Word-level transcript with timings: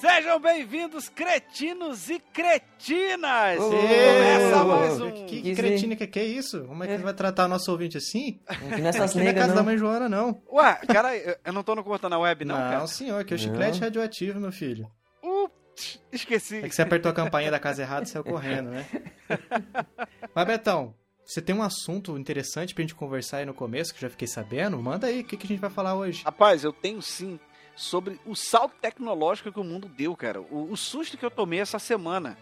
Sejam 0.00 0.38
bem-vindos, 0.38 1.08
cretinos 1.08 2.10
e 2.10 2.18
cretinas! 2.18 3.58
Ô, 3.58 3.70
Começa 3.70 4.64
mais 4.64 5.00
um... 5.00 5.10
Que, 5.26 5.40
que 5.40 5.54
cretina 5.54 5.96
que, 5.96 6.06
que 6.06 6.18
é 6.18 6.24
isso? 6.24 6.64
Como 6.64 6.84
é 6.84 6.86
que 6.86 6.92
É. 6.92 6.98
vai 6.98 7.14
tratar 7.14 7.48
nosso 7.48 7.70
ouvinte 7.72 7.96
assim? 7.96 8.38
Nessas 8.78 9.10
Aqui 9.10 9.18
na 9.18 9.24
negras 9.24 9.44
casa 9.44 9.54
da 9.54 9.60
não. 9.60 9.64
mãe 9.64 9.78
Joana, 9.78 10.06
não. 10.08 10.42
Ué, 10.52 10.74
cara, 10.86 11.16
eu- 11.16 11.36
não 11.52 11.62
tô 11.62 11.74
no 11.74 11.82
cortando 11.82 12.10
na 12.10 12.18
web, 12.18 12.44
não, 12.44 12.56
cara? 12.56 12.86
senhor, 12.86 13.24
que 13.24 13.32
é 13.32 13.36
o 13.36 13.40
Não. 13.40 13.44
chiclete 13.46 13.80
radioativo, 13.80 14.38
meu 14.38 14.52
filho. 14.52 14.86
Ups, 15.22 15.98
esqueci. 16.12 16.58
É 16.58 16.68
que 16.68 16.74
você 16.74 16.82
apertou 16.82 17.10
a 17.10 17.14
campainha 17.14 17.50
da 17.50 17.58
casa 17.58 17.80
errada 17.80 18.04
e 18.04 18.08
saiu 18.08 18.22
correndo, 18.24 18.70
né? 18.70 18.86
Mas, 20.34 20.46
Betão, 20.46 20.94
você 21.24 21.40
tem 21.40 21.56
um 21.56 21.62
assunto 21.62 22.18
interessante 22.18 22.74
pra 22.74 22.82
gente 22.82 22.94
conversar 22.94 23.38
aí 23.38 23.46
no 23.46 23.54
começo, 23.54 23.92
que 23.94 23.98
eu 24.04 24.08
já 24.08 24.10
fiquei 24.10 24.28
sabendo? 24.28 24.76
Manda 24.78 25.06
aí, 25.06 25.20
o 25.20 25.24
que, 25.24 25.38
que 25.38 25.46
a 25.46 25.48
gente 25.48 25.60
vai 25.60 25.70
falar 25.70 25.94
hoje? 25.94 26.22
Rapaz, 26.22 26.64
eu 26.64 26.72
tenho 26.72 27.00
sim 27.00 27.40
sobre 27.76 28.18
o 28.24 28.34
salto 28.34 28.74
tecnológico 28.80 29.52
que 29.52 29.60
o 29.60 29.64
mundo 29.64 29.86
deu, 29.86 30.16
cara. 30.16 30.40
O, 30.40 30.72
o 30.72 30.76
susto 30.76 31.16
que 31.16 31.24
eu 31.24 31.30
tomei 31.30 31.60
essa 31.60 31.78
semana. 31.78 32.36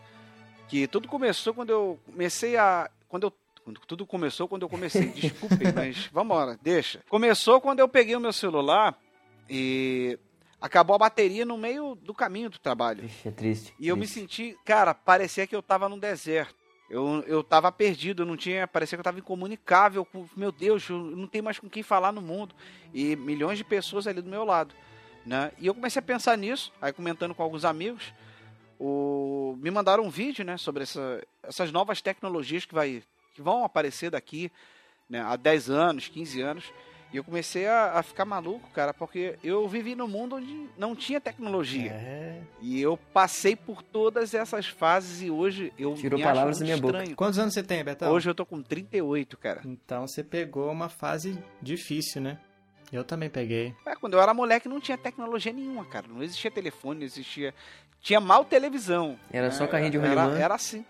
Que 0.68 0.86
tudo 0.86 1.08
começou 1.08 1.52
quando 1.52 1.70
eu 1.70 1.98
comecei 2.06 2.56
a. 2.56 2.88
Quando 3.08 3.24
eu. 3.24 3.32
quando 3.62 3.80
Tudo 3.80 4.06
começou 4.06 4.48
quando 4.48 4.62
eu 4.62 4.68
comecei. 4.68 5.08
Desculpem, 5.12 5.72
mas 5.74 6.06
vambora, 6.06 6.58
deixa. 6.62 7.02
Começou 7.08 7.60
quando 7.60 7.80
eu 7.80 7.88
peguei 7.88 8.16
o 8.16 8.20
meu 8.20 8.32
celular 8.32 8.96
e 9.50 10.18
acabou 10.60 10.96
a 10.96 11.00
bateria 11.00 11.44
no 11.44 11.58
meio 11.58 11.94
do 11.96 12.14
caminho 12.14 12.48
do 12.48 12.58
trabalho. 12.58 13.02
Vixe, 13.02 13.28
é 13.28 13.30
triste. 13.30 13.74
E 13.78 13.88
eu 13.88 13.96
me 13.96 14.06
senti, 14.06 14.56
cara, 14.64 14.94
parecia 14.94 15.46
que 15.46 15.54
eu 15.54 15.62
tava 15.62 15.88
num 15.88 15.98
deserto. 15.98 16.54
Eu, 16.88 17.24
eu 17.26 17.42
tava 17.42 17.72
perdido, 17.72 18.22
eu 18.22 18.26
não 18.26 18.36
tinha. 18.36 18.68
Parecia 18.68 18.96
que 18.96 19.00
eu 19.00 19.04
tava 19.04 19.18
incomunicável 19.18 20.04
com. 20.04 20.26
Meu 20.36 20.52
Deus, 20.52 20.88
eu 20.88 20.98
não 20.98 21.26
tenho 21.26 21.44
mais 21.44 21.58
com 21.58 21.68
quem 21.68 21.82
falar 21.82 22.12
no 22.12 22.22
mundo. 22.22 22.54
E 22.92 23.16
milhões 23.16 23.58
de 23.58 23.64
pessoas 23.64 24.06
ali 24.06 24.22
do 24.22 24.30
meu 24.30 24.44
lado. 24.44 24.74
Né? 25.24 25.50
E 25.58 25.66
eu 25.66 25.74
comecei 25.74 26.00
a 26.00 26.02
pensar 26.02 26.36
nisso, 26.36 26.72
aí 26.80 26.92
comentando 26.92 27.34
com 27.34 27.42
alguns 27.42 27.64
amigos. 27.64 28.12
O, 28.78 29.56
me 29.60 29.70
mandaram 29.70 30.04
um 30.04 30.10
vídeo 30.10 30.44
né, 30.44 30.56
sobre 30.56 30.82
essa, 30.82 31.22
essas 31.42 31.72
novas 31.72 32.02
tecnologias 32.02 32.64
que, 32.64 32.74
vai, 32.74 33.02
que 33.34 33.40
vão 33.40 33.64
aparecer 33.64 34.10
daqui 34.10 34.50
né, 35.08 35.20
há 35.22 35.36
10 35.36 35.70
anos, 35.70 36.08
15 36.08 36.40
anos. 36.42 36.64
E 37.12 37.16
eu 37.16 37.22
comecei 37.22 37.68
a, 37.68 37.92
a 37.92 38.02
ficar 38.02 38.24
maluco, 38.24 38.68
cara, 38.70 38.92
porque 38.92 39.38
eu 39.44 39.68
vivi 39.68 39.94
num 39.94 40.08
mundo 40.08 40.34
onde 40.34 40.68
não 40.76 40.96
tinha 40.96 41.20
tecnologia. 41.20 41.92
É. 41.92 42.42
E 42.60 42.80
eu 42.82 42.96
passei 42.96 43.54
por 43.54 43.82
todas 43.84 44.34
essas 44.34 44.66
fases 44.66 45.22
e 45.22 45.30
hoje 45.30 45.72
eu 45.78 45.94
Tirou 45.94 46.18
me 46.18 46.24
acho 46.24 46.34
palavras 46.34 46.58
da 46.58 46.64
minha 46.64 46.76
boca. 46.76 46.98
estranho. 46.98 47.16
Quantos 47.16 47.38
anos 47.38 47.54
você 47.54 47.62
tem, 47.62 47.84
Betão? 47.84 48.10
Hoje 48.10 48.28
eu 48.28 48.34
tô 48.34 48.44
com 48.44 48.60
38, 48.60 49.38
cara. 49.38 49.60
Então 49.64 50.08
você 50.08 50.24
pegou 50.24 50.68
uma 50.72 50.88
fase 50.88 51.38
difícil, 51.62 52.20
né? 52.20 52.36
Eu 52.92 53.04
também 53.04 53.28
peguei. 53.30 53.74
É, 53.86 53.94
quando 53.96 54.14
eu 54.14 54.20
era 54.20 54.32
moleque 54.34 54.68
não 54.68 54.80
tinha 54.80 54.96
tecnologia 54.98 55.52
nenhuma, 55.52 55.84
cara. 55.84 56.06
Não 56.08 56.22
existia 56.22 56.50
telefone, 56.50 57.00
não 57.00 57.06
existia. 57.06 57.54
Tinha 58.00 58.20
mal 58.20 58.44
televisão. 58.44 59.18
Era 59.32 59.50
só 59.50 59.64
É, 59.64 59.66
carrinho 59.68 59.90
de 59.90 59.98
era, 59.98 60.22
rolimã. 60.24 60.38
era 60.38 60.54
assim. 60.54 60.84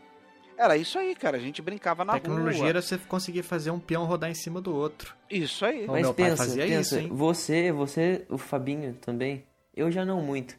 Era 0.56 0.76
isso 0.76 0.98
aí, 0.98 1.14
cara. 1.14 1.36
A 1.36 1.40
gente 1.40 1.60
brincava 1.62 2.04
na 2.04 2.12
Tecnologia 2.14 2.60
rua. 2.60 2.68
era 2.68 2.82
você 2.82 2.96
conseguir 2.98 3.42
fazer 3.42 3.70
um 3.70 3.80
peão 3.80 4.04
rodar 4.04 4.30
em 4.30 4.34
cima 4.34 4.60
do 4.60 4.74
outro. 4.74 5.14
Isso 5.30 5.64
aí. 5.64 5.84
O 5.86 5.92
Mas 5.92 6.02
meu 6.02 6.14
pai 6.14 6.30
pensa, 6.30 6.44
fazia 6.44 6.64
pensa, 6.66 6.80
isso, 6.80 6.98
hein? 6.98 7.08
você, 7.12 7.72
você, 7.72 8.24
o 8.28 8.38
Fabinho 8.38 8.94
também, 8.94 9.44
eu 9.74 9.90
já 9.90 10.04
não 10.04 10.20
muito. 10.22 10.56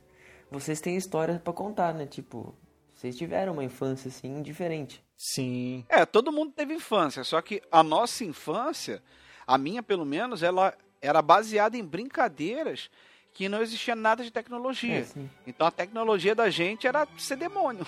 Vocês 0.52 0.82
têm 0.82 0.96
história 0.98 1.40
pra 1.44 1.54
contar, 1.54 1.94
né? 1.94 2.06
Tipo, 2.06 2.54
vocês 2.94 3.16
tiveram 3.18 3.54
uma 3.54 3.64
infância 3.64 4.10
assim 4.10 4.42
diferente. 4.42 5.02
Sim. 5.18 5.86
É, 5.88 6.06
todo 6.06 6.32
mundo 6.32 6.52
teve 6.54 6.74
infância, 6.74 7.24
só 7.24 7.42
que 7.42 7.62
a 7.72 7.82
nossa 7.82 8.26
infância, 8.26 9.02
a 9.48 9.58
minha 9.58 9.82
pelo 9.82 10.06
menos, 10.06 10.44
ela 10.44 10.74
era 11.02 11.22
baseada 11.22 11.78
em 11.78 11.84
brincadeiras 11.84 12.90
que 13.34 13.50
não 13.50 13.62
existia 13.62 13.96
nada 13.96 14.24
de 14.24 14.32
tecnologia. 14.32 15.00
É. 15.02 15.06
Então 15.46 15.68
a 15.68 15.72
tecnologia 15.72 16.34
da 16.34 16.50
gente 16.50 16.88
era 16.88 17.06
ser 17.18 17.36
demônio. 17.36 17.86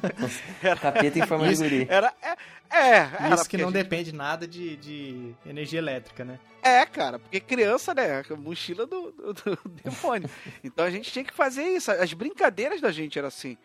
Capeta 0.80 1.18
em 1.18 1.26
forma 1.26 1.46
de 1.46 1.52
Isso. 1.54 1.62
guri. 1.62 1.86
Era. 1.88 2.12
É, 2.22 2.36
é, 2.78 2.96
era 3.20 3.34
Isso 3.34 3.48
que 3.48 3.56
não 3.56 3.66
gente- 3.66 3.74
depende 3.74 4.12
nada 4.12 4.46
de, 4.46 4.76
de 4.76 5.34
energia 5.46 5.78
elétrica, 5.78 6.24
né? 6.24 6.38
É, 6.62 6.84
cara, 6.84 7.18
porque 7.18 7.38
criança, 7.40 7.94
né? 7.94 8.22
Mochila 8.36 8.86
do, 8.86 9.12
do, 9.12 9.32
do 9.32 9.58
demônio. 9.82 10.28
Então 10.62 10.84
a 10.84 10.90
gente 10.90 11.10
tinha 11.10 11.24
que 11.24 11.32
fazer 11.32 11.62
isso. 11.64 11.90
As 11.90 12.12
brincadeiras 12.12 12.80
da 12.80 12.90
gente 12.92 13.18
eram 13.18 13.28
assim. 13.28 13.56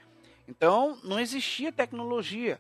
Então 0.47 0.97
não 1.03 1.19
existia 1.19 1.71
tecnologia. 1.71 2.59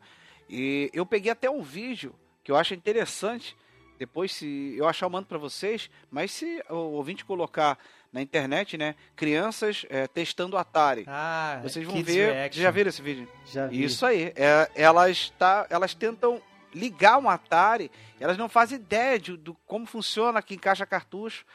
E 0.49 0.89
eu 0.93 1.05
peguei 1.05 1.31
até 1.31 1.49
um 1.49 1.61
vídeo 1.61 2.13
que 2.43 2.51
eu 2.51 2.55
acho 2.57 2.73
interessante. 2.73 3.55
Depois, 4.01 4.31
se 4.33 4.73
eu 4.75 4.87
achar, 4.87 5.05
eu 5.05 5.11
mando 5.11 5.27
pra 5.27 5.37
vocês. 5.37 5.87
Mas 6.09 6.31
se 6.31 6.59
o 6.71 6.73
ouvinte 6.97 7.23
colocar 7.23 7.77
na 8.11 8.19
internet, 8.19 8.75
né? 8.75 8.95
Crianças 9.15 9.85
é, 9.91 10.07
testando 10.07 10.57
Atari. 10.57 11.05
Ah, 11.07 11.59
Vocês 11.61 11.85
vão 11.85 12.01
ver. 12.01 12.33
Reaction. 12.33 12.63
Já 12.63 12.71
viram 12.71 12.89
esse 12.89 13.01
vídeo? 13.03 13.27
Já 13.45 13.67
vi. 13.67 13.83
Isso 13.83 14.03
aí. 14.03 14.33
É, 14.35 14.71
elas, 14.73 15.29
tá, 15.37 15.67
elas 15.69 15.93
tentam 15.93 16.41
ligar 16.73 17.19
um 17.19 17.29
Atari, 17.29 17.91
elas 18.19 18.39
não 18.39 18.49
fazem 18.49 18.79
ideia 18.79 19.19
de, 19.19 19.37
do 19.37 19.53
como 19.67 19.85
funciona, 19.85 20.41
que 20.41 20.55
encaixa 20.55 20.83
cartucho. 20.83 21.45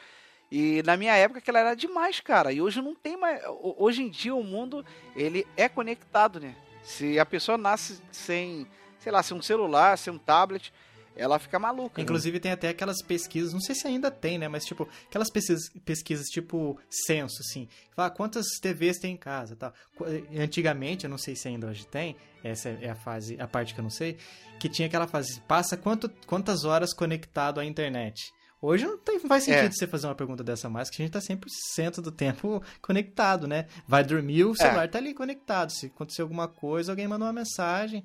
E 0.49 0.81
na 0.85 0.95
minha 0.95 1.13
época 1.17 1.39
aquela 1.39 1.59
era 1.59 1.75
demais, 1.75 2.21
cara. 2.21 2.53
E 2.53 2.61
hoje 2.61 2.81
não 2.81 2.95
tem 2.95 3.17
mais. 3.17 3.43
ho- 3.45 3.75
Hoje 3.77 4.01
em 4.03 4.09
dia 4.09 4.33
o 4.33 4.41
mundo 4.41 4.85
ele 5.17 5.45
é 5.57 5.67
conectado, 5.67 6.39
né? 6.39 6.55
Se 6.81 7.19
a 7.19 7.25
pessoa 7.25 7.57
nasce 7.57 8.01
sem, 8.09 8.65
sei 8.99 9.11
lá, 9.11 9.21
sem 9.21 9.35
um 9.35 9.41
celular, 9.41 9.97
sem 9.97 10.13
um 10.13 10.17
tablet, 10.17 10.71
ela 11.17 11.39
fica 11.39 11.57
maluca. 11.59 11.97
né? 11.99 12.03
Inclusive 12.03 12.39
tem 12.39 12.51
até 12.51 12.69
aquelas 12.69 13.01
pesquisas, 13.01 13.53
não 13.53 13.59
sei 13.61 13.75
se 13.75 13.87
ainda 13.87 14.09
tem, 14.11 14.37
né? 14.37 14.47
Mas 14.47 14.63
tipo, 14.65 14.87
aquelas 15.07 15.29
pesquisas, 15.29 15.69
pesquisas 15.85 16.27
tipo 16.27 16.79
censo, 16.89 17.37
assim. 17.41 17.67
Fala 17.95 18.09
quantas 18.09 18.45
TVs 18.61 18.97
tem 18.99 19.13
em 19.13 19.17
casa 19.17 19.55
tal. 19.55 19.73
Qu- 19.95 20.05
Antigamente, 20.37 21.05
eu 21.05 21.09
não 21.09 21.17
sei 21.17 21.35
se 21.35 21.47
ainda 21.47 21.67
hoje 21.67 21.85
tem, 21.87 22.15
essa 22.43 22.69
é 22.69 22.89
a 22.89 22.95
fase, 22.95 23.39
a 23.39 23.47
parte 23.47 23.73
que 23.73 23.79
eu 23.79 23.83
não 23.83 23.89
sei, 23.89 24.17
que 24.59 24.69
tinha 24.69 24.87
aquela 24.87 25.07
fase, 25.07 25.39
passa 25.41 25.75
quanto, 25.75 26.09
quantas 26.25 26.63
horas 26.65 26.93
conectado 26.93 27.59
à 27.59 27.65
internet. 27.65 28.31
Hoje 28.59 28.85
não, 28.87 28.97
tem, 28.97 29.19
não 29.19 29.27
faz 29.27 29.43
sentido 29.43 29.65
É. 29.67 29.71
você 29.71 29.85
fazer 29.85 30.07
uma 30.07 30.15
pergunta 30.15 30.43
dessa 30.43 30.67
mais, 30.67 30.89
que 30.89 30.99
a 30.99 31.05
gente 31.05 31.13
tá 31.13 31.19
100% 31.19 32.01
do 32.01 32.11
tempo 32.11 32.61
conectado, 32.81 33.47
né? 33.47 33.67
Vai 33.87 34.03
dormir, 34.03 34.45
o 34.45 34.55
celular 34.55 34.87
tá 34.89 34.97
ali 34.97 35.13
conectado. 35.13 35.71
Se 35.71 35.85
acontecer 35.87 36.23
alguma 36.23 36.47
coisa, 36.47 36.91
alguém 36.91 37.07
manda 37.07 37.23
uma 37.25 37.33
mensagem, 37.33 38.03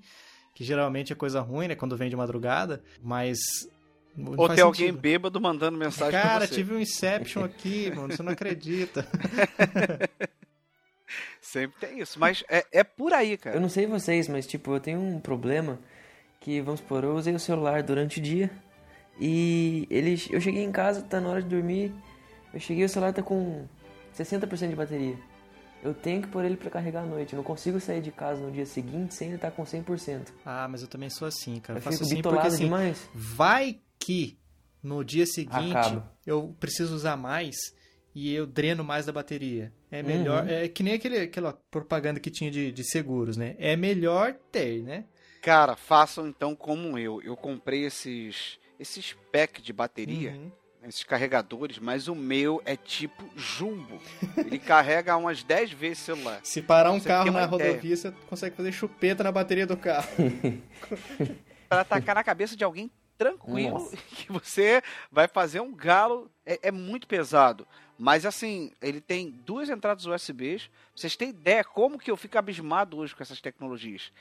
que 0.54 0.64
geralmente 0.64 1.12
é 1.12 1.16
coisa 1.16 1.40
ruim, 1.40 1.68
né? 1.68 1.74
Quando 1.74 1.96
vem 1.96 2.10
de 2.10 2.16
madrugada, 2.16 2.82
mas... 3.02 3.38
Ou 4.36 4.46
tem 4.48 4.62
alguém 4.62 4.88
sentido. 4.88 5.00
bêbado 5.00 5.40
mandando 5.40 5.78
mensagem 5.78 6.20
Cara, 6.20 6.40
pra 6.40 6.46
você. 6.46 6.54
tive 6.54 6.74
um 6.74 6.78
Inception 6.78 7.42
aqui, 7.44 7.90
mano, 7.94 8.14
você 8.14 8.22
não 8.22 8.32
acredita. 8.32 9.06
Sempre 11.40 11.80
tem 11.80 12.00
isso. 12.00 12.20
Mas 12.20 12.44
é, 12.48 12.64
é 12.70 12.84
por 12.84 13.12
aí, 13.12 13.36
cara. 13.36 13.56
Eu 13.56 13.60
não 13.60 13.68
sei 13.68 13.86
vocês, 13.86 14.28
mas 14.28 14.46
tipo, 14.46 14.74
eu 14.74 14.80
tenho 14.80 15.00
um 15.00 15.18
problema 15.18 15.78
que, 16.40 16.60
vamos 16.60 16.80
supor, 16.80 17.04
eu 17.04 17.14
usei 17.14 17.34
o 17.34 17.38
celular 17.38 17.82
durante 17.82 18.20
o 18.20 18.22
dia 18.22 18.50
e 19.20 19.86
ele, 19.90 20.20
eu 20.30 20.40
cheguei 20.40 20.62
em 20.62 20.72
casa, 20.72 21.02
tá 21.02 21.20
na 21.20 21.28
hora 21.28 21.42
de 21.42 21.48
dormir, 21.48 21.92
eu 22.52 22.60
cheguei 22.60 22.84
o 22.84 22.88
celular 22.88 23.12
tá 23.12 23.22
com 23.22 23.66
60% 24.16 24.68
de 24.68 24.76
bateria. 24.76 25.16
Eu 25.82 25.92
tenho 25.92 26.22
que 26.22 26.28
pôr 26.28 26.44
ele 26.44 26.56
pra 26.56 26.70
carregar 26.70 27.02
à 27.02 27.06
noite. 27.06 27.32
Eu 27.32 27.38
não 27.38 27.44
consigo 27.44 27.80
sair 27.80 28.00
de 28.00 28.12
casa 28.12 28.40
no 28.40 28.52
dia 28.52 28.64
seguinte 28.66 29.14
sem 29.14 29.28
ele 29.28 29.36
estar 29.36 29.50
com 29.50 29.64
100%. 29.64 30.28
Ah, 30.44 30.68
mas 30.68 30.82
eu 30.82 30.88
também 30.88 31.10
sou 31.10 31.26
assim, 31.26 31.58
cara. 31.58 31.76
Eu, 31.76 31.80
Eu 31.80 31.82
faço 31.82 31.98
fico 31.98 32.12
assim 32.12 32.22
porque 32.22 32.46
assim, 32.46 32.64
demais. 32.64 33.08
vai 33.12 33.80
que 33.98 34.38
no 34.82 35.04
dia 35.04 35.26
seguinte 35.26 35.76
Acaba. 35.76 36.12
eu 36.26 36.54
preciso 36.60 36.94
usar 36.94 37.16
mais 37.16 37.56
e 38.14 38.32
eu 38.32 38.46
dreno 38.46 38.84
mais 38.84 39.06
da 39.06 39.12
bateria. 39.12 39.72
É 39.90 40.02
melhor, 40.02 40.44
Uhum. 40.44 40.50
é 40.50 40.68
que 40.68 40.82
nem 40.82 40.94
aquele, 40.94 41.18
aquela 41.18 41.52
propaganda 41.70 42.20
que 42.20 42.30
tinha 42.30 42.50
de, 42.50 42.70
de 42.70 42.84
seguros, 42.84 43.36
né? 43.36 43.56
É 43.58 43.74
melhor 43.76 44.34
ter, 44.52 44.82
né? 44.82 45.04
Cara, 45.40 45.74
façam 45.74 46.28
então 46.28 46.54
como 46.54 46.96
eu. 46.98 47.20
Eu 47.22 47.36
comprei 47.36 47.84
esses 47.84 48.58
esses 48.78 49.14
pack 49.32 49.60
de 49.62 49.72
bateria, 49.72 50.32
Uhum. 50.32 50.50
Esses 50.88 51.04
carregadores, 51.04 51.78
mas 51.78 52.08
o 52.08 52.14
meu 52.14 52.60
é 52.64 52.76
tipo 52.76 53.24
jumbo. 53.36 54.00
Ele 54.36 54.58
carrega 54.58 55.16
umas 55.16 55.42
10 55.42 55.72
vezes 55.72 56.02
o 56.02 56.04
celular. 56.04 56.40
Se 56.42 56.60
parar 56.62 56.92
um 56.92 57.00
Você 57.00 57.08
carro 57.08 57.30
na 57.30 57.44
ideia. 57.44 57.46
rodovia, 57.46 57.96
você 57.96 58.12
consegue 58.28 58.56
fazer 58.56 58.72
chupeta 58.72 59.22
na 59.22 59.32
bateria 59.32 59.66
do 59.66 59.76
carro. 59.76 60.08
Pra 61.68 61.80
atacar 61.80 62.14
na 62.14 62.24
cabeça 62.24 62.56
de 62.56 62.64
alguém 62.64 62.90
tranquilo 63.16 63.78
Nossa. 63.78 63.96
que 64.16 64.30
você 64.30 64.82
vai 65.10 65.28
fazer 65.28 65.60
um 65.60 65.74
galo. 65.74 66.30
É, 66.44 66.68
é 66.68 66.70
muito 66.70 67.06
pesado. 67.06 67.66
Mas 67.98 68.26
assim, 68.26 68.72
ele 68.80 69.00
tem 69.00 69.30
duas 69.30 69.70
entradas 69.70 70.06
USBs. 70.06 70.68
Vocês 70.94 71.16
têm 71.16 71.30
ideia 71.30 71.62
como 71.62 71.98
que 71.98 72.10
eu 72.10 72.16
fico 72.16 72.36
abismado 72.36 72.98
hoje 72.98 73.14
com 73.14 73.22
essas 73.22 73.40
tecnologias? 73.40 74.12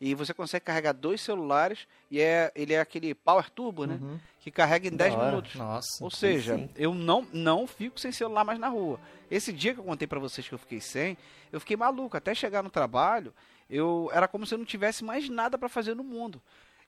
E 0.00 0.14
você 0.14 0.32
consegue 0.32 0.64
carregar 0.64 0.92
dois 0.92 1.20
celulares 1.20 1.86
e 2.10 2.20
é, 2.20 2.52
ele 2.54 2.72
é 2.72 2.80
aquele 2.80 3.14
Power 3.14 3.50
Turbo, 3.50 3.84
né? 3.84 3.98
Uhum. 4.00 4.18
Que 4.38 4.50
carrega 4.50 4.86
em 4.86 4.92
Da 4.92 5.04
10 5.04 5.14
hora. 5.14 5.26
minutos. 5.26 5.54
Nossa. 5.56 6.04
Ou 6.04 6.10
seja, 6.10 6.56
sim. 6.56 6.70
eu 6.76 6.94
não, 6.94 7.26
não 7.32 7.66
fico 7.66 7.98
sem 7.98 8.12
celular 8.12 8.44
mais 8.44 8.60
na 8.60 8.68
rua. 8.68 9.00
Esse 9.28 9.52
dia 9.52 9.74
que 9.74 9.80
eu 9.80 9.84
contei 9.84 10.06
pra 10.06 10.20
vocês 10.20 10.46
que 10.46 10.54
eu 10.54 10.58
fiquei 10.58 10.80
sem, 10.80 11.18
eu 11.50 11.58
fiquei 11.58 11.76
maluco. 11.76 12.16
Até 12.16 12.32
chegar 12.32 12.62
no 12.62 12.70
trabalho, 12.70 13.34
eu 13.68 14.08
era 14.12 14.28
como 14.28 14.46
se 14.46 14.54
eu 14.54 14.58
não 14.58 14.64
tivesse 14.64 15.02
mais 15.04 15.28
nada 15.28 15.58
pra 15.58 15.68
fazer 15.68 15.96
no 15.96 16.04
mundo. 16.04 16.40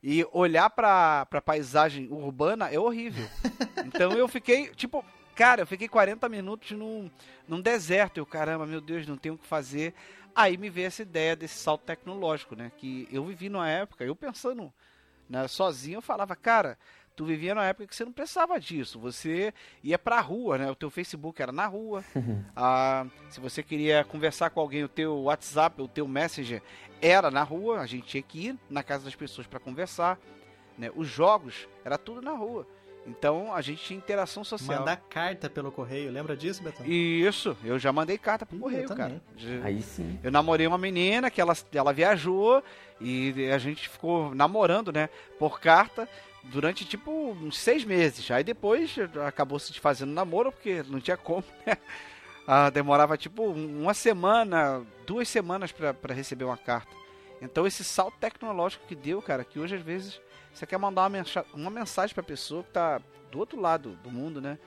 E 0.02 0.24
olhar 0.32 0.70
pra, 0.70 1.26
pra 1.26 1.42
paisagem 1.42 2.08
urbana 2.10 2.68
é 2.70 2.78
horrível. 2.78 3.28
Então 3.92 4.12
eu 4.12 4.28
fiquei, 4.28 4.68
tipo, 4.68 5.04
Cara, 5.40 5.62
eu 5.62 5.66
fiquei 5.66 5.88
40 5.88 6.28
minutos 6.28 6.72
num, 6.72 7.10
num 7.48 7.62
deserto. 7.62 8.18
Eu, 8.18 8.26
caramba, 8.26 8.66
meu 8.66 8.78
Deus, 8.78 9.06
não 9.06 9.16
tenho 9.16 9.36
o 9.36 9.38
que 9.38 9.46
fazer. 9.46 9.94
Aí 10.35 10.56
me 10.56 10.71
veio 10.71 10.87
essa 10.87 11.03
ideia 11.03 11.37
desse 11.37 11.59
salto 11.59 11.82
tecnológico, 11.85 12.55
né? 12.55 12.71
Que 12.77 13.09
eu 13.11 13.25
vivi 13.25 13.49
numa 13.49 13.69
época, 13.69 14.05
eu 14.05 14.15
pensando 14.15 14.73
né, 15.29 15.47
sozinho, 15.47 15.99
eu 15.99 16.03
falava, 16.03 16.35
cara, 16.35 16.77
tu 17.15 17.25
vivia 17.25 17.55
numa 17.55 17.67
época 17.67 17.87
que 17.87 17.94
você 17.94 18.05
não 18.05 18.12
precisava 18.12 18.59
disso. 18.59 18.99
Você 18.99 19.53
ia 19.82 19.99
pra 19.99 20.21
rua, 20.21 20.59
né? 20.59 20.71
O 20.71 20.75
teu 20.75 20.91
Facebook 20.91 21.41
era 21.41 21.53
na 21.53 21.67
rua. 21.67 22.03
ah, 22.56 23.06
se 23.29 23.38
você 23.41 23.62
queria 23.62 24.05
conversar 24.05 24.50
com 24.50 24.61
alguém, 24.61 24.82
o 24.82 24.88
teu 24.88 25.15
WhatsApp, 25.23 25.82
o 25.82 25.88
teu 25.88 26.09
Messenger 26.09 26.62
era 27.00 27.31
na 27.31 27.43
rua. 27.43 27.81
A 27.81 27.87
gente 27.87 28.06
tinha 28.06 28.23
que 28.23 28.47
ir 28.49 28.59
na 28.69 28.82
casa 28.82 29.05
das 29.05 29.15
pessoas 29.15 29.47
para 29.47 29.61
conversar. 29.61 30.19
Né? 30.79 30.91
Os 30.97 31.09
jogos, 31.09 31.69
era 31.85 31.99
tudo 31.99 32.23
na 32.23 32.32
rua. 32.32 32.67
Então 33.10 33.52
a 33.52 33.60
gente 33.60 33.82
tinha 33.82 33.96
interação 33.96 34.44
social. 34.44 34.78
Mandar 34.78 34.96
carta 34.96 35.50
pelo 35.50 35.72
correio, 35.72 36.12
lembra 36.12 36.36
disso, 36.36 36.62
Betão? 36.62 36.86
Isso, 36.86 37.56
eu 37.64 37.78
já 37.78 37.92
mandei 37.92 38.16
carta 38.16 38.46
pro 38.46 38.58
correio, 38.58 38.88
cara. 38.88 39.20
Aí 39.64 39.82
sim. 39.82 40.18
Eu 40.22 40.30
namorei 40.30 40.66
uma 40.66 40.78
menina 40.78 41.30
que 41.30 41.40
ela, 41.40 41.56
ela 41.74 41.92
viajou 41.92 42.62
e 43.00 43.50
a 43.52 43.58
gente 43.58 43.88
ficou 43.88 44.34
namorando, 44.34 44.92
né, 44.92 45.08
por 45.38 45.60
carta 45.60 46.08
durante 46.44 46.84
tipo 46.84 47.10
uns 47.10 47.58
seis 47.58 47.84
meses. 47.84 48.30
Aí 48.30 48.44
depois 48.44 48.94
acabou 49.26 49.58
se 49.58 49.72
desfazendo 49.72 50.12
namoro 50.12 50.52
porque 50.52 50.84
não 50.88 51.00
tinha 51.00 51.16
como, 51.16 51.44
né? 51.66 51.76
Ah, 52.46 52.70
demorava 52.70 53.16
tipo 53.16 53.44
uma 53.44 53.94
semana, 53.94 54.82
duas 55.06 55.28
semanas 55.28 55.72
para 55.72 56.14
receber 56.14 56.44
uma 56.44 56.56
carta. 56.56 56.90
Então 57.42 57.66
esse 57.66 57.82
salto 57.82 58.16
tecnológico 58.18 58.86
que 58.86 58.94
deu, 58.94 59.20
cara, 59.20 59.44
que 59.44 59.58
hoje 59.58 59.76
às 59.76 59.82
vezes 59.82 60.20
você 60.52 60.67
quer 60.67 60.79
mandar 60.79 61.02
uma, 61.02 61.08
mensa 61.08 61.44
uma 61.55 61.70
mensagem 61.70 62.14
pra 62.14 62.23
pessoa 62.23 62.62
que 62.62 62.70
tá 62.70 63.00
do 63.31 63.38
outro 63.38 63.61
lado 63.61 63.97
do 64.02 64.11
mundo, 64.11 64.41
né? 64.41 64.58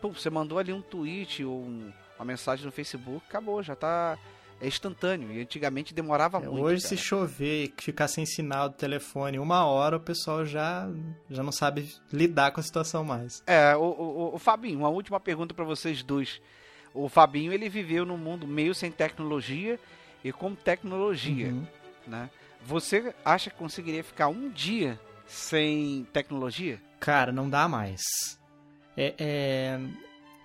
Pô, 0.00 0.10
você 0.10 0.30
mandou 0.30 0.58
ali 0.58 0.72
um 0.72 0.82
tweet 0.82 1.44
ou 1.44 1.62
um, 1.62 1.92
uma 2.18 2.24
mensagem 2.24 2.64
no 2.64 2.72
Facebook, 2.72 3.24
acabou, 3.28 3.62
já 3.62 3.74
tá. 3.74 4.18
É 4.58 4.66
instantâneo. 4.66 5.30
E 5.32 5.42
antigamente 5.42 5.92
demorava 5.92 6.38
é, 6.38 6.40
muito. 6.40 6.62
Hoje, 6.62 6.82
cara. 6.82 6.88
se 6.88 6.96
chover 6.96 7.64
e 7.64 7.74
ficar 7.82 8.08
sem 8.08 8.24
sinal 8.24 8.70
do 8.70 8.74
telefone 8.74 9.38
uma 9.38 9.66
hora, 9.66 9.98
o 9.98 10.00
pessoal 10.00 10.46
já, 10.46 10.88
já 11.28 11.42
não 11.42 11.52
sabe 11.52 11.94
lidar 12.10 12.52
com 12.52 12.60
a 12.60 12.62
situação 12.62 13.04
mais. 13.04 13.42
É, 13.46 13.76
o, 13.76 13.82
o, 13.82 14.34
o 14.34 14.38
Fabinho, 14.38 14.78
uma 14.78 14.88
última 14.88 15.20
pergunta 15.20 15.52
para 15.52 15.64
vocês 15.64 16.02
dois. 16.02 16.40
O 16.94 17.06
Fabinho, 17.06 17.52
ele 17.52 17.68
viveu 17.68 18.06
num 18.06 18.16
mundo 18.16 18.46
meio 18.46 18.74
sem 18.74 18.90
tecnologia 18.90 19.78
e 20.24 20.32
com 20.32 20.54
tecnologia, 20.54 21.48
uhum. 21.48 21.66
né? 22.06 22.30
Você 22.64 23.14
acha 23.22 23.50
que 23.50 23.56
conseguiria 23.56 24.02
ficar 24.02 24.28
um 24.28 24.48
dia 24.48 24.98
sem 25.26 26.06
tecnologia? 26.12 26.80
Cara, 27.00 27.32
não 27.32 27.48
dá 27.48 27.68
mais. 27.68 28.02
É, 28.96 29.14
é, 29.18 29.80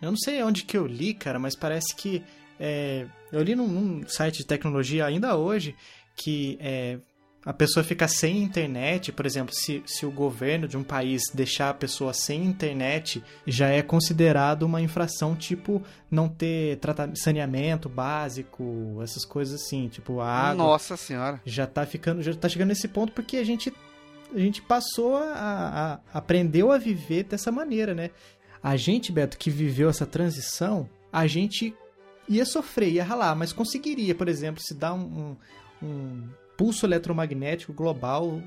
Eu 0.02 0.12
não 0.12 0.18
sei 0.18 0.44
onde 0.44 0.64
que 0.64 0.78
eu 0.78 0.86
li, 0.86 1.14
cara, 1.14 1.40
mas 1.40 1.56
parece 1.56 1.96
que. 1.96 2.24
É... 2.60 3.08
Eu 3.32 3.42
li 3.42 3.56
num, 3.56 3.68
num, 3.68 4.08
site 4.08 4.40
de 4.40 4.46
tecnologia 4.46 5.06
ainda 5.06 5.36
hoje 5.36 5.76
que 6.16 6.58
é, 6.60 7.00
a 7.44 7.54
pessoa 7.54 7.84
fica 7.84 8.08
sem 8.08 8.44
internet, 8.44 9.12
por 9.12 9.26
exemplo, 9.26 9.54
se, 9.54 9.82
se 9.86 10.06
o 10.06 10.12
governo 10.12 10.68
de 10.68 10.78
um 10.78 10.84
país 10.84 11.24
deixar 11.34 11.70
a 11.70 11.74
pessoa 11.74 12.14
sem 12.14 12.46
internet, 12.46 13.24
já 13.48 13.70
é 13.70 13.82
considerado 13.82 14.64
uma 14.64 14.82
infração, 14.82 15.36
tipo 15.36 15.82
não 16.10 16.30
ter 16.30 16.80
saneamento 17.16 17.90
básico, 17.90 19.00
essas 19.02 19.26
coisas 19.26 19.62
assim, 19.62 19.88
tipo 19.88 20.20
a 20.20 20.30
água. 20.30 20.64
Nossa 20.64 20.96
senhora. 20.96 21.42
Já 21.44 21.66
tá 21.66 21.86
ficando, 21.86 22.22
já 22.22 22.34
tá 22.36 22.48
chegando 22.48 22.70
nesse 22.70 22.88
ponto 22.88 23.12
porque 23.12 23.38
a 23.38 23.44
gente 23.44 23.74
a 24.34 24.40
gente 24.40 24.62
passou 24.62 25.16
a, 25.18 26.00
a 26.14 26.18
aprendeu 26.18 26.72
a 26.72 26.78
viver 26.78 27.24
dessa 27.24 27.52
maneira, 27.52 27.94
né? 27.94 28.12
A 28.64 28.76
gente, 28.76 29.12
Beto, 29.12 29.38
que 29.38 29.50
viveu 29.50 29.90
essa 29.90 30.06
transição, 30.06 30.90
a 31.12 31.26
gente 31.28 31.76
ia 32.30 32.46
sofrer, 32.46 32.92
ia 32.92 33.04
ralar, 33.04 33.36
mas 33.36 33.52
conseguiria, 33.52 34.16
por 34.16 34.28
exemplo, 34.28 34.62
se 34.62 34.74
dar 34.74 34.94
um, 34.94 35.36
um, 35.82 35.86
um 35.86 36.30
pulso 36.56 36.86
eletromagnético 36.86 37.74
global 37.74 38.42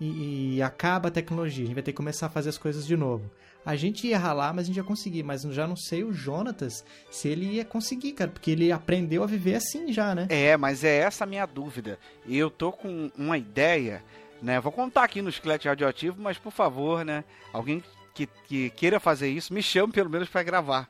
e, 0.00 0.56
e, 0.56 0.62
acaba 0.62 1.08
a 1.08 1.10
tecnologia, 1.10 1.64
a 1.64 1.66
gente 1.66 1.74
vai 1.74 1.82
ter 1.82 1.92
que 1.92 1.96
começar 1.96 2.26
a 2.26 2.30
fazer 2.30 2.50
as 2.50 2.58
coisas 2.58 2.86
de 2.86 2.96
novo. 2.96 3.30
A 3.64 3.76
gente 3.76 4.06
ia 4.06 4.18
ralar, 4.18 4.52
mas 4.52 4.64
a 4.64 4.66
gente 4.66 4.76
ia 4.76 4.84
conseguir, 4.84 5.22
mas 5.22 5.42
já 5.42 5.66
não 5.66 5.76
sei 5.76 6.04
o 6.04 6.12
Jonatas 6.12 6.84
se 7.10 7.28
ele 7.28 7.46
ia 7.46 7.64
conseguir, 7.64 8.12
cara, 8.12 8.30
porque 8.30 8.50
ele 8.50 8.70
aprendeu 8.70 9.22
a 9.22 9.26
viver 9.26 9.54
assim 9.54 9.90
já, 9.90 10.14
né? 10.14 10.26
É, 10.28 10.56
mas 10.56 10.84
é 10.84 10.98
essa 10.98 11.24
a 11.24 11.26
minha 11.26 11.46
dúvida. 11.46 11.98
Eu 12.28 12.50
tô 12.50 12.70
com 12.70 13.10
uma 13.16 13.38
ideia 13.38 14.02
né? 14.44 14.60
Vou 14.60 14.70
contar 14.70 15.04
aqui 15.04 15.22
no 15.22 15.30
esqueleto 15.30 15.66
radioativo, 15.66 16.20
mas 16.20 16.36
por 16.36 16.52
favor, 16.52 17.02
né? 17.02 17.24
Alguém 17.50 17.82
que, 18.12 18.26
que 18.26 18.68
queira 18.70 19.00
fazer 19.00 19.30
isso, 19.30 19.54
me 19.54 19.62
chame 19.62 19.90
pelo 19.90 20.10
menos 20.10 20.28
para 20.28 20.42
gravar. 20.42 20.86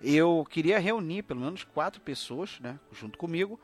Eu 0.00 0.46
queria 0.48 0.78
reunir 0.78 1.22
pelo 1.22 1.40
menos 1.40 1.64
quatro 1.64 2.02
pessoas, 2.02 2.60
né? 2.60 2.78
Junto 2.92 3.16
comigo, 3.16 3.58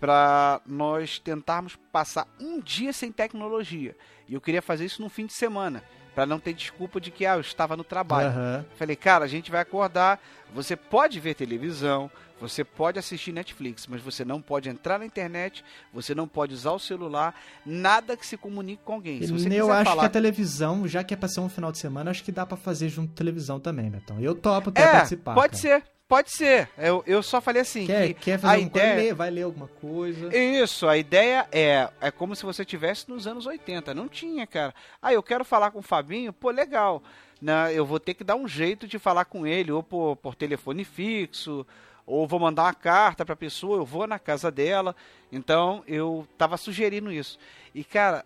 para 0.00 0.60
nós 0.66 1.20
tentarmos 1.20 1.76
passar 1.92 2.26
um 2.40 2.60
dia 2.60 2.92
sem 2.92 3.12
tecnologia. 3.12 3.96
E 4.28 4.34
eu 4.34 4.40
queria 4.40 4.60
fazer 4.60 4.84
isso 4.84 5.00
no 5.00 5.08
fim 5.08 5.26
de 5.26 5.32
semana 5.32 5.84
para 6.12 6.26
não 6.26 6.40
ter 6.40 6.52
desculpa 6.52 7.00
de 7.00 7.12
que 7.12 7.24
ah, 7.24 7.36
eu 7.36 7.40
estava 7.40 7.76
no 7.76 7.84
trabalho. 7.84 8.30
Uhum. 8.36 8.64
Falei, 8.74 8.96
cara, 8.96 9.24
a 9.24 9.28
gente 9.28 9.50
vai 9.50 9.60
acordar. 9.60 10.20
Você 10.52 10.74
pode 10.74 11.20
ver 11.20 11.34
televisão, 11.34 12.10
você 12.42 12.64
pode 12.64 12.98
assistir 12.98 13.32
Netflix, 13.32 13.86
mas 13.86 14.02
você 14.02 14.24
não 14.24 14.42
pode 14.42 14.68
entrar 14.68 14.98
na 14.98 15.06
internet, 15.06 15.64
você 15.92 16.12
não 16.12 16.26
pode 16.26 16.52
usar 16.52 16.72
o 16.72 16.78
celular, 16.78 17.34
nada 17.64 18.16
que 18.16 18.26
se 18.26 18.36
comunique 18.36 18.82
com 18.84 18.94
alguém. 18.94 19.20
Eu 19.22 19.72
acho 19.72 19.84
falar... 19.84 20.02
que 20.02 20.06
a 20.06 20.10
televisão, 20.10 20.88
já 20.88 21.04
que 21.04 21.14
é 21.14 21.16
pra 21.16 21.28
ser 21.28 21.40
um 21.40 21.48
final 21.48 21.70
de 21.70 21.78
semana, 21.78 22.10
acho 22.10 22.24
que 22.24 22.32
dá 22.32 22.44
para 22.44 22.56
fazer 22.56 22.88
junto 22.88 23.14
televisão 23.14 23.60
também, 23.60 23.88
Betão. 23.88 24.20
Eu 24.20 24.34
topo 24.34 24.70
até 24.70 24.82
é, 24.82 24.92
participar. 24.92 25.34
Pode 25.34 25.62
cara. 25.62 25.80
ser. 25.80 25.84
Pode 26.08 26.30
ser. 26.30 26.68
Eu, 26.76 27.02
eu 27.06 27.22
só 27.22 27.40
falei 27.40 27.62
assim. 27.62 27.86
Quer, 27.86 28.08
que 28.08 28.14
quer 28.14 28.38
fazer 28.38 28.54
a 28.54 28.58
ideia... 28.58 28.94
ler, 28.96 29.14
vai 29.14 29.30
ler 29.30 29.42
alguma 29.42 29.68
coisa. 29.68 30.36
Isso, 30.36 30.86
a 30.86 30.98
ideia 30.98 31.46
é 31.50 31.88
é 32.00 32.10
como 32.10 32.36
se 32.36 32.44
você 32.44 32.66
tivesse 32.66 33.08
nos 33.08 33.26
anos 33.26 33.46
80. 33.46 33.94
Não 33.94 34.08
tinha, 34.08 34.46
cara. 34.46 34.74
Ah, 35.00 35.12
eu 35.12 35.22
quero 35.22 35.42
falar 35.42 35.70
com 35.70 35.78
o 35.78 35.82
Fabinho, 35.82 36.32
pô, 36.32 36.50
legal. 36.50 37.02
Não, 37.40 37.68
eu 37.70 37.86
vou 37.86 37.98
ter 37.98 38.14
que 38.14 38.22
dar 38.22 38.36
um 38.36 38.46
jeito 38.46 38.86
de 38.86 38.98
falar 38.98 39.24
com 39.24 39.46
ele, 39.46 39.72
ou 39.72 39.82
por, 39.82 40.16
por 40.16 40.34
telefone 40.34 40.84
fixo, 40.84 41.66
ou 42.06 42.26
vou 42.26 42.40
mandar 42.40 42.64
uma 42.64 42.74
carta 42.74 43.24
para 43.24 43.34
a 43.34 43.36
pessoa, 43.36 43.78
eu 43.78 43.84
vou 43.84 44.06
na 44.06 44.18
casa 44.18 44.50
dela. 44.50 44.94
Então 45.30 45.82
eu 45.86 46.26
tava 46.36 46.56
sugerindo 46.56 47.10
isso. 47.10 47.38
E 47.74 47.84
cara, 47.84 48.24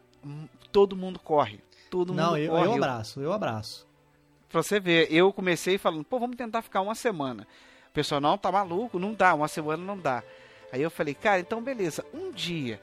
todo 0.73 0.97
mundo 0.97 1.19
corre. 1.19 1.61
Todo 1.91 2.13
Não, 2.13 2.31
mundo 2.31 2.39
eu, 2.39 2.51
corre. 2.51 2.67
eu 2.67 2.75
abraço, 2.75 3.21
eu 3.21 3.33
abraço. 3.33 3.87
Pra 4.49 4.63
você 4.63 4.81
ver, 4.81 5.13
eu 5.13 5.33
comecei 5.33 5.79
falando, 5.79 6.05
pô, 6.05 6.19
vamos 6.19 6.37
tentar 6.37 6.63
ficar 6.63 6.81
uma 6.81 6.95
semana 6.95 7.47
pessoal, 7.97 8.21
não, 8.21 8.37
tá 8.37 8.53
maluco, 8.53 8.99
não 8.99 9.15
dá, 9.15 9.33
uma 9.33 9.49
semana 9.49 9.83
não 9.83 9.99
dá. 9.99 10.23
Aí 10.71 10.83
eu 10.83 10.91
falei, 10.91 11.15
cara, 11.15 11.41
então 11.41 11.63
beleza, 11.63 12.05
um 12.13 12.31
dia. 12.31 12.79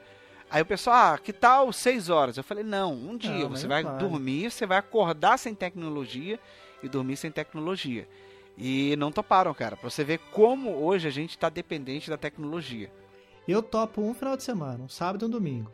Aí 0.50 0.60
o 0.60 0.66
pessoal, 0.66 0.96
ah, 1.14 1.18
que 1.18 1.32
tal 1.32 1.72
seis 1.72 2.08
horas? 2.08 2.36
Eu 2.36 2.42
falei, 2.42 2.64
não, 2.64 2.92
um 2.92 3.16
dia. 3.16 3.44
Não, 3.44 3.50
você 3.50 3.68
vai 3.68 3.84
vale. 3.84 3.98
dormir, 3.98 4.50
você 4.50 4.66
vai 4.66 4.78
acordar 4.78 5.38
sem 5.38 5.54
tecnologia 5.54 6.38
e 6.82 6.88
dormir 6.88 7.16
sem 7.16 7.30
tecnologia. 7.30 8.08
E 8.56 8.94
não 8.96 9.10
toparam, 9.10 9.52
cara, 9.52 9.76
pra 9.76 9.90
você 9.90 10.04
ver 10.04 10.18
como 10.32 10.70
hoje 10.70 11.08
a 11.08 11.10
gente 11.10 11.36
tá 11.36 11.48
dependente 11.48 12.08
da 12.08 12.16
tecnologia. 12.16 12.90
Eu 13.46 13.62
topo 13.62 14.00
um 14.00 14.14
final 14.14 14.36
de 14.36 14.42
semana, 14.42 14.82
um 14.82 14.88
sábado 14.88 15.24
e 15.24 15.26
um 15.26 15.30
domingo. 15.30 15.70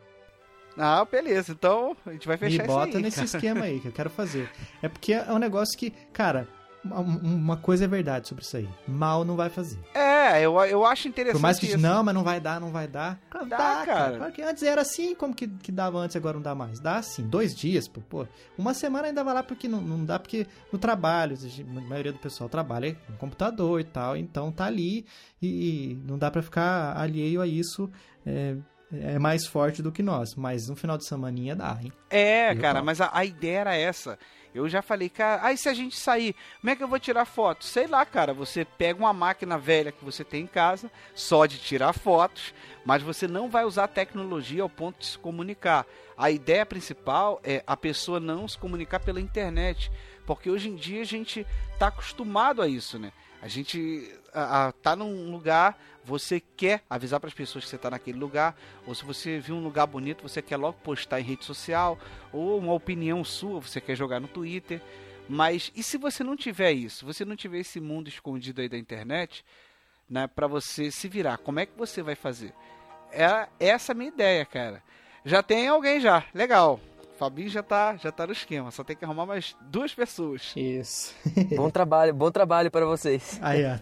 Ah, 0.77 1.05
beleza. 1.05 1.51
Então 1.51 1.95
a 2.05 2.11
gente 2.11 2.27
vai 2.27 2.37
fechar 2.37 2.63
Me 2.63 2.67
bota 2.67 2.97
aí, 2.97 3.03
nesse 3.03 3.17
cara. 3.17 3.25
esquema 3.25 3.65
aí 3.65 3.79
que 3.79 3.87
eu 3.87 3.91
quero 3.91 4.09
fazer. 4.09 4.49
É 4.81 4.89
porque 4.89 5.13
é 5.13 5.31
um 5.31 5.37
negócio 5.37 5.77
que, 5.77 5.91
cara, 6.11 6.47
uma 6.83 7.57
coisa 7.57 7.85
é 7.85 7.87
verdade 7.87 8.27
sobre 8.27 8.43
isso 8.43 8.57
aí. 8.57 8.67
Mal 8.87 9.23
não 9.23 9.35
vai 9.35 9.49
fazer. 9.49 9.79
É, 9.93 10.41
eu, 10.41 10.59
eu 10.65 10.85
acho 10.85 11.07
interessante. 11.07 11.35
Por 11.35 11.41
mais 11.41 11.59
que 11.59 11.67
isso. 11.67 11.77
não, 11.77 12.03
mas 12.03 12.13
não 12.13 12.23
vai 12.23 12.39
dar, 12.39 12.59
não 12.59 12.71
vai 12.71 12.87
dar. 12.87 13.19
Dá, 13.31 13.43
dá 13.43 13.85
cara. 13.85 14.17
Porque 14.17 14.41
antes 14.41 14.63
era 14.63 14.81
assim, 14.81 15.13
como 15.13 15.33
que, 15.33 15.47
que 15.47 15.71
dava 15.71 15.99
antes, 15.99 16.15
agora 16.15 16.35
não 16.35 16.41
dá 16.41 16.55
mais. 16.55 16.79
Dá 16.79 16.97
assim, 16.97 17.27
dois 17.27 17.55
dias, 17.55 17.87
pô. 17.87 18.01
pô. 18.01 18.27
Uma 18.57 18.73
semana 18.73 19.07
ainda 19.07 19.23
vai 19.23 19.33
lá 19.33 19.43
porque 19.43 19.67
não, 19.67 19.79
não 19.79 20.03
dá, 20.03 20.17
porque 20.17 20.47
no 20.71 20.79
trabalho, 20.79 21.37
a 21.37 21.81
maioria 21.81 22.11
do 22.11 22.19
pessoal 22.19 22.49
trabalha 22.49 22.97
no 23.07 23.17
computador 23.17 23.79
e 23.79 23.83
tal, 23.83 24.17
então 24.17 24.51
tá 24.51 24.65
ali 24.65 25.05
e, 25.41 25.99
não 26.07 26.17
dá 26.17 26.31
para 26.31 26.41
ficar 26.41 26.97
alheio 26.97 27.41
a 27.41 27.47
isso. 27.47 27.91
É, 28.25 28.55
é 28.93 29.17
mais 29.17 29.45
forte 29.45 29.81
do 29.81 29.91
que 29.91 30.03
nós, 30.03 30.35
mas 30.35 30.67
no 30.67 30.75
final 30.75 30.97
de 30.97 31.05
semaninha 31.05 31.55
dá, 31.55 31.77
hein? 31.81 31.91
É, 32.09 32.51
eu 32.51 32.59
cara, 32.59 32.81
mas 32.81 32.99
a, 32.99 33.09
a 33.13 33.23
ideia 33.23 33.59
era 33.59 33.75
essa. 33.75 34.17
Eu 34.53 34.67
já 34.67 34.81
falei, 34.81 35.07
cara, 35.07 35.45
aí 35.45 35.57
se 35.57 35.69
a 35.69 35.73
gente 35.73 35.97
sair, 35.97 36.35
como 36.59 36.71
é 36.71 36.75
que 36.75 36.83
eu 36.83 36.87
vou 36.87 36.99
tirar 36.99 37.23
foto? 37.23 37.63
Sei 37.63 37.87
lá, 37.87 38.05
cara, 38.05 38.33
você 38.33 38.65
pega 38.65 38.99
uma 38.99 39.13
máquina 39.13 39.57
velha 39.57 39.93
que 39.93 40.03
você 40.03 40.25
tem 40.25 40.43
em 40.43 40.47
casa, 40.47 40.91
só 41.15 41.45
de 41.45 41.57
tirar 41.57 41.93
fotos, 41.93 42.53
mas 42.85 43.01
você 43.01 43.27
não 43.27 43.49
vai 43.49 43.63
usar 43.63 43.87
tecnologia 43.87 44.61
ao 44.61 44.69
ponto 44.69 44.99
de 44.99 45.05
se 45.05 45.17
comunicar. 45.17 45.85
A 46.17 46.29
ideia 46.29 46.65
principal 46.65 47.39
é 47.43 47.63
a 47.65 47.77
pessoa 47.77 48.19
não 48.19 48.45
se 48.47 48.57
comunicar 48.57 48.99
pela 48.99 49.21
internet, 49.21 49.89
porque 50.25 50.49
hoje 50.49 50.69
em 50.69 50.75
dia 50.75 51.01
a 51.01 51.05
gente 51.05 51.47
está 51.73 51.87
acostumado 51.87 52.61
a 52.61 52.67
isso, 52.67 52.99
né? 52.99 53.13
A 53.41 53.47
gente 53.47 54.11
a, 54.33 54.67
a, 54.67 54.71
tá 54.71 54.95
num 54.95 55.31
lugar, 55.31 55.77
você 56.03 56.39
quer 56.39 56.83
avisar 56.89 57.19
para 57.19 57.27
as 57.27 57.33
pessoas 57.33 57.63
que 57.63 57.69
você 57.69 57.75
está 57.75 57.89
naquele 57.89 58.17
lugar, 58.17 58.55
ou 58.85 58.95
se 58.95 59.05
você 59.05 59.39
viu 59.39 59.55
um 59.55 59.63
lugar 59.63 59.85
bonito, 59.85 60.23
você 60.23 60.41
quer 60.41 60.57
logo 60.57 60.77
postar 60.83 61.19
em 61.19 61.23
rede 61.23 61.45
social, 61.45 61.97
ou 62.31 62.57
uma 62.57 62.73
opinião 62.73 63.23
sua, 63.23 63.59
você 63.59 63.79
quer 63.79 63.95
jogar 63.95 64.19
no 64.19 64.27
Twitter. 64.27 64.81
Mas 65.29 65.71
e 65.75 65.83
se 65.83 65.97
você 65.97 66.23
não 66.23 66.35
tiver 66.35 66.71
isso? 66.71 67.05
Você 67.05 67.23
não 67.23 67.35
tiver 67.35 67.59
esse 67.59 67.79
mundo 67.79 68.07
escondido 68.07 68.61
aí 68.61 68.67
da 68.67 68.77
internet, 68.77 69.45
né, 70.09 70.27
para 70.27 70.47
você 70.47 70.91
se 70.91 71.07
virar? 71.07 71.37
Como 71.37 71.59
é 71.59 71.65
que 71.65 71.77
você 71.77 72.01
vai 72.01 72.15
fazer? 72.15 72.53
É 73.11 73.47
essa 73.59 73.91
a 73.91 73.95
minha 73.95 74.09
ideia, 74.09 74.45
cara. 74.45 74.83
Já 75.23 75.43
tem 75.43 75.67
alguém 75.67 75.99
já, 75.99 76.25
legal. 76.33 76.79
Fabinho 77.21 77.49
já 77.49 77.61
tá, 77.61 77.95
já 77.97 78.11
tá 78.11 78.25
no 78.25 78.33
esquema, 78.33 78.71
só 78.71 78.83
tem 78.83 78.95
que 78.95 79.05
arrumar 79.05 79.27
mais 79.27 79.55
duas 79.69 79.93
pessoas. 79.93 80.53
Isso. 80.55 81.13
bom 81.55 81.69
trabalho, 81.69 82.15
bom 82.15 82.31
trabalho 82.31 82.71
para 82.71 82.83
vocês. 82.83 83.39
Aí, 83.43 83.61
ó. 83.63 83.77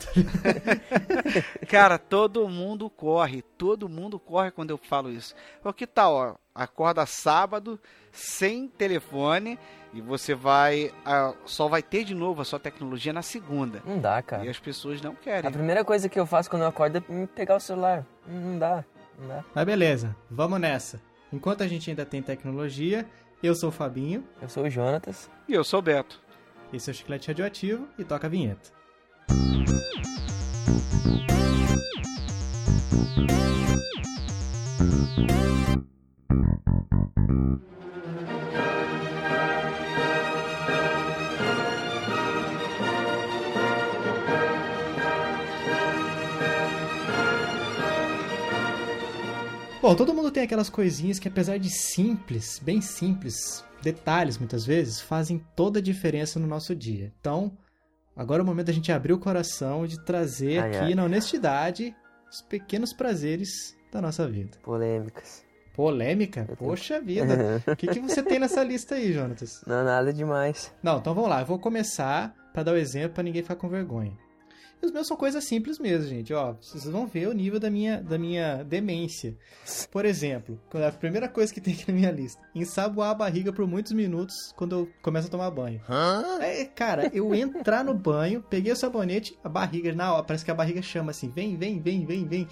Cara, 1.70 1.98
todo 1.98 2.50
mundo 2.50 2.90
corre, 2.90 3.42
todo 3.58 3.88
mundo 3.88 4.20
corre 4.20 4.52
quando 4.52 4.72
eu 4.72 4.78
falo 4.78 5.10
isso. 5.10 5.34
O 5.64 5.72
que 5.72 5.88
tal, 5.88 6.14
ó, 6.16 6.36
acorda 6.54 7.06
sábado 7.06 7.80
sem 8.12 8.68
telefone 8.68 9.58
e 9.94 10.02
você 10.02 10.36
vai 10.36 10.92
a, 11.06 11.34
só 11.46 11.70
vai 11.70 11.82
ter 11.82 12.04
de 12.04 12.14
novo 12.14 12.42
a 12.42 12.46
sua 12.46 12.60
tecnologia 12.60 13.14
na 13.14 13.22
segunda. 13.22 13.82
Não 13.86 14.00
dá, 14.00 14.22
cara. 14.22 14.46
E 14.46 14.50
as 14.50 14.60
pessoas 14.60 15.02
não 15.02 15.16
querem. 15.16 15.48
A 15.48 15.52
primeira 15.52 15.86
coisa 15.86 16.10
que 16.10 16.20
eu 16.20 16.26
faço 16.26 16.50
quando 16.50 16.64
eu 16.64 16.68
acordo 16.68 16.98
é 16.98 17.26
pegar 17.28 17.56
o 17.56 17.60
celular. 17.62 18.06
Não 18.28 18.60
dá, 18.60 18.84
não 19.18 19.30
dá. 19.30 19.46
Mas 19.56 19.66
beleza, 19.66 20.14
vamos 20.30 20.60
nessa. 20.60 21.00
Enquanto 21.32 21.62
a 21.62 21.68
gente 21.68 21.90
ainda 21.90 22.06
tem 22.06 22.22
tecnologia, 22.22 23.08
eu 23.48 23.56
sou 23.56 23.70
o 23.70 23.72
Fabinho. 23.72 24.24
Eu 24.42 24.50
sou 24.50 24.64
o 24.64 24.70
Jonatas. 24.70 25.30
E 25.48 25.54
eu 25.54 25.64
sou 25.64 25.80
o 25.80 25.82
Beto. 25.82 26.22
Esse 26.74 26.90
é 26.90 26.92
o 26.92 26.96
Chiclete 26.96 27.30
Radioativo 27.30 27.88
e 27.98 28.04
toca 28.04 28.28
a 28.28 28.30
vinheta. 28.30 28.80
Bom, 49.82 49.96
todo 49.96 50.14
mundo 50.14 50.30
tem 50.30 50.44
aquelas 50.44 50.70
coisinhas 50.70 51.20
que, 51.20 51.30
apesar 51.30 51.58
de 51.58 51.70
simples, 51.70 52.60
bem 52.60 52.82
simples, 52.82 53.64
detalhes 53.82 54.38
muitas 54.38 54.66
vezes, 54.66 55.00
fazem 55.00 55.42
toda 55.56 55.80
a 55.80 55.82
diferença 55.82 56.38
no 56.38 56.48
nosso 56.48 56.76
dia. 56.76 57.14
Então, 57.22 57.58
agora 58.14 58.42
é 58.42 58.44
o 58.44 58.46
momento 58.46 58.68
da 58.68 58.74
gente 58.74 58.92
abrir 58.92 59.14
o 59.14 59.20
coração 59.20 59.86
e 59.86 59.88
de 59.88 60.04
trazer 60.04 60.60
Ai, 60.60 60.70
aqui 60.70 60.86
ai. 60.86 60.96
na 60.96 61.06
honestidade 61.06 61.96
os 62.30 62.42
pequenos 62.42 62.92
prazeres 62.92 63.50
da 63.90 64.02
nossa 64.02 64.28
vida. 64.28 64.58
Polêmicas. 64.62 65.46
Polêmica? 65.74 66.46
Poxa 66.58 67.00
vida! 67.00 67.64
O 67.66 67.74
que, 67.74 67.88
que 67.88 68.02
você 68.02 68.22
tem 68.22 68.38
nessa 68.38 68.62
lista 68.62 68.96
aí, 68.96 69.14
Jonatas? 69.14 69.64
Não, 69.66 69.86
nada 69.86 70.12
demais. 70.12 70.74
Não, 70.84 70.98
então 70.98 71.16
vamos 71.16 71.30
lá. 71.30 71.40
Eu 71.40 71.46
vou 71.46 71.58
começar 71.58 72.36
pra 72.52 72.64
dar 72.64 72.74
o 72.74 72.78
exemplo 72.78 73.12
pra 73.14 73.24
ninguém 73.24 73.42
ficar 73.42 73.56
com 73.56 73.70
vergonha. 73.70 74.12
E 74.82 74.86
os 74.86 74.92
meus 74.94 75.08
são 75.08 75.18
coisas 75.18 75.44
simples 75.44 75.78
mesmo, 75.78 76.08
gente. 76.08 76.34
Ó, 76.34 76.54
vocês 76.54 76.86
vão 76.86 77.06
ver 77.06 77.28
o 77.28 77.34
nível 77.34 77.60
da 77.60 77.70
minha, 77.70 78.02
da 78.02 78.18
minha 78.18 78.64
demência. 78.64 79.36
Por 79.92 80.06
exemplo, 80.06 80.58
quando 80.70 80.84
a 80.84 80.92
primeira 80.92 81.28
coisa 81.28 81.54
que 81.54 81.60
tem 81.60 81.74
aqui 81.74 81.92
na 81.92 81.94
minha 81.98 82.12
lista: 82.12 82.42
ensaboar 82.56 83.10
a 83.10 83.14
barriga 83.16 83.52
por 83.52 83.68
muitos 83.68 83.92
minutos 83.92 84.34
quando 84.56 84.76
eu 84.76 84.90
começo 85.02 85.28
a 85.28 85.32
tomar 85.32 85.52
banho. 85.52 85.82
É, 86.42 86.64
cara, 86.66 87.10
eu 87.14 87.36
entrar 87.36 87.84
no 87.84 87.94
banho, 87.94 88.42
peguei 88.50 88.72
o 88.72 88.76
sabonete, 88.76 89.38
a 89.44 89.50
barriga, 89.50 89.94
na 89.94 90.14
hora, 90.14 90.24
parece 90.24 90.46
que 90.46 90.52
a 90.52 90.56
barriga 90.56 90.82
chama 90.82 91.12
assim: 91.12 91.30
vem, 91.30 91.58
vem, 91.58 91.80
vem, 91.82 92.06
vem, 92.06 92.26
vem. 92.26 92.48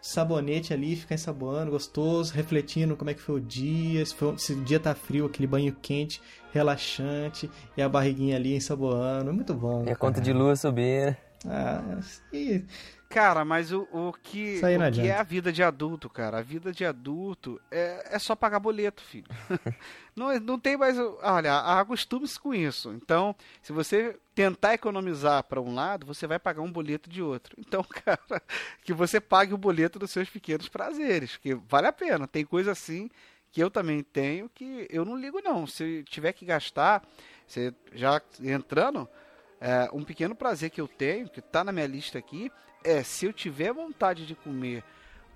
Sabonete 0.00 0.74
ali, 0.74 0.96
ficar 0.96 1.14
ensaboando, 1.14 1.70
gostoso, 1.70 2.30
refletindo 2.34 2.94
como 2.94 3.08
é 3.08 3.14
que 3.14 3.22
foi 3.22 3.36
o 3.36 3.40
dia, 3.40 4.04
se, 4.04 4.14
foi- 4.14 4.36
se 4.36 4.52
o 4.52 4.62
dia 4.62 4.78
tá 4.78 4.94
frio, 4.94 5.24
aquele 5.24 5.46
banho 5.46 5.74
quente, 5.80 6.20
relaxante, 6.52 7.50
e 7.74 7.80
a 7.80 7.88
barriguinha 7.88 8.36
ali 8.36 8.54
ensaboando, 8.54 9.30
é 9.30 9.32
muito 9.32 9.54
bom. 9.54 9.76
Minha 9.82 9.96
cara. 9.96 9.96
conta 9.96 10.20
de 10.20 10.30
luz 10.30 10.60
subir. 10.60 11.16
Ah, 11.46 11.98
e- 12.32 12.64
Cara, 13.08 13.44
mas 13.44 13.70
o, 13.70 13.86
o 13.92 14.12
que, 14.12 14.58
o 14.76 14.78
que 14.90 15.00
é 15.08 15.16
a 15.16 15.22
vida 15.22 15.52
de 15.52 15.62
adulto, 15.62 16.10
cara? 16.10 16.38
A 16.38 16.42
vida 16.42 16.72
de 16.72 16.84
adulto 16.84 17.60
é, 17.70 18.16
é 18.16 18.18
só 18.18 18.34
pagar 18.34 18.58
boleto, 18.58 19.00
filho. 19.02 19.26
não, 20.16 20.36
não 20.40 20.58
tem 20.58 20.76
mais. 20.76 20.98
o- 20.98 21.18
Olha, 21.22 21.60
acostume-se 21.60 22.40
com 22.40 22.52
isso. 22.52 22.92
Então, 22.92 23.36
se 23.62 23.72
você 23.72 24.18
tentar 24.34 24.74
economizar 24.74 25.44
para 25.44 25.60
um 25.60 25.72
lado, 25.74 26.04
você 26.06 26.26
vai 26.26 26.40
pagar 26.40 26.62
um 26.62 26.72
boleto 26.72 27.08
de 27.08 27.22
outro. 27.22 27.54
Então, 27.56 27.84
cara, 28.04 28.42
que 28.82 28.92
você 28.92 29.20
pague 29.20 29.54
o 29.54 29.58
boleto 29.58 29.96
dos 29.98 30.10
seus 30.10 30.28
pequenos 30.28 30.68
prazeres, 30.68 31.36
que 31.36 31.54
vale 31.54 31.86
a 31.86 31.92
pena. 31.92 32.26
Tem 32.26 32.44
coisa 32.44 32.72
assim 32.72 33.08
que 33.52 33.62
eu 33.62 33.70
também 33.70 34.02
tenho 34.02 34.48
que 34.48 34.88
eu 34.90 35.04
não 35.04 35.16
ligo, 35.16 35.40
não. 35.40 35.68
Se 35.68 36.02
tiver 36.08 36.32
que 36.32 36.44
gastar, 36.44 37.06
você 37.46 37.72
já 37.92 38.20
entrando. 38.42 39.08
É, 39.66 39.88
um 39.94 40.04
pequeno 40.04 40.34
prazer 40.34 40.68
que 40.68 40.80
eu 40.80 40.86
tenho, 40.86 41.26
que 41.28 41.40
está 41.40 41.64
na 41.64 41.72
minha 41.72 41.86
lista 41.86 42.18
aqui, 42.18 42.50
é 42.84 43.02
se 43.02 43.24
eu 43.24 43.32
tiver 43.32 43.72
vontade 43.72 44.26
de 44.26 44.34
comer 44.34 44.84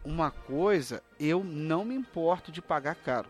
uma 0.05 0.31
coisa, 0.31 1.03
eu 1.19 1.43
não 1.43 1.83
me 1.85 1.95
importo 1.95 2.53
de 2.53 2.61
pagar 2.61 2.95
caro. 2.95 3.29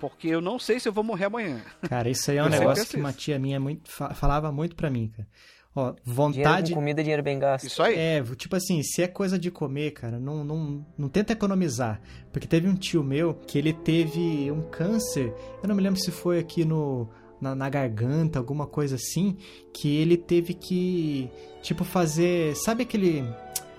Porque 0.00 0.26
eu 0.28 0.40
não 0.40 0.58
sei 0.58 0.80
se 0.80 0.88
eu 0.88 0.92
vou 0.92 1.04
morrer 1.04 1.26
amanhã. 1.26 1.60
Cara, 1.88 2.08
isso 2.08 2.30
aí 2.30 2.38
é 2.38 2.42
um 2.42 2.46
Eu 2.46 2.50
negócio 2.50 2.86
que 2.88 2.96
uma 2.96 3.12
tia 3.12 3.38
minha 3.38 3.60
muito, 3.60 3.88
fa- 3.90 4.12
falava 4.14 4.50
muito 4.50 4.74
pra 4.74 4.90
mim, 4.90 5.08
cara. 5.14 5.28
Ó, 5.72 5.90
Dinheiro 5.92 6.00
vontade. 6.04 6.70
com 6.72 6.80
comida, 6.80 7.00
dinheiro 7.02 7.22
bem 7.22 7.38
gasto. 7.38 7.66
Isso 7.66 7.80
aí. 7.80 7.94
É, 7.96 8.22
tipo 8.34 8.56
assim, 8.56 8.82
se 8.82 9.02
é 9.02 9.06
coisa 9.06 9.38
de 9.38 9.52
comer, 9.52 9.92
cara, 9.92 10.18
não, 10.18 10.42
não, 10.42 10.84
não 10.98 11.08
tenta 11.08 11.32
economizar. 11.32 12.00
Porque 12.32 12.48
teve 12.48 12.66
um 12.66 12.74
tio 12.74 13.04
meu 13.04 13.34
que 13.34 13.56
ele 13.56 13.72
teve 13.72 14.50
um 14.50 14.62
câncer, 14.62 15.32
eu 15.62 15.68
não 15.68 15.76
me 15.76 15.82
lembro 15.82 16.00
se 16.00 16.10
foi 16.10 16.40
aqui 16.40 16.64
no, 16.64 17.08
na, 17.40 17.54
na 17.54 17.68
garganta, 17.68 18.38
alguma 18.38 18.66
coisa 18.66 18.96
assim, 18.96 19.36
que 19.72 19.96
ele 19.96 20.16
teve 20.16 20.54
que, 20.54 21.30
tipo, 21.62 21.84
fazer. 21.84 22.54
Sabe 22.56 22.82
aquele. 22.82 23.24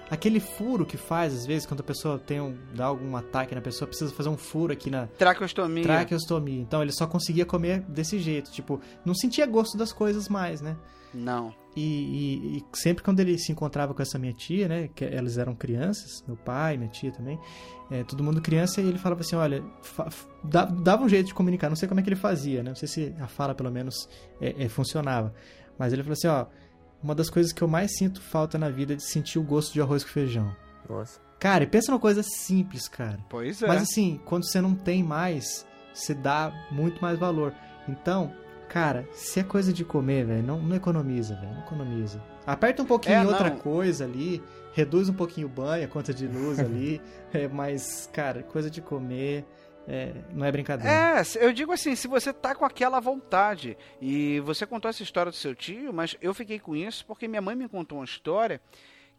Aquele 0.10 0.42
furo 0.42 0.86
que 0.86 0.98
faz, 0.98 1.34
às 1.34 1.46
vezes, 1.46 1.66
quando 1.66 1.80
a 1.80 1.84
pessoa 1.84 2.20
tem 2.20 2.42
um, 2.42 2.54
dá 2.76 2.84
algum 2.84 3.16
ataque 3.16 3.56
na 3.56 3.62
pessoa, 3.62 3.88
precisa 3.88 4.12
fazer 4.12 4.28
um 4.28 4.36
furo 4.36 4.74
aqui 4.74 4.90
na, 4.90 5.08
Traqueostomia. 5.08 5.84
traqueostomia. 5.84 6.60
Então 6.60 6.82
ele 6.82 6.92
só 6.92 7.08
conseguia 7.08 7.46
comer 7.46 7.80
desse 7.84 8.20
jeito, 8.20 8.52
tipo, 8.52 8.82
não 9.06 9.14
sentia 9.16 9.46
gosto 9.46 9.78
das 9.78 9.94
coisas 9.94 10.28
mais, 10.28 10.60
né? 10.60 10.76
Não. 11.14 11.54
E, 11.76 11.82
e- 11.82 12.58
e 12.58 12.66
sempre 12.78 13.02
quando 13.04 13.20
ele 13.22 13.38
se 13.38 13.52
encontrava 13.52 13.94
com 13.94 14.02
essa 14.02 14.20
minha 14.20 14.34
tia, 14.34 14.68
né? 14.68 14.90
Que 14.94 15.06
elas 15.06 15.38
eram 15.38 15.56
crianças, 15.56 16.22
meu 16.28 16.36
pai, 16.36 16.76
minha 16.78 16.90
tia 16.90 17.12
também, 17.12 17.40
é, 17.90 18.04
todo 18.04 18.22
mundo 18.24 18.42
criança, 18.42 18.82
e 18.82 18.88
ele 18.88 18.98
falava 18.98 19.22
assim: 19.22 19.36
olha, 19.38 19.64
fa- 19.82 20.10
dava 20.84 21.04
um 21.04 21.10
jeito 21.10 21.28
de 21.28 21.34
comunicar, 21.34 21.70
não 21.70 21.76
sei 21.78 21.88
como 21.88 22.00
é 22.00 22.04
que 22.04 22.10
ele 22.10 22.16
fazia, 22.18 22.62
né? 22.62 22.72
Não 22.72 22.76
sei 22.76 22.88
se 22.88 23.16
a 23.20 23.28
fala 23.28 23.56
pelo 23.56 23.72
menos 23.72 24.10
é, 24.42 24.66
é, 24.66 24.68
funcionava. 24.70 25.34
Mas 25.80 25.94
ele 25.94 26.04
falou 26.04 26.14
assim: 26.14 26.28
ó, 26.28 26.46
uma 27.02 27.16
das 27.16 27.30
coisas 27.30 27.54
que 27.54 27.62
eu 27.62 27.68
mais 27.68 27.96
sinto 27.98 28.22
falta 28.22 28.58
na 28.58 28.70
vida 28.70 28.94
é 28.94 28.96
de 28.98 29.04
sentir 29.06 29.40
o 29.40 29.44
gosto 29.44 29.72
de 29.74 29.82
arroz 29.82 30.04
com 30.04 30.10
feijão. 30.10 30.54
Nossa. 30.90 31.20
Cara, 31.40 31.64
e 31.64 31.68
pensa 31.68 31.92
numa 31.92 32.00
coisa 32.02 32.22
simples, 32.22 32.88
cara. 32.90 33.18
Pois 33.30 33.62
é. 33.64 33.68
Mas 33.68 33.82
assim, 33.84 34.20
quando 34.26 34.46
você 34.46 34.60
não 34.62 34.76
tem 34.76 35.02
mais, 35.02 35.66
você 35.94 36.14
dá 36.14 36.52
muito 36.70 37.02
mais 37.02 37.18
valor. 37.18 37.54
Então, 37.88 38.32
cara, 38.72 39.06
se 39.12 39.42
é 39.42 39.44
coisa 39.44 39.74
de 39.74 39.84
comer, 39.84 40.26
velho, 40.26 40.44
não, 40.44 40.58
não 40.58 40.74
economiza, 40.78 41.36
velho, 41.36 41.54
não 41.54 41.62
economiza. 41.62 42.24
Aperta 42.48 42.82
um 42.82 42.86
pouquinho 42.86 43.16
É, 43.16 43.22
em 43.22 43.26
outra 43.26 43.50
não. 43.50 43.58
coisa 43.58 44.06
ali, 44.06 44.42
reduz 44.72 45.10
um 45.10 45.14
pouquinho 45.14 45.48
o 45.48 45.50
banho, 45.50 45.84
a 45.84 45.88
conta 45.90 46.14
de 46.14 46.26
luz 46.26 46.58
ali, 46.58 47.02
é, 47.34 47.50
mas, 47.50 48.10
cara, 48.14 48.44
coisa 48.44 48.70
de 48.70 48.82
comer 48.82 49.44
é, 49.86 50.14
não 50.34 50.46
é 50.46 50.52
brincadeira. 50.54 50.90
É, 50.90 51.22
eu 51.42 51.52
digo 51.52 51.74
assim, 51.74 51.98
se 51.98 52.08
você 52.08 52.32
tá 52.32 52.56
com 52.56 52.64
aquela 52.64 53.02
vontade, 53.02 53.78
e 54.02 54.40
você 54.40 54.66
contou 54.66 54.88
essa 54.88 55.04
história 55.04 55.30
do 55.34 55.36
seu 55.36 55.54
tio, 55.54 55.92
mas 55.92 56.16
eu 56.22 56.34
fiquei 56.34 56.58
com 56.58 56.74
isso 56.74 57.06
porque 57.06 57.28
minha 57.28 57.42
mãe 57.42 57.56
me 57.58 57.68
contou 57.68 57.98
uma 57.98 58.06
história 58.06 58.62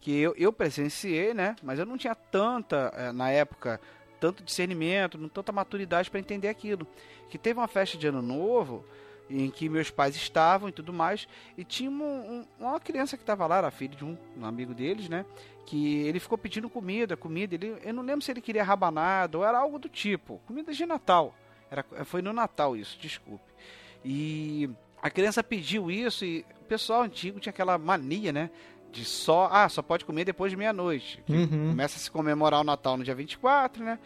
que 0.01 0.19
eu, 0.19 0.33
eu 0.35 0.51
presenciei, 0.51 1.31
né? 1.31 1.55
Mas 1.61 1.77
eu 1.77 1.85
não 1.85 1.95
tinha 1.95 2.15
tanta, 2.15 2.91
eh, 2.95 3.11
na 3.11 3.29
época, 3.29 3.79
tanto 4.19 4.43
discernimento, 4.43 5.15
não 5.15 5.29
tanta 5.29 5.51
maturidade 5.51 6.09
para 6.09 6.19
entender 6.19 6.47
aquilo. 6.47 6.87
Que 7.29 7.37
teve 7.37 7.59
uma 7.59 7.67
festa 7.67 7.97
de 7.99 8.07
ano 8.07 8.21
novo 8.21 8.83
em 9.29 9.49
que 9.49 9.67
meus 9.69 9.89
pais 9.89 10.15
estavam 10.15 10.69
e 10.69 10.71
tudo 10.71 10.91
mais, 10.93 11.27
e 11.57 11.63
tinha 11.63 11.89
um- 11.89 12.03
um- 12.39 12.45
uma 12.59 12.79
criança 12.79 13.15
que 13.17 13.23
estava 13.23 13.47
lá, 13.47 13.57
era 13.57 13.71
filho 13.71 13.95
de 13.95 14.03
um, 14.05 14.17
um 14.37 14.45
amigo 14.45 14.73
deles, 14.73 15.07
né? 15.09 15.25
Que 15.65 15.99
ele 16.01 16.19
ficou 16.19 16.37
pedindo 16.37 16.69
comida, 16.69 17.15
comida. 17.15 17.55
Ele, 17.55 17.77
eu 17.83 17.93
não 17.93 18.03
lembro 18.03 18.21
se 18.23 18.29
ele 18.31 18.41
queria 18.41 18.63
rabanada 18.63 19.37
ou 19.37 19.45
era 19.45 19.57
algo 19.57 19.79
do 19.79 19.87
tipo, 19.89 20.39
comida 20.45 20.73
de 20.73 20.85
Natal. 20.85 21.33
Era, 21.71 21.83
foi 22.05 22.21
no 22.21 22.33
Natal 22.33 22.75
isso, 22.75 22.97
desculpe. 22.99 23.43
E 24.05 24.69
a 25.01 25.09
criança 25.09 25.43
pediu 25.43 25.89
isso 25.89 26.25
e 26.25 26.45
o 26.61 26.65
pessoal 26.65 27.01
antigo 27.03 27.39
tinha 27.39 27.51
aquela 27.51 27.77
mania, 27.77 28.31
né? 28.33 28.49
De 28.91 29.03
só, 29.05 29.49
ah, 29.51 29.67
só 29.69 29.81
pode 29.81 30.05
comer 30.05 30.25
depois 30.25 30.51
de 30.51 30.57
meia-noite. 30.57 31.23
Uhum. 31.27 31.69
Começa 31.69 31.97
a 31.97 31.99
se 31.99 32.11
comemorar 32.11 32.61
o 32.61 32.63
Natal 32.63 32.95
no 32.97 33.03
dia 33.03 33.15
24, 33.15 33.83
né? 33.83 33.97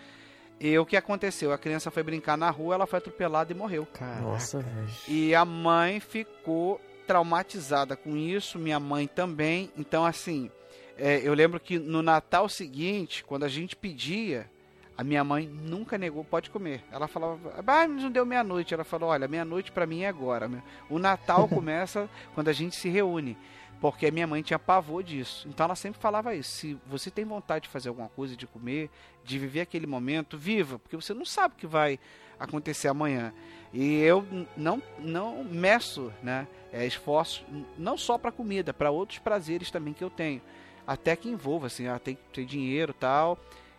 E 0.59 0.77
o 0.77 0.85
que 0.85 0.97
aconteceu? 0.97 1.51
A 1.51 1.57
criança 1.57 1.91
foi 1.91 2.01
brincar 2.03 2.37
na 2.37 2.49
rua, 2.49 2.75
ela 2.75 2.87
foi 2.87 2.97
atropelada 2.97 3.51
e 3.51 3.55
morreu. 3.55 3.85
Caraca, 3.93 4.21
Nossa, 4.21 4.59
velho. 4.59 4.87
E 5.07 5.35
a 5.35 5.45
mãe 5.45 5.99
ficou 5.99 6.81
traumatizada 7.05 7.95
com 7.95 8.17
isso, 8.17 8.57
minha 8.59 8.79
mãe 8.79 9.07
também. 9.07 9.71
Então, 9.77 10.03
assim, 10.05 10.49
é, 10.97 11.21
eu 11.23 11.33
lembro 11.33 11.59
que 11.59 11.77
no 11.77 12.01
Natal 12.01 12.49
seguinte, 12.49 13.23
quando 13.23 13.43
a 13.43 13.47
gente 13.49 13.75
pedia 13.75 14.49
A 14.97 15.03
minha 15.03 15.23
mãe 15.23 15.47
nunca 15.47 15.95
negou, 15.95 16.23
pode 16.23 16.49
comer. 16.49 16.83
Ela 16.91 17.07
falava, 17.07 17.53
ah, 17.55 17.61
mas 17.63 18.01
não 18.01 18.09
deu 18.09 18.25
meia-noite. 18.25 18.73
Ela 18.73 18.83
falou, 18.83 19.11
olha, 19.11 19.27
meia-noite 19.27 19.71
para 19.71 19.85
mim 19.85 20.01
é 20.01 20.07
agora. 20.07 20.49
O 20.89 20.97
Natal 20.97 21.47
começa 21.53 22.09
quando 22.33 22.47
a 22.47 22.53
gente 22.53 22.75
se 22.75 22.89
reúne. 22.89 23.37
Porque 23.79 24.07
a 24.07 24.12
minha 24.12 24.25
mãe 24.25 24.41
tinha 24.41 24.57
pavor 24.57 25.03
disso. 25.03 25.48
Então 25.48 25.65
ela 25.65 25.75
sempre 25.75 26.00
falava 26.00 26.34
isso. 26.36 26.50
Se 26.50 26.77
você 26.86 27.12
tem 27.12 27.24
vontade 27.25 27.63
de 27.63 27.69
fazer 27.69 27.89
alguma 27.89 28.10
coisa, 28.10 28.36
de 28.36 28.48
comer, 28.48 28.89
de 29.24 29.38
viver 29.38 29.62
aquele 29.62 29.86
momento, 29.86 30.38
viva. 30.38 30.79
Porque 30.79 30.96
você 30.96 31.13
não 31.13 31.25
sabe 31.25 31.53
o 31.53 31.57
que 31.57 31.67
vai 31.67 32.00
acontecer 32.39 32.88
amanhã. 32.88 33.34
E 33.72 34.00
eu 34.00 34.25
não, 34.55 34.81
não 34.98 35.43
meço 35.43 36.12
né, 36.24 36.48
é, 36.72 36.86
esforços, 36.86 37.43
não 37.77 37.98
só 37.98 38.17
para 38.17 38.31
comida, 38.31 38.74
para 38.74 38.89
outros 38.89 39.19
prazeres 39.19 39.69
também 39.69 39.93
que 39.93 40.03
eu 40.03 40.10
tenho. 40.10 40.41
Até 40.86 41.15
que 41.15 41.29
envolva, 41.29 41.67
assim, 41.67 41.88
ah, 41.88 42.00
tem 42.00 42.15
que 42.15 42.22
ter 42.34 42.46
dinheiro 42.46 42.93
tal 42.93 43.38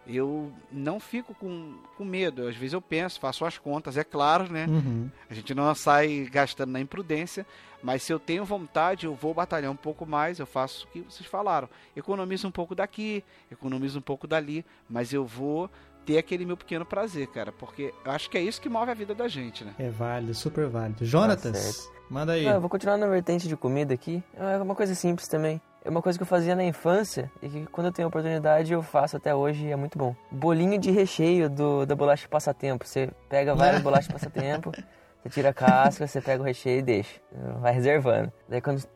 eu 0.08 0.50
não 0.72 0.98
fico 0.98 1.34
com, 1.34 1.74
com 1.96 2.04
medo. 2.04 2.48
Às 2.48 2.56
vezes 2.56 2.72
eu 2.72 2.80
penso, 2.80 3.20
faço 3.20 3.44
as 3.44 3.58
contas, 3.58 3.96
é 3.96 4.04
claro, 4.04 4.50
né? 4.50 4.66
Uhum. 4.66 5.10
A 5.28 5.34
gente 5.34 5.54
não 5.54 5.72
sai 5.74 6.28
gastando 6.32 6.70
na 6.70 6.80
imprudência, 6.80 7.46
mas 7.82 8.02
se 8.02 8.12
eu 8.12 8.18
tenho 8.18 8.44
vontade, 8.44 9.04
eu 9.04 9.14
vou 9.14 9.34
batalhar 9.34 9.70
um 9.70 9.76
pouco 9.76 10.06
mais, 10.06 10.38
eu 10.38 10.46
faço 10.46 10.86
o 10.86 10.90
que 10.90 11.00
vocês 11.00 11.28
falaram. 11.28 11.68
Economizo 11.94 12.48
um 12.48 12.50
pouco 12.50 12.74
daqui, 12.74 13.22
economizo 13.50 13.98
um 13.98 14.02
pouco 14.02 14.26
dali, 14.26 14.64
mas 14.88 15.12
eu 15.12 15.26
vou 15.26 15.70
ter 16.06 16.16
aquele 16.16 16.46
meu 16.46 16.56
pequeno 16.56 16.86
prazer, 16.86 17.26
cara, 17.26 17.52
porque 17.52 17.92
eu 18.02 18.10
acho 18.10 18.30
que 18.30 18.38
é 18.38 18.40
isso 18.40 18.62
que 18.62 18.68
move 18.68 18.90
a 18.90 18.94
vida 18.94 19.14
da 19.14 19.28
gente, 19.28 19.62
né? 19.62 19.74
É 19.78 19.90
válido, 19.90 20.34
super 20.34 20.66
válido. 20.66 21.04
Jonatas, 21.04 21.86
tá 21.86 21.92
manda 22.08 22.32
aí. 22.32 22.48
Ah, 22.48 22.52
eu 22.54 22.60
vou 22.62 22.70
continuar 22.70 22.96
na 22.96 23.06
vertente 23.06 23.46
de 23.46 23.56
comida 23.58 23.92
aqui. 23.92 24.22
É 24.34 24.56
uma 24.56 24.74
coisa 24.74 24.94
simples 24.94 25.28
também 25.28 25.60
é 25.88 25.90
uma 25.90 26.02
coisa 26.02 26.18
que 26.18 26.22
eu 26.22 26.26
fazia 26.26 26.54
na 26.54 26.62
infância 26.62 27.30
e 27.42 27.48
que 27.48 27.66
quando 27.66 27.86
eu 27.86 27.92
tenho 27.92 28.08
oportunidade 28.08 28.74
eu 28.74 28.82
faço 28.82 29.16
até 29.16 29.34
hoje 29.34 29.68
e 29.68 29.72
é 29.72 29.76
muito 29.76 29.96
bom. 29.96 30.14
Bolinho 30.30 30.78
de 30.78 30.90
recheio 30.90 31.48
do, 31.48 31.86
da 31.86 31.96
bolacha 31.96 32.28
passatempo. 32.28 32.86
Você 32.86 33.08
pega 33.26 33.54
várias 33.54 33.80
bolachas 33.82 34.12
passatempo, 34.12 34.70
você 34.70 35.30
tira 35.30 35.48
a 35.48 35.54
casca, 35.54 36.06
você 36.06 36.20
pega 36.20 36.42
o 36.42 36.44
recheio 36.44 36.80
e 36.80 36.82
deixa. 36.82 37.18
Vai 37.60 37.72
reservando. 37.72 38.30
Daí 38.46 38.60
quando 38.60 38.86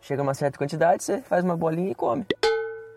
chega 0.00 0.20
uma 0.20 0.34
certa 0.34 0.58
quantidade, 0.58 1.04
você 1.04 1.22
faz 1.22 1.44
uma 1.44 1.56
bolinha 1.56 1.92
e 1.92 1.94
come. 1.94 2.26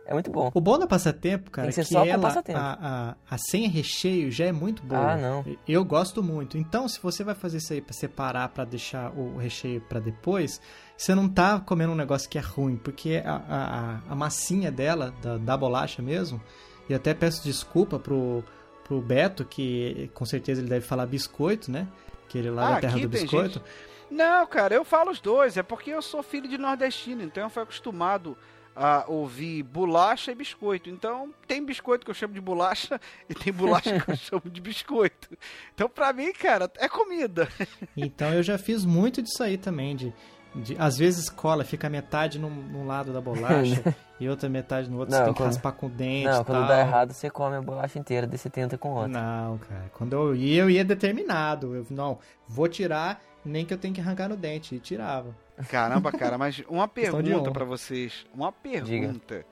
É 0.06 0.14
muito 0.14 0.30
bom. 0.30 0.52
O 0.54 0.60
bom 0.60 0.78
da 0.78 0.86
passatempo, 0.86 1.50
cara, 1.50 1.72
Tem 1.72 1.76
que, 1.84 1.96
é 1.96 2.04
que 2.04 2.10
ela. 2.10 2.44
A, 2.54 3.10
a, 3.10 3.16
a 3.30 3.38
sem 3.38 3.68
recheio 3.68 4.30
já 4.30 4.46
é 4.46 4.52
muito 4.52 4.84
boa. 4.84 5.14
Ah, 5.14 5.18
não. 5.18 5.46
Eu 5.68 5.86
gosto 5.86 6.22
muito. 6.22 6.58
Então, 6.58 6.88
se 6.88 7.00
você 7.00 7.24
vai 7.24 7.34
fazer 7.34 7.58
isso 7.58 7.72
aí 7.72 7.82
para 7.82 7.94
separar, 7.94 8.50
para 8.50 8.66
deixar 8.66 9.12
o 9.18 9.38
recheio 9.38 9.80
para 9.82 10.02
depois, 10.02 10.60
você 10.98 11.16
não 11.16 11.30
tá 11.30 11.60
comendo 11.60 11.94
um 11.94 11.96
negócio 11.96 12.30
que 12.30 12.38
é 12.38 12.42
ruim, 12.42 12.76
porque 12.76 13.22
a, 13.26 14.02
a, 14.08 14.12
a 14.12 14.16
massinha 14.16 14.70
dela, 14.70 15.14
da, 15.22 15.38
da 15.38 15.56
bolacha 15.56 16.02
mesmo, 16.02 16.42
e 16.90 16.94
até 16.94 17.14
peço 17.14 17.42
desculpa 17.42 17.98
pro, 17.98 18.44
pro 18.84 19.02
Beto, 19.02 19.46
que 19.46 20.12
com 20.14 20.26
certeza 20.26 20.60
ele 20.60 20.70
deve 20.70 20.86
falar 20.86 21.06
biscoito, 21.06 21.72
né? 21.72 21.88
Que 22.28 22.38
ele 22.38 22.50
lá 22.50 22.68
ah, 22.68 22.74
da 22.74 22.82
terra 22.82 23.00
do 23.00 23.08
biscoito. 23.08 23.60
Gente... 23.60 23.94
Não, 24.12 24.46
cara, 24.46 24.76
eu 24.76 24.84
falo 24.84 25.12
os 25.12 25.22
dois. 25.22 25.56
É 25.56 25.64
porque 25.64 25.92
eu 25.92 26.02
sou 26.02 26.22
filho 26.22 26.48
de 26.48 26.58
nordestino, 26.58 27.24
então 27.24 27.44
eu 27.44 27.50
fui 27.50 27.64
acostumado 27.64 28.38
a 28.76 29.06
ouvir 29.08 29.64
bolacha 29.64 30.32
e 30.32 30.36
biscoito. 30.36 30.90
Então, 30.90 31.34
tem 31.48 31.64
biscoito 31.64 32.06
que 32.06 32.12
eu 32.12 32.16
chamo 32.16 32.34
de 32.34 32.42
bolacha 32.42 33.00
e 33.30 33.34
tem 33.34 33.54
bolacha 33.54 34.00
que 34.00 34.12
eu 34.12 34.16
chamo 34.18 34.44
de 34.46 34.62
biscoito. 34.62 35.30
Então, 35.74 35.88
pra 35.88 36.12
mim, 36.14 36.32
cara, 36.34 36.72
é 36.78 36.88
comida. 36.88 37.48
Então, 37.96 38.34
eu 38.34 38.44
já 38.44 38.58
fiz 38.58 38.86
muito 38.86 39.22
disso 39.22 39.44
aí 39.44 39.58
também, 39.58 39.96
de, 39.96 40.14
de 40.56 40.76
às 40.80 40.98
vezes 40.98 41.30
cola, 41.30 41.64
fica 41.64 41.90
metade 41.90 42.40
num, 42.40 42.50
num 42.50 42.86
lado 42.86 43.14
da 43.14 43.22
bolacha 43.22 43.96
e 44.20 44.28
outra 44.28 44.50
metade 44.50 44.90
no 44.90 45.00
outro, 45.00 45.12
não, 45.12 45.20
você 45.20 45.26
tem 45.26 45.34
quando... 45.34 45.50
que 45.50 45.56
raspar 45.56 45.72
com 45.74 45.88
o 45.88 45.90
dente 45.90 46.26
Não, 46.26 46.44
quando 46.44 46.60
tal. 46.60 46.68
dá 46.68 46.80
errado, 46.80 47.14
você 47.14 47.30
come 47.30 47.56
a 47.56 47.62
bolacha 47.62 48.00
inteira, 48.00 48.26
daí 48.26 48.38
você 48.38 48.50
tenta 48.50 48.78
com 48.78 48.92
outra. 48.92 49.08
Não, 49.08 49.58
cara, 49.58 49.92
quando 49.94 50.14
eu 50.14 50.36
ia, 50.36 50.64
eu 50.64 50.70
ia 50.70 50.84
determinado. 50.84 51.76
Eu, 51.76 51.86
não, 51.90 52.18
vou 52.48 52.68
tirar, 52.68 53.22
nem 53.46 53.66
que 53.66 53.74
eu 53.74 53.78
tenha 53.78 53.94
que 53.94 54.02
arrancar 54.02 54.30
no 54.30 54.38
dente, 54.38 54.76
e 54.76 54.80
tirava. 54.80 55.36
Caramba, 55.70 56.12
cara, 56.12 56.38
mas 56.38 56.64
uma 56.68 56.88
pergunta 56.90 57.52
para 57.52 57.66
vocês. 57.66 58.26
Uma 58.34 58.52
pergunta. 58.52 59.38
Diga. 59.38 59.46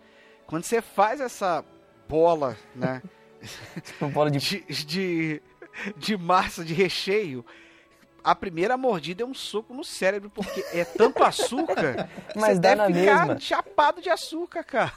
Quando 0.47 0.63
você 0.63 0.81
faz 0.81 1.21
essa 1.21 1.63
bola, 2.07 2.57
né? 2.75 3.01
uma 4.01 4.09
bola 4.09 4.31
de... 4.31 4.39
de... 4.39 4.85
de, 4.85 5.41
de 5.95 6.17
massa, 6.17 6.65
de 6.65 6.73
recheio, 6.73 7.45
a 8.23 8.35
primeira 8.35 8.77
mordida 8.77 9.23
é 9.23 9.25
um 9.25 9.33
soco 9.33 9.73
no 9.73 9.83
cérebro, 9.83 10.29
porque 10.29 10.63
é 10.73 10.85
tanto 10.85 11.23
açúcar. 11.23 12.09
Mas 12.35 12.55
você 12.55 12.59
deve 12.59 12.93
ficar 12.93 13.25
mesma. 13.25 13.39
chapado 13.39 14.01
de 14.01 14.09
açúcar, 14.09 14.63
cara. 14.63 14.93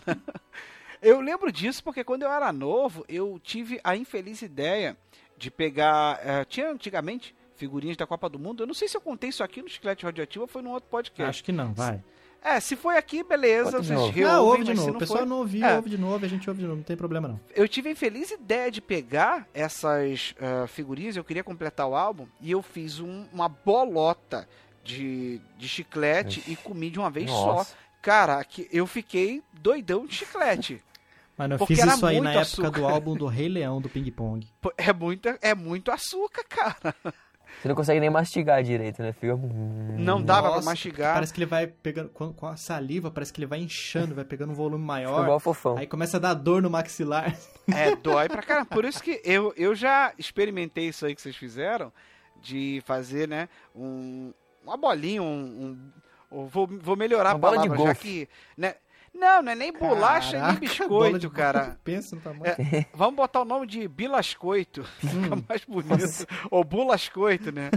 Eu 1.01 1.21
lembro 1.21 1.51
disso 1.53 1.83
porque 1.83 2.05
quando 2.05 2.23
eu 2.23 2.31
era 2.31 2.53
novo, 2.53 3.05
eu 3.09 3.39
tive 3.43 3.81
a 3.83 3.97
infeliz 3.97 4.43
ideia 4.43 4.97
de 5.37 5.51
pegar. 5.51 6.19
Uh, 6.19 6.45
tinha 6.47 6.71
antigamente 6.71 7.35
figurinhas 7.57 7.97
da 7.97 8.07
Copa 8.07 8.29
do 8.29 8.39
Mundo. 8.39 8.63
Eu 8.63 8.67
não 8.67 8.75
sei 8.75 8.89
se 8.89 8.97
eu 8.97 9.01
contei 9.01 9.31
isso 9.31 9.43
aqui 9.43 9.63
no 9.63 9.69
Chiclete 9.69 10.05
Radioativo 10.05 10.43
ou 10.43 10.49
foi 10.49 10.63
num 10.63 10.71
outro 10.71 10.89
podcast. 10.91 11.29
Acho 11.29 11.45
que 11.45 11.53
não, 11.53 11.73
vai. 11.73 12.03
É, 12.45 12.61
se 12.61 12.77
foi 12.77 12.99
aqui, 12.99 13.25
beleza, 13.25 13.71
vocês 13.71 13.89
reouvem, 13.89 14.23
não, 14.23 14.45
ouve 14.45 14.65
de 14.65 14.75
novo. 14.75 14.89
Não 14.89 14.97
o 14.97 14.99
pessoal 14.99 15.19
foi... 15.21 15.29
não 15.29 15.39
ouviu, 15.39 15.67
é. 15.67 15.77
ouve 15.77 15.89
de 15.89 15.97
novo, 15.97 16.27
a 16.27 16.29
gente 16.29 16.47
ouve 16.51 16.61
de 16.61 16.67
novo, 16.67 16.77
não 16.77 16.85
tem 16.85 16.95
problema 16.95 17.27
não. 17.27 17.41
Eu 17.55 17.67
tive 17.67 17.89
a 17.89 17.93
infeliz 17.93 18.31
ideia 18.31 18.71
de 18.71 18.83
pegar 18.83 19.49
essas 19.55 20.33
uh, 20.33 20.69
figurinhas, 20.69 21.17
eu 21.17 21.25
queria 21.25 21.43
completar 21.43 21.89
o 21.89 21.97
álbum, 21.97 22.27
e 22.43 22.51
eu 22.51 22.61
fiz 22.61 23.01
um, 23.01 23.25
uma 23.33 23.49
bolota 23.49 24.47
de, 24.85 25.41
de 25.57 25.67
chiclete 25.67 26.41
Ixi. 26.41 26.53
e 26.53 26.57
comi 26.57 26.91
de 26.91 26.99
uma 26.99 27.09
vez 27.09 27.31
Nossa. 27.31 27.71
só. 27.71 27.77
Cara, 28.03 28.47
eu 28.71 28.87
fiquei 28.87 29.43
doidão 29.55 30.05
de 30.05 30.15
chiclete. 30.15 30.83
Mas 31.39 31.51
eu 31.51 31.67
fiz 31.67 31.83
isso 31.83 32.07
aí 32.07 32.21
na 32.21 32.39
açúcar. 32.39 32.69
época 32.69 32.81
do 32.81 32.87
álbum 32.87 33.17
do 33.17 33.27
Rei 33.27 33.49
Leão, 33.49 33.81
do 33.81 33.89
Ping 33.89 34.11
Pong. 34.11 34.47
É 34.77 34.93
muito, 34.93 35.29
é 35.41 35.55
muito 35.55 35.91
açúcar, 35.91 36.45
cara. 36.47 36.95
Você 37.65 37.69
não 37.69 37.75
consegue 37.77 37.99
nem 37.99 38.11
mastigar 38.11 38.63
direito, 38.63 39.03
né? 39.03 39.15
Fica... 39.15 39.35
Não 39.97 40.21
dava 40.21 40.49
Nossa, 40.49 40.61
pra 40.61 40.67
mastigar. 40.67 41.15
Parece 41.15 41.33
que 41.33 41.39
ele 41.39 41.47
vai 41.47 41.67
pegando, 41.67 42.11
com 42.11 42.47
a 42.47 42.59
saliva, 42.59 43.11
parece 43.11 43.33
que 43.33 43.41
ele 43.41 43.47
vai 43.47 43.59
inchando, 43.59 44.15
vai 44.15 44.23
pegando 44.23 44.51
um 44.51 44.55
volume 44.55 44.85
maior. 44.85 45.13
Fica 45.13 45.23
igual 45.23 45.41
fofão. 45.41 45.79
Aí 45.79 45.87
começa 45.87 46.19
a 46.19 46.21
dar 46.21 46.35
dor 46.35 46.61
no 46.61 46.69
maxilar. 46.69 47.35
É, 47.75 47.97
dói 47.97 48.29
pra 48.29 48.43
caramba. 48.43 48.67
Por 48.67 48.85
isso 48.85 49.03
que 49.03 49.19
eu, 49.25 49.55
eu 49.57 49.75
já 49.75 50.13
experimentei 50.19 50.89
isso 50.89 51.07
aí 51.07 51.15
que 51.15 51.23
vocês 51.23 51.35
fizeram, 51.35 51.91
de 52.43 52.83
fazer, 52.85 53.27
né, 53.27 53.49
um, 53.75 54.35
uma 54.63 54.77
bolinha, 54.77 55.23
um... 55.23 55.79
um 56.31 56.45
vou, 56.45 56.67
vou 56.67 56.97
melhorar 56.97 57.31
uma 57.31 57.37
a 57.37 57.41
palavra, 57.51 57.75
bola 57.75 57.79
de 57.79 57.87
já 57.87 57.95
que... 57.95 58.29
Né, 58.59 58.75
não, 59.15 59.43
não 59.43 59.53
é 59.53 59.55
nem 59.55 59.73
bolacha 59.73 60.33
Caraca, 60.33 60.53
nem 60.53 60.61
biscoito, 60.61 61.31
cara. 61.31 61.79
Pensa 61.85 62.17
no 62.17 62.23
tamanho. 62.23 62.45
É, 62.47 62.87
vamos 62.93 63.15
botar 63.15 63.43
o 63.43 63.45
nome 63.45 63.67
de 63.67 63.87
bilascoito. 63.87 64.83
Fica 64.99 65.37
mais 65.49 65.65
bonito. 65.65 66.01
Nossa. 66.01 66.27
Ou 66.51 66.65
bulascoito, 66.65 67.53
né? 67.53 67.71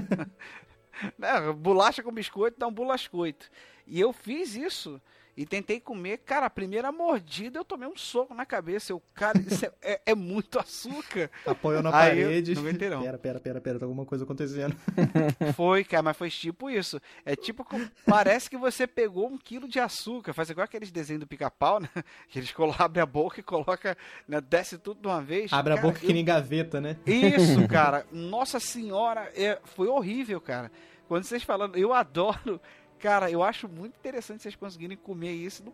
é, 1.22 1.54
bolacha 1.54 2.02
com 2.02 2.12
biscoito 2.12 2.60
dá 2.60 2.68
um 2.68 2.72
bulascoito. 2.72 3.50
E 3.86 4.00
eu 4.00 4.12
fiz 4.12 4.56
isso 4.56 5.00
e 5.38 5.46
tentei 5.46 5.80
comer. 5.80 6.18
Cara, 6.26 6.48
a 6.48 6.50
primeira 6.50 6.92
mordida 6.92 7.60
eu 7.60 7.64
tomei 7.64 7.88
um 7.88 7.96
soco 7.96 8.34
na 8.34 8.44
cabeça. 8.44 8.92
Eu, 8.92 9.02
cara, 9.14 9.38
isso 9.40 9.64
é, 9.66 9.72
é, 9.84 10.02
é 10.08 10.16
muito 10.16 10.58
açúcar. 10.58 11.30
Apoiou 11.46 11.84
na 11.84 11.90
Aí 11.90 12.10
parede. 12.10 12.54
Eu, 12.54 12.56
não 12.56 12.90
não. 12.90 13.02
Pera, 13.04 13.18
pera, 13.20 13.40
pera, 13.40 13.62
pera, 13.62 13.80
tá 13.80 13.86
alguma 13.86 14.04
coisa 14.04 14.24
acontecendo. 14.24 14.76
Foi, 15.56 15.84
cara, 15.84 16.02
mas 16.02 16.18
foi 16.18 16.30
tipo 16.30 16.70
isso. 16.70 17.00
É 17.24 17.36
tipo, 17.36 17.66
parece 18.06 18.50
que 18.50 18.58
você 18.58 18.88
pegou 18.88 19.28
um 19.28 19.38
quilo 19.38 19.68
de 19.68 19.80
açúcar. 19.80 20.34
Faz 20.34 20.50
igual 20.50 20.66
aqueles 20.66 20.92
desenhos 20.92 21.20
do 21.20 21.28
pica-pau, 21.28 21.80
né? 21.80 21.90
Que 22.30 22.40
eles 22.40 22.54
abrem 22.80 23.04
a 23.04 23.06
boca 23.06 23.40
e 23.40 23.44
coloca, 23.44 23.96
né? 24.28 24.42
desce 24.42 24.78
tudo 24.78 25.02
de 25.02 25.08
uma 25.08 25.22
vez. 25.22 25.54
Abre 25.54 25.76
cara, 25.76 25.88
a 25.88 25.90
boca 25.90 26.04
eu... 26.04 26.08
que 26.08 26.14
nem 26.14 26.26
gaveta, 26.26 26.82
né? 26.82 26.98
Isso, 27.06 27.68
cara. 27.68 28.06
Nossa 28.12 28.60
senhora, 28.60 29.32
é... 29.36 29.60
foi 29.64 29.88
horrível, 29.88 30.42
cara. 30.42 30.72
Quando 31.08 31.24
vocês 31.24 31.44
falando, 31.44 31.78
eu 31.78 31.94
adoro 31.94 32.60
Cara, 33.00 33.30
eu 33.30 33.44
acho 33.44 33.68
muito 33.70 33.96
interessante 33.96 34.42
vocês 34.42 34.56
conseguirem 34.56 34.98
comer 34.98 35.32
isso, 35.32 35.64
não, 35.64 35.74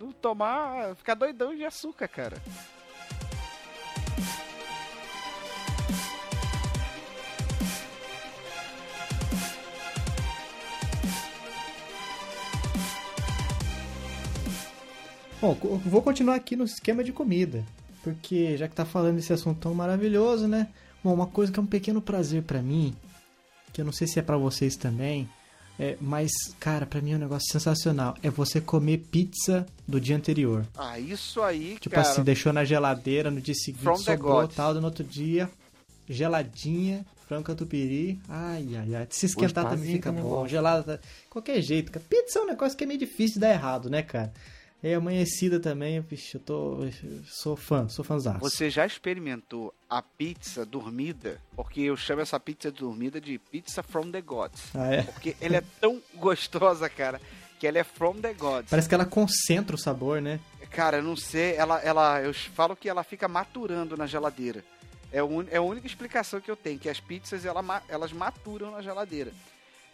não 0.00 0.12
tomar, 0.12 0.94
ficar 0.96 1.14
doidão 1.14 1.54
de 1.54 1.64
açúcar, 1.64 2.08
cara. 2.08 2.36
Bom, 15.42 15.54
vou 15.84 16.00
continuar 16.00 16.36
aqui 16.36 16.54
no 16.54 16.64
esquema 16.64 17.02
de 17.02 17.12
comida, 17.12 17.64
porque 18.04 18.56
já 18.56 18.68
que 18.68 18.76
tá 18.76 18.84
falando 18.84 19.16
desse 19.16 19.32
assunto 19.32 19.58
tão 19.58 19.74
maravilhoso, 19.74 20.46
né? 20.46 20.68
Bom, 21.02 21.12
uma 21.12 21.26
coisa 21.26 21.52
que 21.52 21.58
é 21.58 21.62
um 21.62 21.66
pequeno 21.66 22.00
prazer 22.00 22.44
para 22.44 22.62
mim, 22.62 22.94
que 23.72 23.80
eu 23.80 23.84
não 23.84 23.92
sei 23.92 24.06
se 24.06 24.20
é 24.20 24.22
para 24.22 24.36
vocês 24.36 24.76
também, 24.76 25.28
é, 25.78 25.96
mas, 26.00 26.30
cara, 26.60 26.86
pra 26.86 27.00
mim 27.00 27.12
é 27.12 27.16
um 27.16 27.20
negócio 27.20 27.50
sensacional. 27.50 28.14
É 28.22 28.30
você 28.30 28.60
comer 28.60 28.98
pizza 28.98 29.66
do 29.86 30.00
dia 30.00 30.16
anterior. 30.16 30.66
Ah, 30.76 30.98
isso 30.98 31.42
aí, 31.42 31.76
tipo 31.80 31.94
cara. 31.94 32.02
Tipo 32.02 32.12
assim, 32.12 32.22
deixou 32.22 32.52
na 32.52 32.64
geladeira, 32.64 33.30
no 33.30 33.40
dia 33.40 33.54
seguinte 33.54 33.82
From 33.82 33.96
sobrou 33.96 34.46
tal, 34.48 34.74
no 34.74 34.84
outro 34.84 35.04
dia, 35.04 35.50
geladinha, 36.08 37.04
frango 37.26 37.44
catupiry. 37.44 38.20
Ai, 38.28 38.68
ai, 38.76 38.94
ai. 38.94 39.06
Se 39.10 39.26
esquentar 39.26 39.68
também 39.68 39.92
fica 39.92 40.12
bom. 40.12 40.46
Gelada, 40.46 41.00
qualquer 41.30 41.60
jeito, 41.62 41.90
cara. 41.90 42.04
Pizza 42.08 42.38
é 42.38 42.42
um 42.42 42.46
negócio 42.46 42.76
que 42.76 42.84
é 42.84 42.86
meio 42.86 43.00
difícil 43.00 43.34
de 43.34 43.40
dar 43.40 43.50
errado, 43.50 43.88
né, 43.88 44.02
cara? 44.02 44.32
É 44.82 44.94
amanhecida 44.94 45.60
também, 45.60 46.00
vixe, 46.00 46.36
eu 46.36 46.40
tô. 46.40 46.82
eu 46.82 47.22
sou 47.24 47.54
fã, 47.54 47.88
sou 47.88 48.04
fãzão. 48.04 48.38
Você 48.40 48.68
já 48.68 48.84
experimentou 48.84 49.72
a 49.88 50.02
pizza 50.02 50.66
dormida? 50.66 51.40
Porque 51.54 51.82
eu 51.82 51.96
chamo 51.96 52.20
essa 52.20 52.40
pizza 52.40 52.68
dormida 52.70 53.20
de 53.20 53.38
pizza 53.38 53.80
from 53.80 54.10
the 54.10 54.20
gods. 54.20 54.60
Ah, 54.74 54.92
é? 54.92 55.02
Porque 55.02 55.36
ela 55.40 55.58
é 55.58 55.62
tão 55.80 56.02
gostosa, 56.16 56.88
cara, 56.88 57.20
que 57.60 57.66
ela 57.66 57.78
é 57.78 57.84
from 57.84 58.14
the 58.14 58.34
gods. 58.34 58.70
Parece 58.70 58.88
que 58.88 58.94
ela 58.94 59.04
concentra 59.04 59.76
o 59.76 59.78
sabor, 59.78 60.20
né? 60.20 60.40
Cara, 60.70 60.96
eu 60.96 61.02
não 61.02 61.16
sei, 61.16 61.54
ela, 61.54 61.78
ela, 61.80 62.20
eu 62.20 62.34
falo 62.34 62.74
que 62.74 62.88
ela 62.88 63.04
fica 63.04 63.28
maturando 63.28 63.96
na 63.96 64.06
geladeira. 64.06 64.64
É, 65.12 65.22
un, 65.22 65.44
é 65.50 65.58
a 65.58 65.62
única 65.62 65.86
explicação 65.86 66.40
que 66.40 66.50
eu 66.50 66.56
tenho, 66.56 66.78
que 66.78 66.88
as 66.88 66.98
pizzas 66.98 67.44
ela, 67.44 67.82
elas 67.88 68.12
maturam 68.12 68.72
na 68.72 68.82
geladeira. 68.82 69.32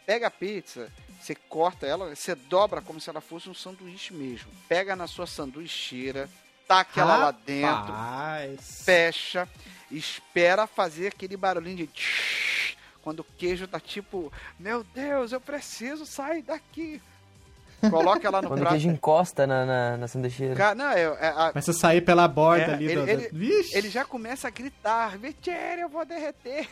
Pega 0.09 0.29
a 0.29 0.31
pizza, 0.31 0.91
você 1.21 1.35
corta 1.35 1.87
ela, 1.87 2.17
você 2.17 2.35
dobra 2.35 2.81
como 2.81 2.99
se 2.99 3.11
ela 3.11 3.21
fosse 3.21 3.47
um 3.51 3.53
sanduíche 3.53 4.15
mesmo. 4.15 4.51
Pega 4.67 4.97
na 4.97 5.07
sua 5.07 5.27
sanduicheira, 5.27 6.31
taca 6.67 7.03
ela 7.03 7.17
lá 7.19 7.31
dentro, 7.31 7.93
fecha, 8.63 9.47
espera 9.91 10.67
fazer 10.67 11.09
aquele 11.09 11.37
barulhinho 11.37 11.77
de 11.77 11.87
tsh, 11.89 12.75
quando 13.03 13.21
o 13.21 13.25
queijo 13.37 13.69
tá 13.69 13.79
tipo, 13.79 14.33
meu 14.59 14.83
Deus, 14.83 15.33
eu 15.33 15.43
preciso 15.43 16.07
sair 16.07 16.41
daqui. 16.41 17.03
Coloca 17.91 18.27
ela 18.27 18.41
no 18.41 18.49
Quando 18.49 18.61
o 18.61 18.63
prato. 18.63 18.73
queijo 18.73 18.89
encosta 18.89 19.47
na, 19.47 19.67
na, 19.67 19.97
na 19.99 20.09
sanduicheira. 20.09 20.55
Ca- 20.55 20.75
Não, 20.75 20.87
é, 20.91 21.03
é- 21.03 21.29
a- 21.37 21.51
Começa 21.53 21.71
a 21.71 21.75
sair 21.75 22.01
pela 22.01 22.27
borda 22.27 22.65
É, 22.65 22.75
ali 22.75 22.85
ele- 22.87 22.95
do. 22.97 23.09
ele- 23.43 23.69
ele 23.75 23.91
já 23.91 24.07
começa 24.07 24.49
a 24.49 24.51
gritar, 24.51 25.19
Vetieri, 25.19 25.83
eu 25.83 25.89
vou 25.91 26.05
derreter. 26.07 26.67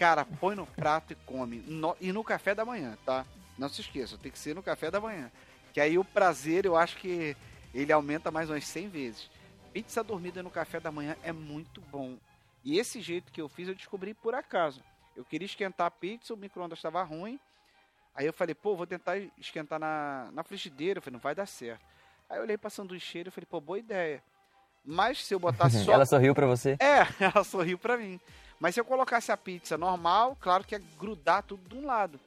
Cara, 0.00 0.24
põe 0.24 0.56
no 0.56 0.66
prato 0.66 1.12
e 1.12 1.16
come. 1.26 1.58
No- 1.58 1.94
e 2.00 2.10
no 2.10 2.24
café 2.24 2.54
da 2.54 2.64
manhã, 2.64 2.96
tá? 3.04 3.26
Não 3.58 3.68
se 3.68 3.82
esqueça, 3.82 4.16
tem 4.16 4.32
que 4.32 4.38
ser 4.38 4.54
no 4.54 4.62
café 4.62 4.90
da 4.90 4.98
manhã. 4.98 5.30
Que 5.74 5.80
aí 5.80 5.98
o 5.98 6.04
prazer, 6.04 6.64
eu 6.64 6.74
acho 6.74 6.96
que 6.96 7.36
ele 7.74 7.92
aumenta 7.92 8.30
mais 8.30 8.48
umas 8.48 8.64
100 8.66 8.88
vezes. 8.88 9.30
Pizza 9.74 10.02
dormida 10.02 10.42
no 10.42 10.50
café 10.50 10.80
da 10.80 10.90
manhã 10.90 11.14
é 11.22 11.32
muito 11.32 11.82
bom. 11.82 12.16
E 12.64 12.78
esse 12.78 13.02
jeito 13.02 13.30
que 13.30 13.42
eu 13.42 13.48
fiz, 13.48 13.68
eu 13.68 13.74
descobri 13.74 14.14
por 14.14 14.34
acaso. 14.34 14.82
Eu 15.14 15.22
queria 15.22 15.44
esquentar 15.44 15.86
a 15.88 15.90
pizza, 15.90 16.32
o 16.32 16.36
micro-ondas 16.36 16.78
estava 16.78 17.02
ruim. 17.02 17.38
Aí 18.14 18.24
eu 18.24 18.32
falei, 18.32 18.54
pô, 18.54 18.74
vou 18.74 18.86
tentar 18.86 19.18
esquentar 19.38 19.78
na, 19.78 20.30
na 20.32 20.42
frigideira. 20.42 20.96
Eu 20.96 21.02
falei, 21.02 21.12
não 21.12 21.20
vai 21.20 21.34
dar 21.34 21.44
certo. 21.44 21.84
Aí 22.28 22.38
eu 22.38 22.42
olhei 22.42 22.56
pra 22.56 22.70
sanduicheira 22.70 23.28
e 23.28 23.32
falei, 23.32 23.46
pô, 23.50 23.60
boa 23.60 23.78
ideia. 23.78 24.22
Mas 24.82 25.22
se 25.26 25.34
eu 25.34 25.38
botasse 25.38 25.76
só 25.84 25.92
Ela 25.92 26.06
sorriu 26.06 26.34
pra 26.34 26.46
você. 26.46 26.78
é, 26.80 27.00
ela 27.22 27.44
sorriu 27.44 27.78
pra 27.78 27.98
mim. 27.98 28.18
Mas 28.60 28.74
se 28.74 28.80
eu 28.80 28.84
colocasse 28.84 29.32
a 29.32 29.36
pizza 29.36 29.76
normal, 29.78 30.36
claro 30.40 30.62
que 30.64 30.74
ia 30.74 30.82
grudar 30.98 31.42
tudo 31.42 31.66
de 31.68 31.74
um 31.76 31.86
lado. 31.86 32.20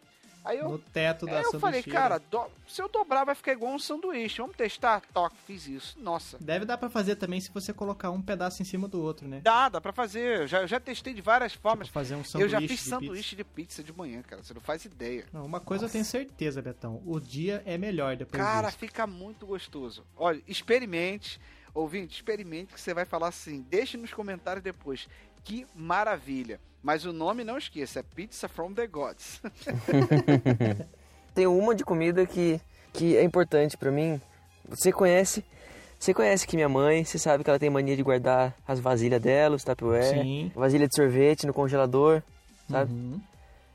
Aí 0.45 0.57
eu, 0.59 0.67
No 0.71 0.77
teto 0.77 1.25
da 1.25 1.37
aí 1.37 1.43
eu 1.43 1.57
falei, 1.57 1.81
sanduicheira. 1.81 1.99
cara, 1.99 2.17
do- 2.19 2.51
se 2.67 2.81
eu 2.81 2.89
dobrar 2.89 3.23
vai 3.23 3.33
ficar 3.33 3.53
igual 3.53 3.71
um 3.71 3.79
sanduíche. 3.79 4.41
Vamos 4.41 4.57
testar? 4.57 5.01
Toque, 5.13 5.37
fiz 5.47 5.67
isso. 5.67 5.97
Nossa. 6.01 6.37
Deve 6.37 6.65
dar 6.65 6.77
pra 6.77 6.89
fazer 6.89 7.15
também 7.15 7.39
se 7.39 7.49
você 7.49 7.71
colocar 7.71 8.09
um 8.11 8.21
pedaço 8.21 8.61
em 8.61 8.65
cima 8.65 8.89
do 8.89 9.01
outro, 9.01 9.25
né? 9.25 9.39
Dá, 9.41 9.69
dá 9.69 9.79
pra 9.79 9.93
fazer. 9.93 10.41
Eu 10.41 10.47
já, 10.47 10.61
eu 10.63 10.67
já 10.67 10.81
testei 10.81 11.13
de 11.13 11.21
várias 11.21 11.53
formas. 11.53 11.87
Tipo, 11.87 11.93
fazer 11.93 12.15
um 12.15 12.19
eu 12.19 12.23
sanduíche 12.25 12.51
já 12.51 12.59
fiz 12.59 12.67
de 12.69 12.75
pizza. 12.75 12.89
sanduíche 12.89 13.35
de 13.37 13.43
pizza 13.45 13.81
de 13.83 13.93
manhã, 13.93 14.21
cara. 14.21 14.43
Você 14.43 14.53
não 14.53 14.59
faz 14.59 14.83
ideia. 14.83 15.25
Não, 15.31 15.45
uma 15.45 15.61
coisa 15.61 15.85
eu 15.85 15.89
tenho 15.89 16.03
certeza, 16.03 16.61
Betão. 16.61 17.01
O 17.05 17.21
dia 17.21 17.63
é 17.65 17.77
melhor 17.77 18.17
depois 18.17 18.43
Cara, 18.43 18.67
disso. 18.67 18.79
fica 18.79 19.07
muito 19.07 19.45
gostoso. 19.45 20.03
Olha, 20.17 20.41
experimente. 20.45 21.39
Ouvinte, 21.73 22.15
experimente 22.15 22.71
que 22.73 22.79
você 22.81 22.93
vai 22.93 23.05
falar 23.05 23.29
assim. 23.29 23.65
Deixe 23.69 23.95
nos 23.97 24.13
comentários 24.13 24.61
depois. 24.63 25.07
Que 25.43 25.65
maravilha. 25.75 26.59
Mas 26.81 27.05
o 27.05 27.13
nome 27.13 27.43
não 27.43 27.57
esqueça, 27.57 27.99
é 27.99 28.03
Pizza 28.03 28.47
from 28.47 28.73
the 28.73 28.85
Gods. 28.87 29.41
Tem 31.33 31.47
uma 31.47 31.73
de 31.73 31.83
comida 31.83 32.25
que, 32.25 32.59
que 32.91 33.15
é 33.17 33.23
importante 33.23 33.77
pra 33.77 33.91
mim. 33.91 34.21
Você 34.67 34.91
conhece, 34.91 35.43
você 35.97 36.13
conhece 36.13 36.45
que 36.45 36.55
minha 36.55 36.69
mãe, 36.69 37.03
você 37.03 37.17
sabe 37.17 37.43
que 37.43 37.49
ela 37.49 37.57
tem 37.59 37.69
mania 37.69 37.95
de 37.95 38.03
guardar 38.03 38.53
as 38.67 38.79
vasilhas 38.79 39.21
dela, 39.21 39.55
os 39.55 39.63
Tupperware, 39.63 40.03
Sim. 40.21 40.51
vasilha 40.55 40.87
de 40.87 40.95
sorvete 40.95 41.47
no 41.47 41.53
congelador, 41.53 42.21
sabe? 42.69 42.91
Uhum. 42.91 43.21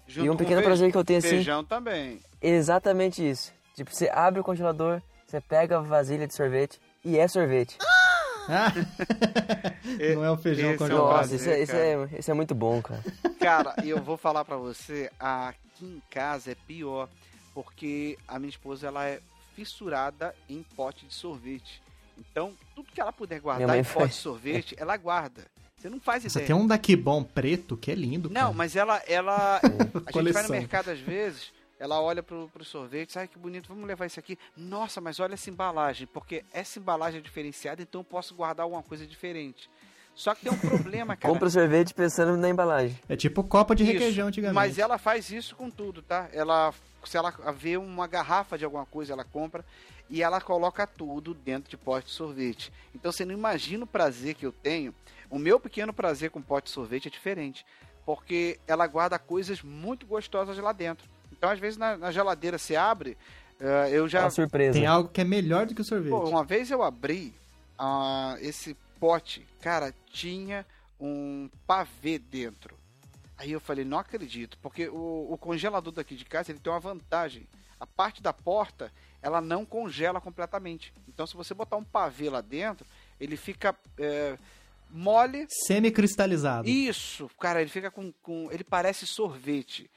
Junto 0.07 0.33
um 0.33 0.37
pequeno 0.37 0.63
prazer 0.63 0.91
que 0.91 0.97
eu 0.97 1.05
tenho, 1.05 1.19
assim- 1.19 1.29
Feijão 1.31 1.65
também. 1.65 2.21
Exatamente 2.41 3.29
isso. 3.29 3.53
Tipo, 3.75 3.93
você 3.95 4.09
abre 4.09 4.41
o 4.41 4.45
congelador, 4.45 5.03
você 5.27 5.41
pega 5.41 5.79
a 5.79 5.81
vasilha 5.81 6.27
de 6.27 6.35
sorvete 6.35 6.81
e 7.05 7.19
é 7.19 7.27
sorvete. 7.29 7.77
Ah! 7.83 8.08
Não 10.15 10.25
é 10.25 10.31
o 10.31 10.37
feijão 10.37 10.73
esse 10.73 10.73
é 10.73 10.75
o 10.75 10.79
congelado. 10.79 11.05
Nossa, 11.05 11.29
prazer, 11.29 11.39
isso 11.39 11.49
é, 11.51 11.63
isso, 11.63 11.77
é, 12.15 12.19
isso 12.19 12.31
é 12.31 12.35
muito 12.35 12.55
bom, 12.55 12.81
cara. 12.83 13.03
Cara, 13.39 13.75
eu 13.85 14.03
vou 14.03 14.17
falar 14.17 14.45
pra 14.45 14.57
você, 14.57 15.11
aqui 15.19 15.85
em 15.85 16.03
casa 16.11 16.51
é 16.53 16.55
pior, 16.67 17.09
porque 17.55 18.19
a 18.27 18.39
minha 18.39 18.51
esposa 18.51 18.89
ela 18.89 19.07
é 19.07 19.21
fissurada 19.55 20.35
em 20.49 20.63
pote 20.77 21.07
de 21.07 21.15
sorvete. 21.15 21.81
Então, 22.19 22.53
tudo 22.75 22.89
que 22.93 23.01
ela 23.01 23.13
puder 23.13 23.41
guardar 23.41 23.79
em 23.79 23.85
pote 23.85 24.09
de 24.09 24.15
sorvete, 24.15 24.75
ela 24.79 24.97
guarda. 24.97 25.45
Você 25.79 25.89
não 25.89 26.01
faz 26.01 26.25
Você 26.25 26.39
ideia. 26.39 26.47
tem 26.49 26.57
um 26.57 26.67
daqui 26.67 26.97
bom 26.97 27.23
preto 27.23 27.77
que 27.77 27.91
é 27.91 27.95
lindo, 27.95 28.29
Não, 28.29 28.41
cara. 28.41 28.53
mas 28.53 28.75
ela, 28.75 29.01
ela, 29.07 29.61
a 30.07 30.13
gente 30.13 30.33
vai 30.33 30.43
no 30.43 30.49
mercado 30.49 30.91
às 30.91 30.99
vezes, 30.99 31.53
ela 31.79 32.01
olha 32.01 32.23
pro, 32.23 32.49
pro 32.49 32.65
sorvete, 32.65 33.19
ai 33.19 33.29
que 33.29 33.39
bonito, 33.39 33.69
vamos 33.69 33.87
levar 33.87 34.07
isso 34.07 34.19
aqui. 34.19 34.39
Nossa, 34.57 35.01
mas 35.01 35.21
olha 35.21 35.35
essa 35.35 35.49
embalagem, 35.49 36.07
porque 36.07 36.45
essa 36.53 36.79
embalagem 36.79 37.21
é 37.21 37.23
diferenciada, 37.23 37.81
então 37.81 38.01
eu 38.01 38.05
posso 38.05 38.35
guardar 38.35 38.65
alguma 38.65 38.83
coisa 38.83 39.07
diferente. 39.07 39.71
Só 40.19 40.35
que 40.35 40.43
tem 40.43 40.53
um 40.53 40.59
problema, 40.59 41.17
cara. 41.17 41.33
Compra 41.33 41.47
o 41.47 41.51
sorvete 41.51 41.95
pensando 41.95 42.37
na 42.37 42.49
embalagem. 42.49 42.99
É 43.09 43.15
tipo 43.15 43.45
copa 43.45 43.77
de 43.77 43.85
Isso, 43.85 43.93
requeijão 43.93 44.27
antigamente. 44.27 44.55
Mas 44.57 44.77
ela 44.77 44.99
faz 44.99 45.31
isso 45.31 45.55
com 45.55 45.71
tudo, 45.71 46.03
tá? 46.03 46.29
Ela, 46.33 46.75
se 47.05 47.17
ela 47.17 47.31
vê 47.57 47.77
uma 47.77 48.09
garrafa 48.09 48.59
de 48.59 48.65
alguma 48.65 48.85
coisa, 48.85 49.13
ela 49.13 49.23
compra 49.23 49.65
e 50.11 50.21
ela 50.21 50.41
coloca 50.41 50.85
tudo 50.89 51.35
dentro 51.35 51.71
de 51.71 51.77
pote 51.77 52.07
de 52.07 52.13
sorvete. 52.15 52.73
Então 52.93 53.13
você 53.13 53.25
não 53.25 53.33
imagina 53.33 53.85
o 53.85 53.87
prazer 53.87 54.35
que 54.35 54.45
eu 54.45 54.51
tenho. 54.51 54.93
O 55.31 55.39
meu 55.39 55.61
pequeno 55.61 55.93
prazer 55.93 56.31
com 56.31 56.43
pote 56.43 56.65
de 56.65 56.73
sorvete 56.73 57.07
é 57.07 57.11
diferente, 57.13 57.65
porque 58.05 58.59
ela 58.67 58.89
guarda 58.89 59.21
coisas 59.21 59.63
muito 59.63 60.05
gostosas 60.05 60.59
lá 60.59 60.73
dentro. 60.73 61.09
Então 61.39 61.49
às 61.49 61.59
vezes 61.59 61.79
na, 61.79 61.97
na 61.97 62.11
geladeira 62.11 62.59
você 62.59 62.77
abre, 62.77 63.17
eh, 63.61 63.91
eu 63.93 64.07
É 64.07 64.09
já 64.09 64.21
uma 64.25 64.31
surpresa. 64.31 64.73
Tem 64.73 64.87
algo 64.87 65.09
que 65.09 65.21
é 65.21 65.25
melhor 65.25 65.67
do 65.67 65.75
que 65.75 65.81
o 65.81 65.85
sorvete. 65.85 66.11
Pô, 66.11 66.29
uma 66.29 66.45
vez 66.45 66.71
eu 66.71 66.83
abri 66.83 67.33
ah, 67.79 68.37
esse 68.41 68.77
pote, 68.99 69.47
cara, 69.61 69.95
tinha 70.11 70.67
um 71.01 71.49
pavê 71.67 72.19
dentro. 72.19 72.77
Aí 73.37 73.53
eu 73.53 73.61
falei, 73.61 73.85
não 73.85 73.99
acredito, 73.99 74.59
porque 74.61 74.89
o, 74.89 75.29
o 75.31 75.39
congelador 75.39 75.93
daqui 75.93 76.17
de 76.17 76.25
casa 76.25 76.51
ele 76.51 76.59
tem 76.59 76.73
uma 76.73 76.81
vantagem. 76.81 77.47
A 77.79 77.87
parte 77.87 78.21
da 78.21 78.33
porta, 78.33 78.93
ela 79.23 79.41
não 79.41 79.65
congela 79.65 80.21
completamente. 80.21 80.93
Então, 81.07 81.25
se 81.25 81.37
você 81.37 81.55
botar 81.55 81.77
um 81.77 81.85
pavê 81.85 82.29
lá 82.29 82.41
dentro, 82.41 82.85
ele 83.21 83.37
fica 83.37 83.77
é, 83.97 84.37
mole. 84.91 85.47
Semi-cristalizado. 85.49 86.69
Isso, 86.69 87.31
cara, 87.39 87.61
ele 87.61 87.71
fica 87.71 87.93
com, 87.93 88.13
com. 88.21 88.49
Ele 88.51 88.65
parece 88.65 89.07
sorvete. 89.07 89.89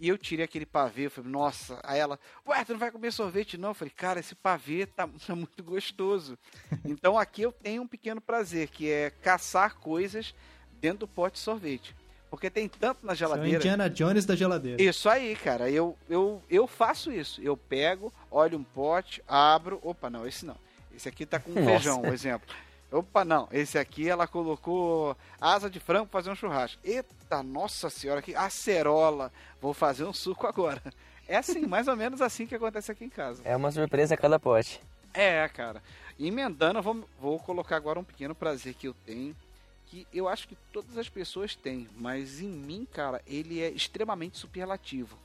E 0.00 0.08
eu 0.08 0.16
tirei 0.16 0.44
aquele 0.44 0.64
pavê, 0.64 1.06
eu 1.06 1.10
falei, 1.10 1.30
nossa. 1.30 1.80
Aí 1.82 1.98
ela, 1.98 2.18
ué, 2.46 2.64
tu 2.64 2.72
não 2.72 2.78
vai 2.78 2.90
comer 2.90 3.12
sorvete 3.12 3.58
não? 3.58 3.70
Eu 3.70 3.74
falei, 3.74 3.92
cara, 3.94 4.20
esse 4.20 4.34
pavê 4.34 4.86
tá, 4.86 5.08
tá 5.26 5.34
muito 5.34 5.62
gostoso. 5.62 6.38
então 6.84 7.18
aqui 7.18 7.42
eu 7.42 7.52
tenho 7.52 7.82
um 7.82 7.86
pequeno 7.86 8.20
prazer, 8.20 8.68
que 8.68 8.88
é 8.90 9.10
caçar 9.10 9.76
coisas 9.76 10.34
dentro 10.80 11.00
do 11.00 11.08
pote 11.08 11.34
de 11.34 11.40
sorvete. 11.40 11.96
Porque 12.30 12.50
tem 12.50 12.68
tanto 12.68 13.04
na 13.04 13.12
é 13.12 13.16
geladeira. 13.16 13.56
Indiana 13.56 13.88
Jones 13.88 14.26
da 14.26 14.36
geladeira. 14.36 14.82
Isso 14.82 15.08
aí, 15.08 15.34
cara. 15.34 15.70
Eu, 15.70 15.96
eu, 16.08 16.42
eu 16.48 16.66
faço 16.66 17.10
isso. 17.10 17.40
Eu 17.40 17.56
pego, 17.56 18.12
olho 18.30 18.58
um 18.58 18.64
pote, 18.64 19.22
abro. 19.26 19.80
Opa, 19.82 20.10
não, 20.10 20.26
esse 20.26 20.44
não. 20.44 20.56
Esse 20.94 21.08
aqui 21.08 21.24
tá 21.24 21.40
com 21.40 21.52
Nossa. 21.52 21.66
feijão, 21.66 22.02
um 22.02 22.12
exemplo. 22.12 22.46
Opa, 22.90 23.24
não. 23.24 23.48
Esse 23.52 23.78
aqui 23.78 24.08
ela 24.08 24.26
colocou 24.26 25.16
asa 25.40 25.68
de 25.68 25.78
frango 25.78 26.06
pra 26.06 26.20
fazer 26.20 26.30
um 26.30 26.34
churrasco. 26.34 26.80
Eita, 26.82 27.42
nossa 27.42 27.90
senhora, 27.90 28.22
que 28.22 28.34
acerola. 28.34 29.30
Vou 29.60 29.74
fazer 29.74 30.04
um 30.04 30.12
suco 30.12 30.46
agora. 30.46 30.82
É 31.26 31.36
assim, 31.36 31.66
mais 31.66 31.86
ou 31.88 31.94
menos 31.96 32.22
assim 32.22 32.46
que 32.46 32.54
acontece 32.54 32.90
aqui 32.90 33.04
em 33.04 33.10
casa. 33.10 33.42
É 33.44 33.54
uma 33.54 33.70
surpresa 33.70 34.14
a 34.14 34.16
cada 34.16 34.38
pote. 34.40 34.80
É, 35.12 35.46
cara. 35.48 35.82
Emendando, 36.18 36.78
eu 36.78 36.82
vou, 36.82 37.04
vou 37.20 37.38
colocar 37.38 37.76
agora 37.76 37.98
um 38.00 38.04
pequeno 38.04 38.34
prazer 38.34 38.72
que 38.74 38.88
eu 38.88 38.94
tenho. 39.04 39.36
Que 39.86 40.06
eu 40.12 40.26
acho 40.28 40.48
que 40.48 40.56
todas 40.72 40.96
as 40.96 41.08
pessoas 41.08 41.54
têm, 41.54 41.86
mas 41.96 42.40
em 42.40 42.48
mim, 42.48 42.86
cara, 42.92 43.20
ele 43.26 43.60
é 43.60 43.68
extremamente 43.70 44.38
superlativo. 44.38 45.18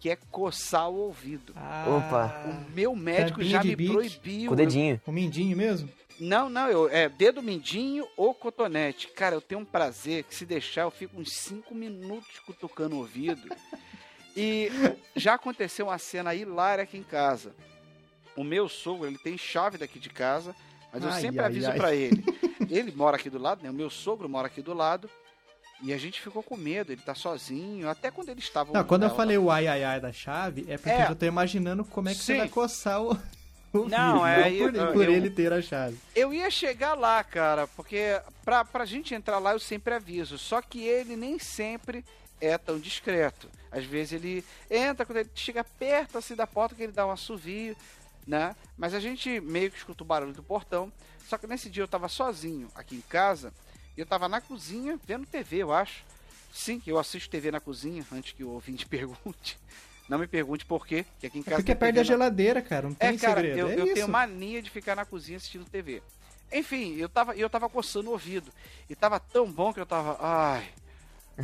Que 0.00 0.10
é 0.10 0.16
coçar 0.30 0.88
o 0.90 0.96
ouvido. 0.96 1.52
Ah, 1.56 1.84
Opa. 1.88 2.44
O 2.50 2.70
meu 2.74 2.94
médico 2.94 3.42
já 3.42 3.60
de 3.62 3.68
me 3.68 3.76
bique. 3.76 3.92
proibiu. 3.92 4.48
Com 4.48 4.54
o 4.54 4.56
dedinho. 4.56 5.00
O 5.06 5.12
mindinho 5.12 5.56
mesmo? 5.56 5.88
Não, 6.20 6.48
não, 6.48 6.68
eu, 6.68 6.88
é 6.88 7.08
dedo 7.08 7.42
mindinho 7.42 8.06
ou 8.16 8.32
cotonete. 8.34 9.08
Cara, 9.08 9.34
eu 9.34 9.40
tenho 9.40 9.60
um 9.60 9.64
prazer 9.64 10.24
que 10.24 10.34
se 10.34 10.46
deixar 10.46 10.82
eu 10.82 10.90
fico 10.90 11.20
uns 11.20 11.32
5 11.32 11.74
minutos 11.74 12.38
cutucando 12.46 12.96
o 12.96 12.98
ouvido. 12.98 13.48
E 14.36 14.68
já 15.14 15.34
aconteceu 15.34 15.86
uma 15.86 15.96
cena 15.96 16.34
hilária 16.34 16.82
aqui 16.82 16.96
em 16.98 17.04
casa. 17.04 17.54
O 18.36 18.42
meu 18.42 18.68
sogro, 18.68 19.06
ele 19.06 19.16
tem 19.16 19.38
chave 19.38 19.78
daqui 19.78 19.96
de 20.00 20.10
casa, 20.10 20.56
mas 20.92 21.04
eu 21.04 21.08
Ai, 21.08 21.20
sempre 21.20 21.38
ai, 21.38 21.46
aviso 21.46 21.72
pra 21.74 21.94
ele. 21.94 22.24
Ele 22.68 22.90
mora 22.90 23.16
aqui 23.16 23.30
do 23.30 23.38
lado, 23.38 23.62
né? 23.62 23.70
O 23.70 23.72
meu 23.72 23.88
sogro 23.88 24.28
mora 24.28 24.48
aqui 24.48 24.60
do 24.60 24.74
lado. 24.74 25.08
E 25.82 25.92
a 25.92 25.98
gente 25.98 26.20
ficou 26.20 26.42
com 26.42 26.56
medo, 26.56 26.90
ele 26.92 27.00
tá 27.00 27.14
sozinho. 27.14 27.88
Até 27.88 28.10
quando 28.10 28.30
eles 28.30 28.42
estavam. 28.42 28.72
Não, 28.74 28.82
quando 28.82 29.04
eu 29.04 29.14
falei 29.14 29.38
o 29.38 29.50
ai 29.52 29.68
ai 29.68 29.84
ai 29.84 30.00
da 30.00 30.12
chave, 30.12 30.64
é 30.68 30.76
porque 30.78 30.90
É. 30.90 31.02
eu 31.04 31.08
já 31.08 31.14
tô 31.14 31.26
imaginando 31.26 31.84
como 31.84 32.08
é 32.08 32.12
que 32.12 32.18
Sim. 32.18 32.24
você 32.24 32.38
vai 32.38 32.48
coçar 32.48 33.02
o. 33.02 33.16
Não, 33.74 34.26
é, 34.26 34.50
não 34.50 34.58
por, 34.58 34.74
eu- 34.74 34.92
por 34.92 35.04
eu- 35.04 35.12
ele 35.12 35.30
ter 35.30 35.52
a 35.52 35.60
chave. 35.60 35.98
Eu 36.14 36.32
ia 36.32 36.50
chegar 36.50 36.94
lá, 36.94 37.22
cara, 37.24 37.66
porque 37.68 38.20
pra, 38.44 38.64
pra 38.64 38.84
gente 38.84 39.14
entrar 39.14 39.38
lá 39.38 39.52
eu 39.52 39.58
sempre 39.60 39.94
aviso. 39.94 40.38
Só 40.38 40.62
que 40.62 40.82
ele 40.82 41.16
nem 41.16 41.38
sempre 41.38 42.04
é 42.40 42.56
tão 42.56 42.78
discreto. 42.78 43.48
Às 43.72 43.84
vezes 43.84 44.12
ele 44.12 44.44
entra, 44.70 45.04
quando 45.04 45.18
ele 45.18 45.30
chega 45.34 45.64
perto 45.64 46.18
assim 46.18 46.34
da 46.36 46.46
porta, 46.46 46.74
que 46.74 46.82
ele 46.84 46.92
dá 46.92 47.04
um 47.06 47.10
assovio, 47.10 47.76
né? 48.26 48.54
Mas 48.78 48.94
a 48.94 49.00
gente 49.00 49.40
meio 49.40 49.70
que 49.70 49.76
escuta 49.78 50.02
o 50.04 50.06
barulho 50.06 50.32
do 50.32 50.42
portão. 50.42 50.92
Só 51.28 51.36
que 51.38 51.46
nesse 51.46 51.68
dia 51.70 51.82
eu 51.82 51.88
tava 51.88 52.08
sozinho 52.08 52.68
aqui 52.74 52.94
em 52.96 53.00
casa. 53.00 53.52
E 53.96 54.00
eu 54.00 54.06
tava 54.06 54.28
na 54.28 54.40
cozinha 54.40 54.98
vendo 55.06 55.26
TV, 55.26 55.58
eu 55.58 55.72
acho. 55.72 56.04
Sim, 56.52 56.80
eu 56.86 56.98
assisto 56.98 57.28
TV 57.30 57.50
na 57.50 57.58
cozinha, 57.60 58.06
antes 58.12 58.32
que 58.32 58.44
o 58.44 58.50
ouvinte 58.50 58.86
pergunte. 58.86 59.58
Não 60.08 60.18
me 60.18 60.26
pergunte 60.26 60.66
por 60.66 60.86
quê, 60.86 61.04
que 61.18 61.26
aqui 61.26 61.38
em 61.38 61.42
casa 61.42 61.56
Porque 61.56 61.72
é 61.72 61.74
tem 61.74 61.80
perto 61.80 61.94
TV 61.94 61.96
da 61.96 62.00
na- 62.02 62.04
geladeira, 62.24 62.60
cara. 62.62 62.88
Não 62.88 62.94
tem 62.94 63.08
é, 63.14 63.18
cara, 63.18 63.40
segredo. 63.40 63.58
eu, 63.58 63.68
é 63.68 63.74
eu 63.80 63.84
isso. 63.86 63.94
tenho 63.94 64.08
mania 64.08 64.60
de 64.60 64.70
ficar 64.70 64.94
na 64.94 65.04
cozinha 65.04 65.38
assistindo 65.38 65.64
TV. 65.64 66.02
Enfim, 66.52 66.94
eu 66.96 67.08
tava, 67.08 67.34
eu 67.34 67.48
tava 67.48 67.68
coçando 67.68 68.10
o 68.10 68.12
ouvido. 68.12 68.52
E 68.88 68.94
tava 68.94 69.18
tão 69.18 69.50
bom 69.50 69.72
que 69.72 69.80
eu 69.80 69.86
tava. 69.86 70.16
Ai. 70.20 70.68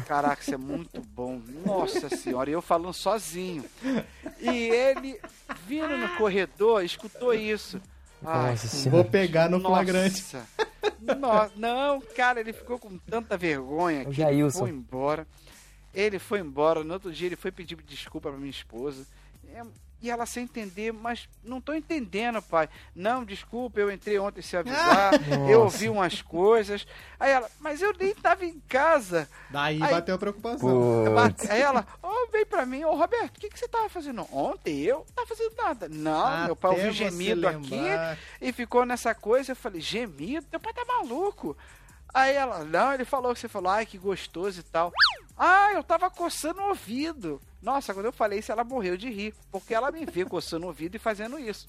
Caraca, 0.07 0.41
isso 0.41 0.55
é 0.55 0.59
muito 0.59 1.01
bom. 1.01 1.41
Nossa 1.67 2.09
senhora, 2.11 2.49
e 2.49 2.53
eu 2.53 2.63
falando 2.63 2.93
sozinho. 2.93 3.65
E 4.39 4.49
ele, 4.49 5.19
vindo 5.67 5.97
no 5.97 6.09
corredor, 6.17 6.85
escutou 6.85 7.35
isso. 7.35 7.81
Ai, 8.25 8.51
Nossa 8.53 8.69
senhora. 8.69 8.91
Vou 8.91 9.05
pegar 9.05 9.49
no 9.49 9.61
flagrante. 9.61 10.23
nossa. 10.23 10.47
Nossa, 11.19 11.53
não, 11.57 12.01
cara, 12.01 12.39
ele 12.41 12.53
ficou 12.53 12.79
com 12.79 12.97
tanta 12.99 13.37
vergonha 13.37 14.05
que 14.05 14.23
ele 14.23 14.51
foi 14.51 14.71
embora. 14.71 15.27
Ele 15.95 16.19
foi 16.19 16.41
embora, 16.41 16.85
no 16.85 16.95
outro 16.95 17.13
dia 17.13 17.27
ele 17.29 17.37
foi 17.37 17.51
pedir 17.51 17.77
desculpa 17.83 18.29
pra 18.31 18.39
minha 18.39 18.51
esposa. 18.51 19.07
É, 19.53 19.63
E 20.03 20.09
ela 20.09 20.25
sem 20.25 20.45
entender, 20.45 20.93
mas 20.95 21.29
não 21.45 21.61
tô 21.61 21.75
entendendo, 21.75 22.41
pai. 22.41 22.71
Não, 22.95 23.23
desculpa, 23.23 23.81
eu 23.81 23.91
entrei 23.93 24.19
ontem 24.19 24.41
sem 24.41 24.59
avisar, 24.61 25.13
eu 25.51 25.61
ouvi 25.63 25.91
umas 25.91 26.23
coisas. 26.23 26.87
Aí 27.19 27.31
ela, 27.33 27.51
mas 27.61 27.83
eu 27.83 27.93
nem 27.99 28.15
tava 28.15 28.47
em 28.47 28.59
casa. 28.61 29.29
Daí 29.51 29.83
Aí- 29.83 29.91
bateu 29.91 30.15
a 30.15 30.19
preocupação. 30.19 31.05
Putz. 31.05 31.51
Aí 31.51 31.61
ela, 31.61 31.87
ô, 32.03 32.29
vem 32.33 32.47
pra 32.47 32.65
mim, 32.65 32.83
ô 32.85 32.95
Roberto, 32.95 33.37
o 33.37 33.41
que, 33.41 33.51
que 33.51 33.59
você 33.59 33.69
tava 33.69 33.91
fazendo 33.91 34.27
ontem? 34.35 34.79
Eu 34.81 34.99
não 34.99 35.05
tava 35.15 35.27
fazendo 35.27 35.55
nada. 35.57 35.87
Não, 35.91 36.45
meu 36.47 36.57
pai 36.57 36.71
Até 36.71 36.81
ouviu 36.87 36.93
gemido 36.95 37.47
aqui 37.47 37.71
lembrar. 37.75 38.19
e 38.41 38.53
ficou 38.55 38.87
nessa 38.87 39.15
coisa. 39.15 39.53
Eu 39.53 39.57
falei, 39.57 39.83
gemido? 39.83 40.47
Teu 40.51 40.61
pai 40.61 40.73
tá 40.73 40.85
maluco. 40.87 41.55
Aí 42.13 42.35
ela, 42.35 42.65
não, 42.65 42.93
ele 42.93 43.05
falou 43.05 43.33
que 43.33 43.41
você 43.41 43.49
falou, 43.49 43.71
ai, 43.71 43.87
que 43.87 43.99
gostoso 43.99 44.61
e 44.61 44.63
tal. 44.63 44.93
Ah, 45.39 45.73
eu 45.73 45.83
tava 45.83 46.11
coçando 46.11 46.61
o 46.61 46.69
ouvido. 46.69 47.41
Nossa, 47.63 47.93
quando 47.93 48.07
eu 48.07 48.13
falei 48.13 48.39
isso, 48.39 48.51
ela 48.51 48.65
morreu 48.65 48.97
de 48.97 49.11
rir, 49.11 49.35
porque 49.51 49.75
ela 49.75 49.91
me 49.91 50.05
vê 50.07 50.25
coçando 50.25 50.65
o 50.65 50.69
ouvido 50.69 50.97
e 50.97 50.99
fazendo 50.99 51.39
isso. 51.39 51.69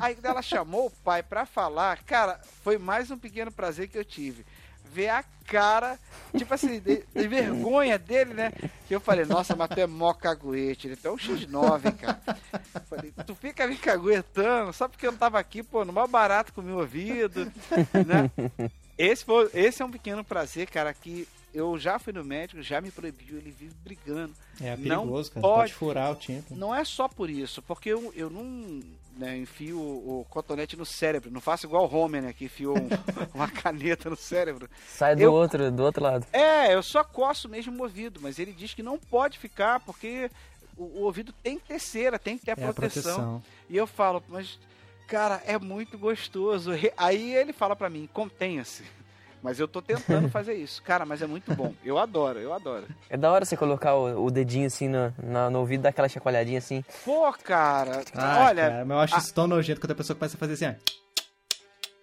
Aí 0.00 0.16
ela 0.22 0.42
chamou 0.42 0.86
o 0.86 0.90
pai 0.90 1.22
pra 1.22 1.46
falar, 1.46 2.02
cara, 2.02 2.40
foi 2.62 2.76
mais 2.76 3.10
um 3.10 3.18
pequeno 3.18 3.52
prazer 3.52 3.88
que 3.88 3.96
eu 3.96 4.04
tive. 4.04 4.44
Ver 4.92 5.10
a 5.10 5.24
cara, 5.46 5.98
tipo 6.36 6.52
assim, 6.52 6.80
de, 6.80 7.04
de 7.14 7.28
vergonha 7.28 7.98
dele, 7.98 8.34
né? 8.34 8.52
Que 8.86 8.94
eu 8.94 9.00
falei, 9.00 9.24
nossa, 9.26 9.54
mas 9.54 9.68
tu 9.68 9.78
é 9.78 9.86
mó 9.86 10.12
caguete, 10.12 10.88
ele 10.88 10.96
tem 10.96 11.10
um 11.10 11.16
X9, 11.16 11.96
cara. 11.96 12.20
Falei, 12.88 13.12
tu 13.26 13.34
fica 13.34 13.66
me 13.66 13.76
caguetando, 13.76 14.72
só 14.72 14.88
porque 14.88 15.06
eu 15.06 15.16
tava 15.16 15.38
aqui, 15.38 15.62
pô, 15.62 15.84
no 15.84 15.92
maior 15.92 16.08
barato 16.08 16.52
com 16.52 16.60
o 16.60 16.64
meu 16.64 16.78
ouvido, 16.78 17.44
né? 18.06 18.30
Esse, 18.98 19.24
foi, 19.24 19.48
esse 19.54 19.80
é 19.80 19.84
um 19.84 19.90
pequeno 19.90 20.24
prazer, 20.24 20.68
cara, 20.68 20.92
que 20.92 21.26
eu 21.54 21.78
já 21.78 21.98
fui 21.98 22.12
no 22.12 22.24
médico, 22.24 22.60
já 22.62 22.80
me 22.80 22.90
proibiu, 22.90 23.38
ele 23.38 23.50
vive 23.50 23.74
brigando. 23.84 24.34
É 24.60 24.76
Não 24.76 25.02
perigoso, 25.02 25.30
cara. 25.30 25.40
pode. 25.40 25.56
Pode 25.60 25.74
furar 25.74 26.12
o 26.12 26.16
tímpano. 26.16 26.60
Não 26.60 26.74
é 26.74 26.84
só 26.84 27.08
por 27.08 27.30
isso, 27.30 27.62
porque 27.62 27.88
eu, 27.90 28.12
eu 28.16 28.28
não 28.28 28.82
né, 29.16 29.36
enfio 29.38 29.78
o, 29.78 30.20
o 30.20 30.24
cotonete 30.28 30.76
no 30.76 30.84
cérebro, 30.84 31.30
não 31.30 31.40
faço 31.40 31.66
igual 31.66 31.88
o 31.90 31.96
Homer, 31.96 32.22
né, 32.22 32.32
que 32.32 32.44
enfiou 32.44 32.76
um- 32.76 32.88
uma 33.34 33.48
caneta 33.48 34.10
no 34.10 34.16
cérebro. 34.16 34.68
Sai 34.88 35.16
do 35.16 35.22
Eu- 35.22 35.32
outro, 35.32 35.70
do 35.70 35.82
outro 35.82 36.02
lado. 36.02 36.26
É, 36.32 36.74
eu 36.74 36.82
só 36.82 37.02
coço 37.02 37.48
mesmo 37.48 37.76
o 37.78 37.82
ouvido, 37.82 38.20
mas 38.22 38.38
ele 38.38 38.52
diz 38.52 38.74
que 38.74 38.82
não 38.82 38.98
pode 38.98 39.38
ficar, 39.38 39.80
porque 39.80 40.30
o, 40.76 40.84
o 40.84 41.02
ouvido 41.04 41.32
tem 41.42 41.58
que 41.58 41.66
ter 41.68 41.78
cera, 41.80 42.18
tem 42.18 42.36
que 42.38 42.44
ter 42.44 42.50
a, 42.52 42.54
É 42.58 42.68
a 42.68 42.72
proteção. 42.74 43.02
proteção. 43.14 43.42
E 43.70 43.76
eu 43.76 43.86
falo, 43.86 44.22
mas, 44.28 44.58
cara, 45.08 45.42
é 45.46 45.58
muito 45.58 45.98
gostoso. 45.98 46.70
Aí 46.96 47.34
ele 47.34 47.52
fala 47.52 47.74
pra 47.74 47.90
mim, 47.90 48.08
contenha-se. 48.12 48.84
Mas 49.42 49.58
eu 49.58 49.66
tô 49.68 49.80
tentando 49.80 50.28
fazer 50.30 50.54
isso. 50.54 50.82
Cara, 50.82 51.04
mas 51.06 51.22
é 51.22 51.26
muito 51.26 51.54
bom. 51.54 51.74
Eu 51.84 51.98
adoro, 51.98 52.38
eu 52.38 52.52
adoro. 52.52 52.86
É 53.08 53.16
da 53.16 53.30
hora 53.32 53.44
você 53.44 53.56
colocar 53.56 53.94
o, 53.94 54.24
o 54.26 54.30
dedinho 54.30 54.66
assim 54.66 54.88
no, 54.88 55.12
na- 55.22 55.48
no 55.48 55.60
ouvido, 55.60 55.82
dar 55.82 55.88
aquela 55.90 56.08
chacoalhadinha 56.08 56.58
assim. 56.58 56.84
Pô, 57.04 57.32
cara, 57.32 58.02
Ah, 58.14 58.44
olha. 58.46 58.62
cara, 58.70 58.84
mas 58.84 58.96
eu 58.96 59.00
acho 59.00 59.14
ah, 59.14 59.18
isso 59.18 59.34
tão 59.34 59.46
nojento 59.46 59.80
quando 59.80 59.92
a 59.92 59.94
pessoa 59.94 60.16
começa 60.16 60.36
a 60.36 60.38
fazer 60.38 60.52
assim, 60.54 60.66
ó. 60.66 60.98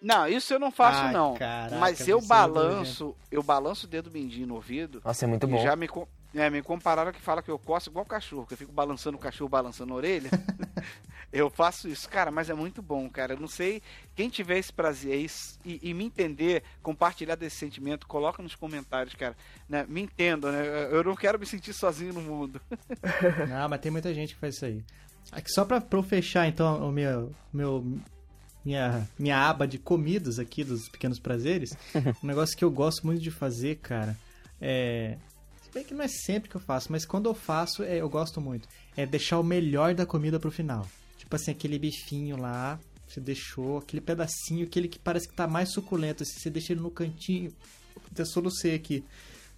Não, 0.02 0.28
isso 0.28 0.54
eu 0.54 0.60
não 0.60 0.72
faço, 0.72 1.12
não. 1.12 1.34
caraca, 1.36 1.80
mas 1.80 2.08
eu 2.08 2.22
balanço, 2.22 3.16
eu 3.32 3.42
balanço 3.42 3.86
o 3.86 3.90
dedo 3.90 4.12
mindinho 4.12 4.46
no 4.48 4.56
ouvido. 4.56 5.02
Nossa, 5.04 5.26
é 5.26 5.28
muito 5.28 5.48
e 5.48 5.50
bom. 5.52 5.58
já 5.58 5.76
me, 5.76 5.90
é, 6.36 6.50
me 6.50 6.62
compararam 6.62 7.14
que 7.14 7.22
fala 7.22 7.42
que 7.42 7.50
eu 7.50 7.58
coço 7.58 7.90
igual 7.90 8.06
cachorro, 8.06 8.46
que 8.46 8.54
eu 8.54 8.58
fico 8.58 8.72
balançando 8.72 9.18
o 9.18 9.20
cachorro, 9.20 9.50
balançando 9.50 9.94
a 9.94 9.96
orelha. 9.96 10.30
eu 11.32 11.50
faço 11.50 11.88
isso, 11.88 12.10
cara, 12.10 12.30
mas 12.30 12.50
é 12.50 12.54
muito 12.54 12.82
bom, 12.82 13.10
cara. 13.10 13.34
Eu 13.34 13.40
não 13.40 13.48
sei, 13.48 13.82
quem 14.16 14.30
tiver 14.30 14.58
esse 14.58 14.72
prazer 14.72 15.14
aí 15.14 15.28
e, 15.64 15.80
e 15.82 15.94
me 15.94 16.06
entender, 16.06 16.64
compartilhar 16.84 17.36
desse 17.36 17.56
sentimento, 17.56 18.06
coloca 18.06 18.44
nos 18.44 18.54
comentários, 18.54 19.16
cara. 19.16 19.36
Né? 19.68 19.86
Me 19.88 20.02
entendam, 20.02 20.52
né? 20.52 20.90
Eu 20.92 21.04
não 21.04 21.16
quero 21.16 21.40
me 21.40 21.46
sentir 21.46 21.74
sozinho 21.74 22.14
no 22.14 22.22
mundo. 22.22 22.62
Não, 23.50 23.70
mas 23.70 23.80
tem 23.80 23.92
muita 23.92 24.14
gente 24.14 24.34
que 24.34 24.40
faz 24.40 24.56
isso 24.56 24.66
aí. 24.66 24.84
Aqui, 25.32 25.52
só 25.52 25.66
pra, 25.66 25.82
pra 25.82 26.00
eu 26.00 26.04
fechar, 26.04 26.48
então, 26.48 26.88
o 26.88 26.92
meu, 26.92 27.34
meu, 27.52 28.00
minha, 28.64 29.08
minha 29.18 29.38
aba 29.38 29.68
de 29.68 29.80
comidas 29.80 30.38
aqui 30.38 30.64
dos 30.64 30.88
pequenos 30.90 31.20
prazeres, 31.20 31.76
um 32.24 32.28
negócio 32.28 32.58
que 32.58 32.64
eu 32.64 32.72
gosto 32.72 33.06
muito 33.06 33.22
de 33.22 33.32
fazer, 33.32 33.78
cara, 33.78 34.18
é... 34.62 35.18
Bem 35.76 35.84
que 35.84 35.94
não 35.94 36.06
é 36.06 36.08
sempre 36.08 36.50
que 36.50 36.56
eu 36.56 36.62
faço, 36.62 36.90
mas 36.90 37.06
quando 37.06 37.30
eu 37.30 37.34
faço, 37.34 37.84
é, 37.84 37.98
eu 37.98 38.08
gosto 38.08 38.40
muito. 38.40 38.66
É 38.96 39.06
deixar 39.06 39.38
o 39.38 39.44
melhor 39.44 39.94
da 39.94 40.06
comida 40.06 40.40
pro 40.40 40.50
final. 40.50 40.88
Tipo 41.18 41.36
assim, 41.36 41.52
aquele 41.52 41.78
bifinho 41.78 42.38
lá, 42.38 42.80
você 43.06 43.20
deixou, 43.20 43.80
aquele 43.80 44.00
pedacinho, 44.00 44.66
aquele 44.66 44.88
que 44.88 44.98
parece 44.98 45.28
que 45.28 45.34
tá 45.34 45.46
mais 45.50 45.74
suculento, 45.74 46.24
assim, 46.24 46.40
você 46.40 46.50
deixa 46.50 46.72
ele 46.72 46.80
no 46.80 46.90
cantinho. 46.90 47.54
Até 48.10 48.24
solucei 48.24 48.74
aqui. 48.74 49.04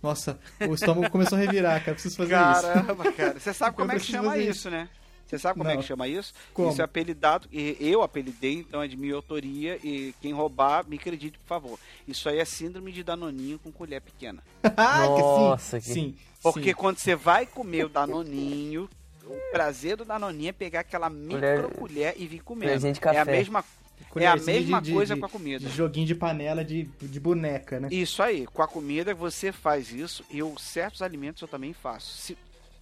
Nossa, 0.01 0.39
o 0.67 0.73
estômago 0.73 1.11
começou 1.11 1.37
a 1.37 1.41
revirar, 1.41 1.79
cara. 1.81 1.93
Preciso 1.93 2.15
fazer 2.17 2.33
isso. 2.33 2.61
Caramba, 2.63 3.11
cara. 3.11 3.39
Você 3.39 3.53
sabe 3.53 3.75
como 3.77 3.91
é 3.91 3.99
que 3.99 4.05
chama 4.05 4.31
fazer 4.31 4.49
isso, 4.49 4.71
né? 4.71 4.89
Você 5.27 5.37
sabe 5.37 5.57
como 5.59 5.69
é 5.69 5.73
Não. 5.73 5.81
que 5.81 5.87
chama 5.87 6.07
isso? 6.07 6.33
Como? 6.53 6.69
Isso 6.71 6.81
é 6.81 6.85
apelidado, 6.85 7.47
e 7.51 7.75
eu 7.81 8.01
apelidei, 8.01 8.53
então 8.53 8.81
é 8.81 8.87
de 8.87 8.95
minha 8.95 9.13
autoria, 9.13 9.77
e 9.83 10.15
quem 10.21 10.31
roubar, 10.33 10.87
me 10.87 10.95
acredite, 10.95 11.37
por 11.37 11.45
favor. 11.47 11.79
Isso 12.07 12.29
aí 12.29 12.39
é 12.39 12.45
síndrome 12.45 12.91
de 12.93 13.03
danoninho 13.03 13.59
com 13.59 13.71
colher 13.71 14.01
pequena. 14.01 14.41
Ah, 14.77 15.03
que 15.15 15.21
Nossa, 15.21 15.79
sim, 15.81 15.87
que- 15.87 15.93
sim. 15.93 16.15
Porque 16.41 16.69
sim. 16.69 16.75
quando 16.75 16.97
você 16.97 17.15
vai 17.15 17.45
comer 17.45 17.85
o 17.85 17.89
danoninho, 17.89 18.89
o 19.25 19.51
prazer 19.51 19.97
do 19.97 20.05
danoninho 20.05 20.49
é 20.49 20.53
pegar 20.53 20.79
aquela 20.81 21.09
micro 21.09 21.69
colher 21.77 22.13
e 22.17 22.25
vir 22.27 22.41
de 22.45 22.87
É 22.87 22.87
a 22.87 22.93
café. 23.25 23.31
mesma, 23.31 23.59
é 23.59 24.03
a 24.03 24.05
Colherzinha 24.09 24.59
mesma 24.59 24.81
de- 24.81 24.93
coisa 24.93 25.13
de- 25.15 25.19
com 25.19 25.25
a 25.25 25.29
comida. 25.29 25.67
de 25.67 25.75
joguinho 25.75 26.05
de 26.07 26.15
panela 26.15 26.63
de, 26.63 26.83
de 27.01 27.19
boneca, 27.19 27.79
né? 27.79 27.89
Isso 27.91 28.21
aí, 28.23 28.45
com 28.47 28.61
a 28.61 28.67
comida 28.67 29.13
você 29.13 29.51
faz 29.51 29.91
isso. 29.91 30.23
Eu 30.31 30.55
certos 30.57 31.01
alimentos 31.01 31.41
eu 31.41 31.47
também 31.47 31.73
faço. 31.73 32.15
Se, 32.17 32.37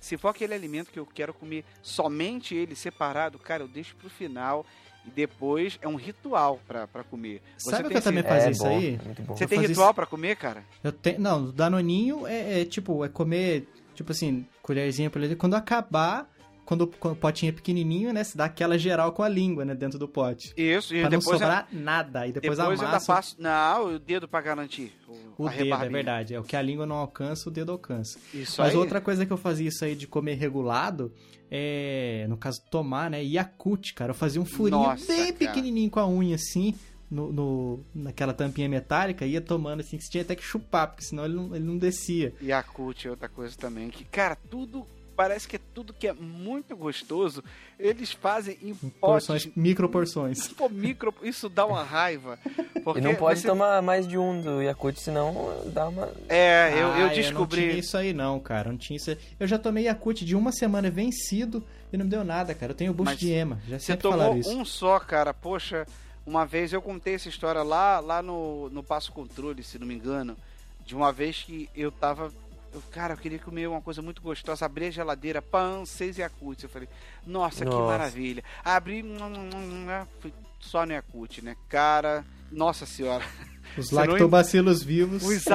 se 0.05 0.17
for 0.17 0.29
aquele 0.29 0.53
alimento 0.53 0.91
que 0.91 0.99
eu 0.99 1.05
quero 1.05 1.33
comer 1.33 1.65
somente 1.81 2.53
ele 2.53 2.75
separado, 2.75 3.39
cara, 3.39 3.63
eu 3.63 3.67
deixo 3.67 3.95
pro 3.95 4.07
final 4.07 4.63
e 5.03 5.09
depois 5.09 5.79
é 5.81 5.87
um 5.87 5.95
ritual 5.95 6.59
pra 6.67 6.85
pra 6.85 7.03
comer. 7.03 7.41
Você 7.57 7.71
Sabe 7.71 7.87
o 7.87 7.89
que 7.89 7.97
eu 7.97 8.01
também 8.03 8.21
fazia 8.21 8.49
é 8.49 8.51
isso 8.51 8.63
bom, 8.63 8.77
aí? 8.77 8.95
é. 8.95 9.23
Você 9.33 9.45
eu 9.45 9.47
tem 9.47 9.59
ritual 9.61 9.95
pra 9.95 10.05
comer, 10.05 10.35
cara? 10.35 10.63
Eu 10.83 10.91
tenho, 10.91 11.19
não, 11.19 11.45
o 11.45 11.51
danoninho 11.51 12.27
é, 12.27 12.61
é 12.61 12.65
tipo, 12.65 13.03
é 13.03 13.09
comer, 13.09 13.67
tipo 13.95 14.11
assim, 14.11 14.47
colherzinha 14.61 15.09
por 15.09 15.23
ali. 15.23 15.35
Quando 15.35 15.55
acabar, 15.55 16.29
quando, 16.65 16.87
quando 16.87 17.13
o 17.13 17.17
potinho 17.17 17.49
é 17.49 17.53
pequenininho, 17.53 18.11
né, 18.11 18.23
se 18.23 18.35
dá 18.35 18.45
aquela 18.45 18.77
geral 18.77 19.11
com 19.13 19.21
a 19.23 19.29
língua, 19.29 19.63
né, 19.63 19.75
dentro 19.75 19.99
do 19.99 20.07
pote. 20.07 20.53
Isso, 20.57 20.95
e 20.95 21.01
Pra 21.01 21.09
não 21.09 21.19
depois, 21.19 21.39
eu- 21.41 21.47
sobrar 21.47 21.67
nada. 21.71 22.27
E 22.27 22.31
depois, 22.31 22.57
depois 22.57 22.79
amassa 22.81 23.05
passo. 23.13 23.35
Não, 23.39 23.95
o 23.95 23.99
dedo 23.99 24.27
pra 24.27 24.41
garantir. 24.41 24.91
o 25.37 25.47
a 25.47 25.51
dedo, 25.51 25.73
é 25.73 25.89
verdade. 25.89 26.33
É 26.33 26.39
o 26.39 26.43
que 26.43 26.55
a 26.55 26.61
língua 26.61 26.85
não 26.85 26.95
alcança, 26.95 27.47
o 27.49 27.51
dedo 27.51 27.71
alcança. 27.71 28.17
Isso 28.33 28.61
Mas 28.61 28.71
aí. 28.71 28.77
outra 28.77 28.99
coisa 29.01 29.25
que 29.25 29.31
eu 29.33 29.37
fazia 29.37 29.67
isso 29.69 29.83
aí 29.85 29.95
de 29.95 30.07
comer 30.07 30.35
regulado 30.35 31.11
é, 31.51 32.25
no 32.27 32.37
caso, 32.37 32.61
tomar, 32.71 33.09
né? 33.09 33.23
Yakult, 33.23 33.93
cara. 33.93 34.11
Eu 34.11 34.15
fazia 34.15 34.41
um 34.41 34.45
furinho 34.45 34.81
Nossa, 34.81 35.05
bem 35.07 35.25
cara. 35.25 35.33
pequenininho 35.37 35.89
com 35.89 35.99
a 35.99 36.07
unha 36.07 36.35
assim, 36.35 36.73
no, 37.09 37.31
no- 37.31 37.85
naquela 37.93 38.33
tampinha 38.33 38.67
metálica, 38.67 39.25
ia 39.25 39.39
tomando 39.39 39.81
assim, 39.81 39.97
que 39.97 40.03
você 40.05 40.09
tinha 40.11 40.23
até 40.23 40.35
que 40.35 40.43
chupar, 40.43 40.87
porque 40.87 41.03
senão 41.03 41.23
ele 41.25 41.35
não, 41.35 41.55
ele 41.55 41.63
não 41.65 41.77
descia. 41.77 42.33
Yakult 42.41 43.05
é 43.05 43.09
outra 43.11 43.29
coisa 43.29 43.55
também. 43.55 43.89
Que, 43.89 44.03
cara, 44.05 44.35
tudo 44.49 44.85
parece 45.15 45.47
que 45.47 45.57
tudo 45.57 45.93
que 45.93 46.07
é 46.07 46.13
muito 46.13 46.75
gostoso, 46.75 47.43
eles 47.79 48.11
fazem 48.11 48.57
em 48.61 48.73
Porções, 48.73 49.47
micro 49.55 49.87
porções. 49.89 50.47
Pô, 50.53 50.67
micro, 50.69 51.13
isso 51.23 51.47
dá 51.49 51.65
uma 51.65 51.83
raiva. 51.83 52.37
Porque 52.83 52.99
E 52.99 53.03
não 53.03 53.15
pode 53.15 53.39
você- 53.39 53.47
tomar 53.47 53.81
mais 53.81 54.07
de 54.07 54.17
um 54.17 54.41
do 54.41 54.61
Yakult, 54.61 54.97
senão 54.99 55.63
dá 55.67 55.87
uma. 55.87 56.09
É, 56.29 56.71
eu, 56.75 56.87
Ah, 56.93 56.99
eu 56.99 57.07
não 57.07 57.13
descobri. 57.13 57.61
tinha 57.69 57.79
isso 57.79 57.97
aí 57.97 58.13
não, 58.13 58.39
cara. 58.39 58.69
Não 58.71 58.77
tinha 58.77 58.97
isso 58.97 59.09
aí. 59.09 59.17
Eu 59.39 59.47
já 59.47 59.57
tomei 59.57 59.85
Yakult 59.85 60.21
de 60.23 60.35
uma 60.35 60.51
semana 60.51 60.89
vencido 60.89 61.63
e 61.91 61.97
não 61.97 62.05
me 62.05 62.11
deu 62.11 62.23
nada, 62.23 62.53
cara. 62.53 62.71
Eu 62.71 62.75
tenho 62.75 62.93
boost 62.93 63.11
Mas 63.13 63.19
de 63.19 63.31
ema. 63.31 63.59
Já 63.67 63.79
Você 63.79 63.85
sempre 63.87 64.01
tomou 64.03 64.17
falaram 64.19 64.37
isso. 64.37 64.49
um 64.49 64.63
só, 64.65 64.99
cara. 64.99 65.33
Poxa, 65.33 65.87
uma 66.25 66.45
vez 66.45 66.73
eu 66.73 66.81
contei 66.81 67.15
essa 67.15 67.29
história 67.29 67.63
lá, 67.63 67.99
lá 67.99 68.21
no, 68.21 68.69
no 68.69 68.83
Passo 68.83 69.11
Controle, 69.11 69.63
se 69.63 69.79
não 69.79 69.87
me 69.87 69.95
engano. 69.95 70.35
De 70.85 70.95
uma 70.95 71.11
vez 71.11 71.41
que 71.41 71.67
eu 71.75 71.91
tava. 71.91 72.31
Eu, 72.75 72.81
cara, 72.91 73.13
eu 73.13 73.17
queria 73.17 73.39
comer 73.39 73.67
uma 73.69 73.81
coisa 73.81 74.01
muito 74.01 74.21
gostosa. 74.21 74.65
Abri 74.65 74.87
a 74.87 74.91
geladeira, 74.91 75.41
pão, 75.41 75.85
seis 75.85 76.17
Yakult. 76.17 76.61
Eu 76.61 76.69
falei, 76.69 76.89
nossa, 77.25 77.63
que 77.63 77.71
Nossa. 77.71 77.85
maravilha. 77.87 78.43
Abri, 78.65 79.01
fui 80.19 80.33
só 80.59 80.85
no 80.85 80.91
Yakult, 80.91 81.41
né? 81.41 81.55
Cara, 81.69 82.25
nossa 82.51 82.85
senhora. 82.85 83.23
Os 83.77 83.87
Você 83.89 83.95
não 83.95 84.05
lactobacilos 84.13 84.83
vivos. 84.83 85.23
É, 85.23 85.33
os 85.33 85.45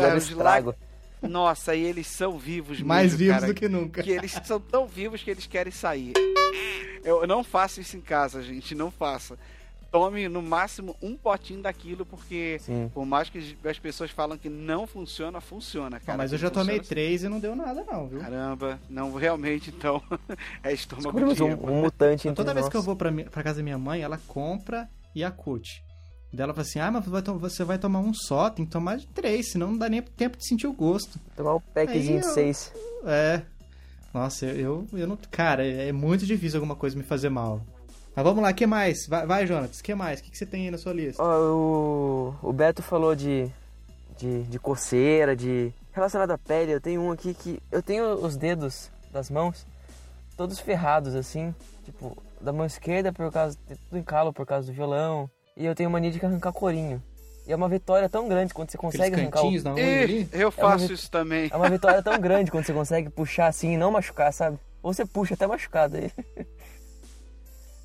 la- 0.00 0.16
estrago. 0.16 0.74
Nossa, 1.20 1.74
e 1.74 1.82
eles 1.84 2.06
são 2.06 2.38
vivos 2.38 2.80
Mais 2.80 3.12
mesmo, 3.12 3.18
vivos 3.18 3.34
cara. 3.40 3.46
do 3.48 3.54
que 3.54 3.68
nunca. 3.68 4.02
que 4.02 4.10
eles 4.10 4.32
são 4.44 4.58
tão 4.60 4.86
vivos 4.86 5.22
que 5.22 5.30
eles 5.30 5.46
querem 5.46 5.72
sair. 5.72 6.12
Eu 7.04 7.26
não 7.26 7.42
faço 7.44 7.80
isso 7.80 7.96
em 7.96 8.00
casa, 8.00 8.42
gente, 8.42 8.74
não 8.74 8.90
faça. 8.90 9.38
Tome 9.90 10.28
no 10.28 10.42
máximo 10.42 10.94
um 11.00 11.16
potinho 11.16 11.62
daquilo, 11.62 12.04
porque 12.04 12.58
Sim. 12.60 12.90
por 12.92 13.06
mais 13.06 13.30
que 13.30 13.56
as 13.64 13.78
pessoas 13.78 14.10
falam 14.10 14.36
que 14.36 14.48
não 14.50 14.86
funciona, 14.86 15.40
funciona, 15.40 15.98
Não, 15.98 16.04
cara. 16.04 16.18
mas 16.18 16.30
eu 16.32 16.38
já 16.38 16.50
tomei 16.50 16.76
funciona- 16.76 16.88
três 16.88 17.22
e 17.24 17.28
não 17.28 17.40
deu 17.40 17.56
nada 17.56 17.82
não, 17.90 18.06
viu? 18.06 18.20
Caramba, 18.20 18.78
não 18.90 19.14
realmente 19.14 19.70
então 19.70 20.02
é 20.62 20.72
estômago 20.74 21.04
Descobrimos 21.18 21.36
de 21.36 21.42
um, 21.42 21.70
um 21.70 21.80
mutante 21.82 22.28
entre 22.28 22.36
Toda 22.36 22.52
vez 22.52 22.66
nós. 22.66 22.70
que 22.70 22.76
eu 22.76 22.82
vou 22.82 22.94
pra, 22.96 23.10
pra 23.10 23.42
casa 23.42 23.56
da 23.58 23.62
minha 23.62 23.78
mãe, 23.78 24.02
ela 24.02 24.20
compra 24.28 24.88
Yakult. 25.16 25.66
Daí 26.30 26.44
ela 26.44 26.52
fala 26.52 26.66
assim, 26.66 26.78
ah, 26.80 26.90
mas 26.90 27.06
você 27.40 27.64
vai 27.64 27.78
tomar 27.78 28.00
um 28.00 28.12
só, 28.12 28.50
tem 28.50 28.66
que 28.66 28.70
tomar 28.70 28.98
de 28.98 29.06
três, 29.06 29.52
senão 29.52 29.68
não 29.70 29.78
dá 29.78 29.88
nem 29.88 30.02
tempo 30.02 30.36
de 30.36 30.46
sentir 30.46 30.66
o 30.66 30.72
gosto. 30.74 31.18
Tomar 31.34 31.54
um 31.54 31.60
packzinho 31.60 32.20
de 32.20 32.26
eu- 32.26 32.32
seis. 32.34 32.70
É. 33.06 33.40
Nossa, 34.12 34.44
eu, 34.44 34.86
eu, 34.92 34.98
eu 35.00 35.06
não. 35.06 35.18
Cara, 35.30 35.66
é 35.66 35.90
muito 35.92 36.26
difícil 36.26 36.58
alguma 36.58 36.76
coisa 36.76 36.94
me 36.96 37.02
fazer 37.02 37.30
mal. 37.30 37.62
Mas 38.18 38.24
vamos 38.24 38.42
lá, 38.42 38.50
o 38.50 38.54
que 38.54 38.66
mais? 38.66 39.06
Vai, 39.06 39.24
vai 39.26 39.46
Jonas, 39.46 39.78
o 39.78 39.82
que 39.84 39.94
mais? 39.94 40.18
O 40.18 40.24
que, 40.24 40.32
que 40.32 40.36
você 40.38 40.44
tem 40.44 40.64
aí 40.64 40.70
na 40.72 40.76
sua 40.78 40.92
lista? 40.92 41.22
Ó, 41.22 41.38
o, 41.52 42.34
o 42.42 42.52
Beto 42.52 42.82
falou 42.82 43.14
de, 43.14 43.48
de, 44.16 44.42
de 44.42 44.58
coceira, 44.58 45.36
de. 45.36 45.72
Relacionado 45.92 46.32
à 46.32 46.36
pele, 46.36 46.72
eu 46.72 46.80
tenho 46.80 47.00
um 47.00 47.12
aqui 47.12 47.32
que. 47.32 47.62
Eu 47.70 47.80
tenho 47.80 48.14
os 48.14 48.36
dedos 48.36 48.90
das 49.12 49.30
mãos 49.30 49.64
todos 50.36 50.58
ferrados, 50.58 51.14
assim. 51.14 51.54
Tipo, 51.84 52.20
da 52.40 52.52
mão 52.52 52.66
esquerda 52.66 53.12
por 53.12 53.30
causa. 53.30 53.56
Tudo 53.88 53.98
em 53.98 54.02
calo 54.02 54.32
por 54.32 54.44
causa 54.44 54.66
do 54.66 54.72
violão. 54.72 55.30
E 55.56 55.64
eu 55.64 55.76
tenho 55.76 55.88
mania 55.88 56.10
de 56.10 56.18
arrancar 56.26 56.52
corinho. 56.52 57.00
E 57.46 57.52
é 57.52 57.54
uma 57.54 57.68
vitória 57.68 58.08
tão 58.08 58.26
grande 58.28 58.52
quando 58.52 58.68
você 58.72 58.76
consegue 58.76 59.04
Aqueles 59.14 59.20
arrancar 59.20 59.38
o. 59.38 59.42
cantinhos 59.44 59.62
na 59.62 59.78
Ih, 59.80 60.02
ali? 60.02 60.28
eu 60.32 60.50
faço 60.50 60.88
vi- 60.88 60.94
isso 60.94 61.08
também. 61.08 61.50
É 61.52 61.56
uma 61.56 61.70
vitória 61.70 62.02
tão 62.02 62.18
grande 62.20 62.50
quando 62.50 62.64
você 62.66 62.72
consegue 62.72 63.10
puxar 63.10 63.46
assim 63.46 63.74
e 63.74 63.76
não 63.76 63.92
machucar, 63.92 64.32
sabe? 64.32 64.58
Ou 64.82 64.92
você 64.92 65.06
puxa 65.06 65.34
até 65.34 65.46
machucado 65.46 65.96
aí. 65.98 66.10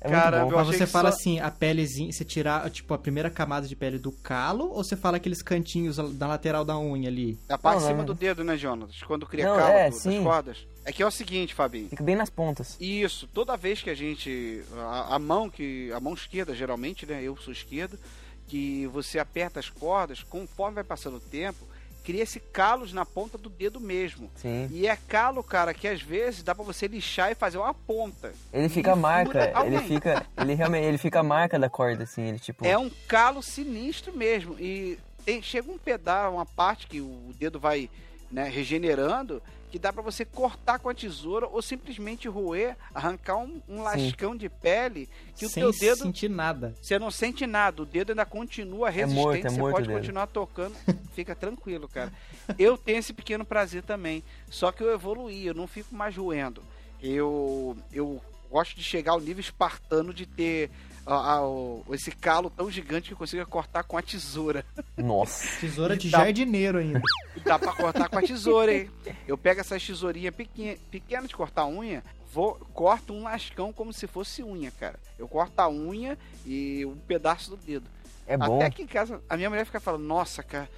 É 0.04 0.10
Caramba, 0.10 0.42
muito 0.42 0.52
bom. 0.54 0.60
eu 0.60 0.66
Mas 0.66 0.76
você 0.76 0.86
fala 0.86 1.10
só- 1.10 1.16
assim, 1.16 1.40
a 1.40 1.50
pelezinha, 1.50 2.12
você 2.12 2.24
tirar, 2.26 2.68
tipo, 2.70 2.92
a 2.92 2.98
primeira 2.98 3.30
camada 3.30 3.66
de 3.66 3.74
pele 3.74 3.98
do 3.98 4.12
calo, 4.12 4.66
ou 4.70 4.84
você 4.84 4.94
fala 4.96 5.16
aqueles 5.16 5.40
cantinhos 5.40 5.96
da 5.96 6.26
lateral 6.26 6.62
da 6.62 6.78
unha 6.78 7.08
ali? 7.08 7.38
A 7.48 7.56
parte 7.56 7.78
de 7.80 7.84
cima 7.86 7.98
não. 7.98 8.04
do 8.04 8.12
dedo, 8.14 8.44
né, 8.44 8.54
Jonas? 8.56 9.02
Quando 9.02 9.26
cria 9.26 9.48
Não, 9.48 9.56
calo 9.56 9.72
é, 9.72 9.88
do- 9.90 10.04
das 10.04 10.18
cordas. 10.22 10.66
É 10.84 10.92
que 10.92 11.02
é 11.02 11.06
o 11.06 11.10
seguinte, 11.10 11.54
Fabinho. 11.54 11.88
Fica 11.88 12.04
bem 12.04 12.16
nas 12.16 12.28
pontas. 12.28 12.76
Isso, 12.78 13.26
toda 13.32 13.56
vez 13.56 13.80
que 13.80 13.88
a 13.88 13.94
gente. 13.94 14.62
A, 14.76 15.14
a 15.14 15.18
mão 15.18 15.48
que. 15.48 15.90
A 15.92 16.00
mão 16.00 16.12
esquerda, 16.12 16.54
geralmente, 16.54 17.06
né? 17.06 17.22
Eu 17.22 17.34
sou 17.38 17.50
esquerdo, 17.52 17.98
que 18.46 18.86
você 18.88 19.18
aperta 19.18 19.58
as 19.58 19.70
cordas, 19.70 20.22
conforme 20.22 20.74
vai 20.74 20.84
passando 20.84 21.16
o 21.16 21.20
tempo, 21.20 21.66
cria-se 22.04 22.38
calos 22.38 22.92
na 22.92 23.04
ponta 23.06 23.38
do 23.38 23.48
dedo 23.48 23.80
mesmo. 23.80 24.30
Sim. 24.36 24.68
E 24.70 24.86
é 24.86 24.94
calo, 25.08 25.42
cara, 25.42 25.72
que 25.72 25.88
às 25.88 26.02
vezes 26.02 26.42
dá 26.42 26.54
pra 26.54 26.62
você 26.62 26.86
lixar 26.86 27.32
e 27.32 27.34
fazer 27.34 27.56
uma 27.58 27.72
ponta. 27.72 28.32
Ele 28.52 28.68
fica 28.68 28.90
a 28.90 28.94
Ele 28.94 29.00
marca, 29.02 29.52
ele 29.66 29.78
fica, 29.80 30.26
ele 30.36 30.54
realmente, 30.54 30.84
ele 30.84 30.98
fica 30.98 31.20
a 31.20 31.22
marca 31.22 31.58
da 31.58 31.70
corda 31.70 32.04
assim, 32.04 32.22
ele 32.22 32.38
tipo, 32.38 32.64
É 32.66 32.76
um 32.76 32.90
calo 33.08 33.42
sinistro 33.42 34.12
mesmo. 34.16 34.56
E 34.60 34.98
tem- 35.24 35.42
chega 35.42 35.70
um 35.72 35.78
pedaço, 35.78 36.34
uma 36.34 36.44
parte 36.46 36.86
que 36.86 37.00
o 37.00 37.32
dedo 37.38 37.58
vai 37.58 37.88
né, 38.30 38.48
regenerando, 38.48 39.42
que 39.74 39.78
dá 39.80 39.92
pra 39.92 40.02
você 40.04 40.24
cortar 40.24 40.78
com 40.78 40.88
a 40.88 40.94
tesoura 40.94 41.48
ou 41.48 41.60
simplesmente 41.60 42.28
roer, 42.28 42.76
arrancar 42.94 43.38
um, 43.38 43.60
um 43.68 43.82
lascão 43.82 44.36
de 44.36 44.48
pele 44.48 45.08
que 45.34 45.48
sem 45.48 45.64
o 45.64 45.72
teu 45.72 45.80
dedo 45.80 46.02
sentir 46.04 46.30
nada. 46.30 46.76
Você 46.80 46.96
não 46.96 47.10
sente 47.10 47.44
nada, 47.44 47.82
o 47.82 47.84
dedo 47.84 48.10
ainda 48.10 48.24
continua 48.24 48.88
resistente, 48.88 49.20
morto, 49.20 49.44
é 49.44 49.50
você 49.50 49.58
pode 49.58 49.88
dedo. 49.88 49.96
continuar 49.98 50.28
tocando, 50.28 50.76
fica 51.12 51.34
tranquilo, 51.34 51.88
cara. 51.88 52.12
Eu 52.56 52.78
tenho 52.78 52.98
esse 52.98 53.12
pequeno 53.12 53.44
prazer 53.44 53.82
também, 53.82 54.22
só 54.48 54.70
que 54.70 54.80
eu 54.80 54.92
evoluí, 54.92 55.44
eu 55.44 55.54
não 55.54 55.66
fico 55.66 55.92
mais 55.92 56.16
roendo. 56.16 56.62
Eu, 57.02 57.76
eu 57.92 58.22
gosto 58.48 58.76
de 58.76 58.82
chegar 58.84 59.10
ao 59.10 59.20
nível 59.20 59.40
espartano 59.40 60.14
de 60.14 60.24
ter 60.24 60.70
a- 61.06 61.34
a- 61.34 61.46
o- 61.46 61.84
esse 61.92 62.10
calo 62.10 62.48
tão 62.50 62.70
gigante 62.70 63.08
que 63.08 63.14
eu 63.14 63.18
consiga 63.18 63.44
cortar 63.46 63.82
com 63.84 63.96
a 63.96 64.02
tesoura. 64.02 64.64
nossa. 64.96 65.46
Tesoura 65.60 65.96
de 65.96 66.10
Dá- 66.10 66.18
jardineiro 66.18 66.78
ainda. 66.78 67.00
Dá 67.44 67.58
pra 67.58 67.72
cortar 67.72 68.08
com 68.08 68.18
a 68.18 68.22
tesoura, 68.22 68.72
hein? 68.74 68.90
Eu 69.26 69.36
pego 69.36 69.60
essas 69.60 69.84
tesourinhas 69.84 70.34
pequenas 70.34 70.78
pequena 70.90 71.26
de 71.28 71.34
cortar 71.36 71.66
unha, 71.66 72.02
vou, 72.32 72.54
corto 72.72 73.12
um 73.12 73.24
lascão 73.24 73.72
como 73.72 73.92
se 73.92 74.06
fosse 74.06 74.42
unha, 74.42 74.70
cara. 74.70 74.98
Eu 75.18 75.28
corto 75.28 75.58
a 75.60 75.68
unha 75.68 76.18
e 76.46 76.84
um 76.86 76.96
pedaço 76.96 77.50
do 77.50 77.56
dedo. 77.56 77.86
É 78.26 78.36
bom. 78.36 78.56
Até 78.56 78.70
que 78.70 78.82
em 78.82 78.86
casa, 78.86 79.20
a 79.28 79.36
minha 79.36 79.50
mulher 79.50 79.66
fica 79.66 79.80
falando, 79.80 80.04
nossa, 80.04 80.42
cara, 80.42 80.68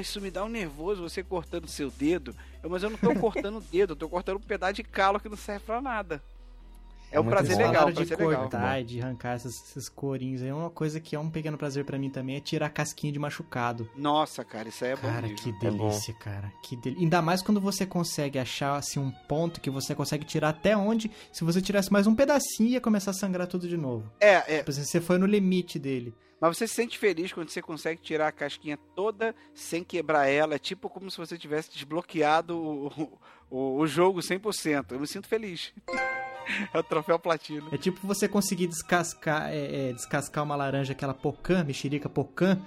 isso 0.00 0.20
me 0.20 0.30
dá 0.30 0.44
um 0.44 0.48
nervoso 0.48 1.02
você 1.02 1.22
cortando 1.24 1.66
seu 1.66 1.90
dedo. 1.90 2.34
Eu, 2.62 2.70
mas 2.70 2.82
eu 2.84 2.90
não 2.90 2.96
tô 2.96 3.12
cortando 3.16 3.56
o 3.58 3.60
dedo, 3.60 3.92
eu 3.92 3.96
tô 3.96 4.08
cortando 4.08 4.36
um 4.36 4.40
pedaço 4.40 4.74
de 4.74 4.84
calo 4.84 5.18
que 5.18 5.28
não 5.28 5.36
serve 5.36 5.64
pra 5.66 5.80
nada. 5.82 6.22
É, 7.14 7.16
É 7.16 7.20
um 7.20 7.24
prazer 7.24 7.56
legal, 7.56 7.86
de 7.90 7.94
prazer 7.94 8.18
legal. 8.18 8.40
cortar 8.42 8.80
e 8.80 8.84
de 8.84 9.00
arrancar 9.00 9.36
esses, 9.36 9.54
esses 9.70 9.88
corinhos 9.88 10.42
aí. 10.42 10.52
Uma 10.52 10.70
coisa 10.70 10.98
que 11.00 11.14
é 11.14 11.18
um 11.18 11.30
pequeno 11.30 11.56
prazer 11.56 11.84
pra 11.84 11.98
mim 11.98 12.10
também 12.10 12.36
é 12.36 12.40
tirar 12.40 12.66
a 12.66 12.70
casquinha 12.70 13.12
de 13.12 13.18
machucado. 13.18 13.88
Nossa, 13.96 14.44
cara, 14.44 14.68
isso 14.68 14.84
aí 14.84 14.92
é 14.92 14.96
Cara, 14.96 15.28
bom 15.28 15.34
que 15.34 15.52
mesmo. 15.52 15.66
É 15.66 15.70
delícia, 15.70 16.14
cara. 16.14 16.52
Que 16.62 16.76
del... 16.76 16.94
Ainda 16.98 17.22
mais 17.22 17.40
quando 17.42 17.60
você 17.60 17.86
consegue 17.86 18.38
achar 18.38 18.76
assim 18.76 18.98
um 18.98 19.10
ponto 19.10 19.60
que 19.60 19.70
você 19.70 19.94
consegue 19.94 20.24
tirar 20.24 20.50
até 20.50 20.76
onde, 20.76 21.10
se 21.32 21.44
você 21.44 21.60
tirasse 21.60 21.92
mais 21.92 22.06
um 22.06 22.14
pedacinho 22.14 22.70
ia 22.70 22.80
começar 22.80 23.10
a 23.12 23.14
sangrar 23.14 23.46
tudo 23.46 23.68
de 23.68 23.76
novo. 23.76 24.10
É, 24.20 24.56
é, 24.56 24.58
Tipo 24.58 24.70
assim, 24.70 24.84
você 24.84 25.00
foi 25.00 25.18
no 25.18 25.26
limite 25.26 25.78
dele. 25.78 26.14
mas 26.40 26.56
você 26.56 26.66
se 26.66 26.74
sente 26.74 26.98
feliz 26.98 27.32
quando 27.32 27.48
você 27.48 27.62
consegue 27.62 28.00
tirar 28.02 28.28
a 28.28 28.32
casquinha 28.32 28.76
toda 28.96 29.34
sem 29.54 29.82
quebrar 29.84 30.26
ela. 30.28 30.54
É 30.54 30.58
tipo 30.58 30.88
como 30.90 31.10
se 31.10 31.16
você 31.18 31.38
tivesse 31.38 31.70
desbloqueado 31.72 32.56
o, 32.56 33.18
o, 33.50 33.76
o 33.78 33.86
jogo 33.86 34.20
100%. 34.20 34.92
Eu 34.92 35.00
me 35.00 35.06
sinto 35.06 35.26
feliz. 35.28 35.72
É 36.72 36.78
o 36.78 36.82
troféu 36.82 37.18
platino. 37.18 37.68
É 37.72 37.76
tipo 37.76 38.06
você 38.06 38.28
conseguir 38.28 38.66
descascar, 38.66 39.50
é, 39.50 39.90
é, 39.90 39.92
descascar 39.92 40.44
uma 40.44 40.56
laranja, 40.56 40.92
aquela 40.92 41.14
pocã, 41.14 41.62
mexerica 41.64 42.08
pocã, 42.08 42.58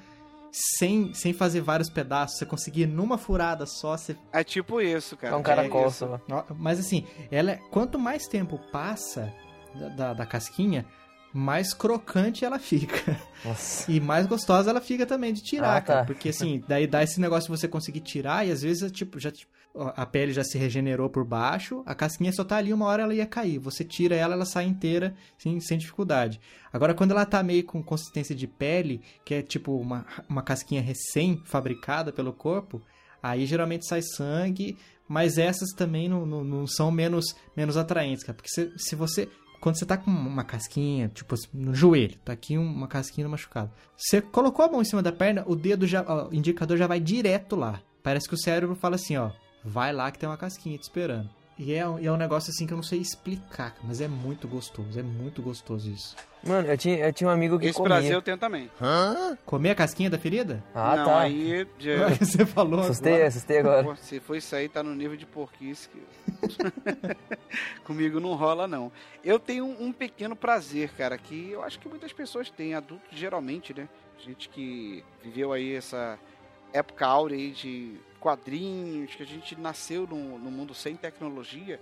sem, 0.52 1.14
sem 1.14 1.34
fazer 1.34 1.62
vários 1.62 1.90
pedaços. 1.90 2.38
Você 2.40 2.46
conseguir 2.46 2.86
numa 2.88 3.18
furada 3.18 3.66
só, 3.66 3.96
você 3.98 4.16
É 4.32 4.44
tipo 4.44 4.82
isso, 4.82 5.16
cara. 5.18 5.36
É 5.36 5.38
um 5.38 5.44
caracol 5.44 5.88
isso. 5.88 6.00
só. 6.08 6.20
Ó, 6.30 6.44
Mas 6.56 6.80
assim, 6.80 7.06
ela 7.32 7.52
é- 7.52 7.60
quanto 7.72 8.00
mais 8.00 8.28
tempo 8.28 8.60
passa 8.72 9.32
da, 9.76 9.90
da, 9.90 10.14
da 10.14 10.26
casquinha, 10.26 10.86
mais 11.34 11.74
crocante 11.74 12.44
ela 12.46 12.58
fica. 12.58 13.20
Nossa. 13.46 13.92
E 13.92 14.00
mais 14.00 14.26
gostosa 14.26 14.70
ela 14.72 14.82
fica 14.82 15.06
também 15.06 15.34
de 15.34 15.44
tirar, 15.44 15.76
Ah, 15.78 15.82
cara. 15.82 16.00
tá. 16.00 16.06
Porque 16.06 16.30
assim, 16.30 16.64
daí 16.68 16.88
dá 16.88 17.04
esse 17.04 17.20
negócio 17.20 17.52
de 17.54 17.60
você 17.60 17.68
conseguir 17.68 18.00
tirar 18.00 18.48
e 18.48 18.52
às 18.52 18.62
vezes 18.62 18.84
é 18.84 18.90
tipo, 18.90 19.20
já 19.20 19.30
tipo, 19.30 19.52
a 19.96 20.06
pele 20.06 20.34
já 20.34 20.44
se 20.44 20.58
regenerou 20.58 21.10
por 21.10 21.24
baixo, 21.24 21.84
a 21.86 21.94
casquinha 21.94 22.32
só 22.32 22.44
tá 22.44 22.58
ali, 22.58 22.74
uma 22.74 22.86
hora 22.86 23.04
ela 23.04 23.14
ia 23.14 23.26
cair. 23.26 23.60
Você 23.60 23.84
tira 23.84 24.16
ela, 24.16 24.34
ela 24.34 24.46
sai 24.46 24.66
inteira 24.66 25.16
sem, 25.38 25.60
sem 25.60 25.78
dificuldade. 25.78 26.40
Agora, 26.72 26.94
quando 26.94 27.12
ela 27.12 27.26
tá 27.26 27.42
meio 27.44 27.64
com 27.64 27.82
consistência 27.84 28.36
de 28.36 28.48
pele, 28.48 29.02
que 29.24 29.34
é 29.34 29.42
tipo 29.42 29.78
uma, 29.78 30.06
uma 30.28 30.42
casquinha 30.42 30.82
recém-fabricada 30.82 32.12
pelo 32.12 32.34
corpo, 32.34 32.82
aí 33.22 33.46
geralmente 33.46 33.88
sai 33.88 34.02
sangue, 34.02 34.78
mas 35.08 35.38
essas 35.38 35.70
também 35.70 36.10
não, 36.10 36.26
não, 36.26 36.44
não 36.44 36.68
são 36.68 36.92
menos, 36.92 37.36
menos 37.56 37.78
atraentes, 37.78 38.24
cara. 38.24 38.36
Porque 38.36 38.50
se, 38.50 38.72
se 38.78 38.96
você. 38.96 39.30
Quando 39.60 39.80
você 39.80 39.88
tá 39.88 39.98
com 39.98 40.12
uma 40.12 40.44
casquinha, 40.44 41.10
tipo 41.10 41.34
assim, 41.34 41.48
no 41.52 41.74
joelho, 41.74 42.16
tá 42.24 42.32
aqui 42.32 42.58
uma 42.58 42.88
casquinha 42.88 43.26
no 43.26 43.32
machucado. 43.32 43.72
Você 43.98 44.22
colocou 44.22 44.64
a 44.64 44.70
mão 44.70 44.82
em 44.82 44.86
cima 44.86 45.02
da 45.02 45.12
perna, 45.12 45.44
o 45.48 45.56
dedo 45.56 45.88
já. 45.88 46.06
ó, 46.08 46.30
o 46.30 46.36
indicador 46.36 46.78
já 46.78 46.86
vai 46.86 47.00
direto 47.00 47.56
lá. 47.56 47.82
Parece 48.04 48.28
que 48.28 48.36
o 48.36 48.40
cérebro 48.40 48.76
fala 48.76 48.96
assim, 48.96 49.18
ó. 49.18 49.32
Vai 49.70 49.92
lá 49.92 50.10
que 50.12 50.18
tem 50.20 50.28
uma 50.30 50.38
casquinha 50.38 50.78
te 50.78 50.84
esperando. 50.84 51.30
E 51.60 51.74
é, 51.74 51.78
e 52.00 52.06
é 52.06 52.12
um 52.12 52.18
negócio 52.18 52.52
assim 52.52 52.68
que 52.68 52.74
eu 52.74 52.78
não 52.78 52.84
sei 52.84 53.00
explicar, 53.00 53.76
mas 53.84 54.00
é 54.00 54.08
muito 54.08 54.48
gostoso, 54.48 55.00
é 55.00 55.02
muito 55.02 55.42
gostoso 55.42 55.90
isso. 55.90 56.16
Mano, 56.44 56.68
eu 56.68 56.78
tinha, 56.78 56.98
eu 57.08 57.12
tinha 57.12 57.28
um 57.28 57.34
amigo 57.34 57.58
que 57.58 57.66
Esse 57.66 57.74
comia. 57.76 57.96
prazer 57.96 58.14
eu 58.14 58.22
tenho 58.22 58.38
também. 58.38 58.70
Comer 59.44 59.72
a 59.72 59.76
casquinha 59.76 60.08
da 60.08 60.20
ferida? 60.20 60.64
Ah, 60.74 60.96
não, 60.96 61.06
tá. 61.06 61.20
aí. 61.22 61.68
já- 61.80 62.10
Você 62.10 62.46
falou 62.46 62.82
Assustei, 62.82 63.14
agora. 63.14 63.28
assustei 63.28 63.58
agora. 63.58 63.84
Pô, 63.84 63.96
se 63.96 64.20
for 64.20 64.36
isso 64.36 64.56
aí, 64.56 64.70
tá 64.70 64.84
no 64.84 64.94
nível 64.94 65.18
de 65.18 65.26
porquice 65.26 65.90
que. 65.90 66.00
Comigo 67.84 68.20
não 68.20 68.36
rola, 68.36 68.68
não. 68.68 68.92
Eu 69.24 69.40
tenho 69.40 69.66
um, 69.66 69.86
um 69.88 69.92
pequeno 69.92 70.36
prazer, 70.36 70.92
cara, 70.92 71.18
que 71.18 71.50
eu 71.52 71.64
acho 71.64 71.80
que 71.80 71.88
muitas 71.90 72.14
pessoas 72.14 72.50
têm, 72.52 72.76
adultos 72.76 73.18
geralmente, 73.18 73.74
né? 73.74 73.90
Gente 74.20 74.48
que 74.50 75.04
viveu 75.24 75.52
aí 75.54 75.74
essa 75.74 76.20
época 76.74 77.06
áurea 77.06 77.52
de 77.52 77.98
quadrinhos, 78.20 79.16
que 79.16 79.24
a 79.24 79.26
gente 79.26 79.56
nasceu 79.56 80.06
no, 80.08 80.38
no 80.38 80.52
mundo 80.52 80.74
sem 80.74 80.96
tecnologia. 80.96 81.80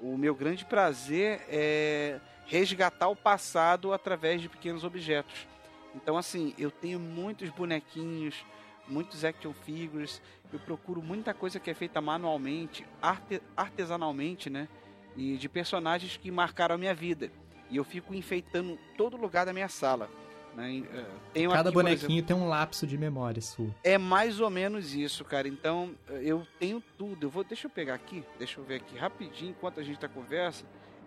O 0.00 0.16
meu 0.16 0.34
grande 0.34 0.64
prazer 0.64 1.44
é 1.48 2.20
resgatar 2.46 3.08
o 3.08 3.16
passado 3.16 3.92
através 3.92 4.40
de 4.40 4.48
pequenos 4.48 4.82
objetos. 4.84 5.46
Então, 5.94 6.16
assim, 6.16 6.54
eu 6.58 6.70
tenho 6.70 6.98
muitos 6.98 7.50
bonequinhos, 7.50 8.44
muitos 8.88 9.24
action 9.24 9.52
figures, 9.52 10.20
eu 10.52 10.58
procuro 10.58 11.02
muita 11.02 11.32
coisa 11.32 11.60
que 11.60 11.70
é 11.70 11.74
feita 11.74 12.00
manualmente, 12.00 12.84
arte- 13.00 13.42
artesanalmente, 13.56 14.50
né? 14.50 14.68
E 15.16 15.36
de 15.36 15.48
personagens 15.48 16.16
que 16.16 16.30
marcaram 16.30 16.74
a 16.74 16.78
minha 16.78 16.94
vida. 16.94 17.30
E 17.70 17.76
eu 17.76 17.84
fico 17.84 18.14
enfeitando 18.14 18.78
todo 18.96 19.16
lugar 19.16 19.46
da 19.46 19.52
minha 19.52 19.68
sala. 19.68 20.10
Né? 20.54 20.82
Eh, 20.92 21.04
Tenho 21.32 21.50
Cada 21.50 21.68
aqui, 21.68 21.74
bonequinho 21.74 22.22
tem 22.22 22.36
um 22.36 22.48
lapso 22.48 22.86
de 22.86 22.98
memória 22.98 23.40
sua. 23.40 23.68
é 23.84 23.96
mais 23.96 24.40
ou 24.40 24.50
menos 24.50 24.94
isso, 24.94 25.24
cara. 25.24 25.46
Então, 25.46 25.94
eu 26.08 26.46
tenho 26.58 26.82
tudo. 26.98 27.26
Eu 27.26 27.30
vou, 27.30 27.44
deixa 27.44 27.66
eu 27.66 27.70
pegar 27.70 27.94
aqui, 27.94 28.24
deixa 28.38 28.58
eu 28.60 28.64
ver 28.64 28.76
aqui 28.76 28.96
rapidinho 28.98 29.50
enquanto 29.50 29.78
a 29.80 29.82
gente 29.82 29.98
tá 29.98 30.08
conversa. 30.08 30.64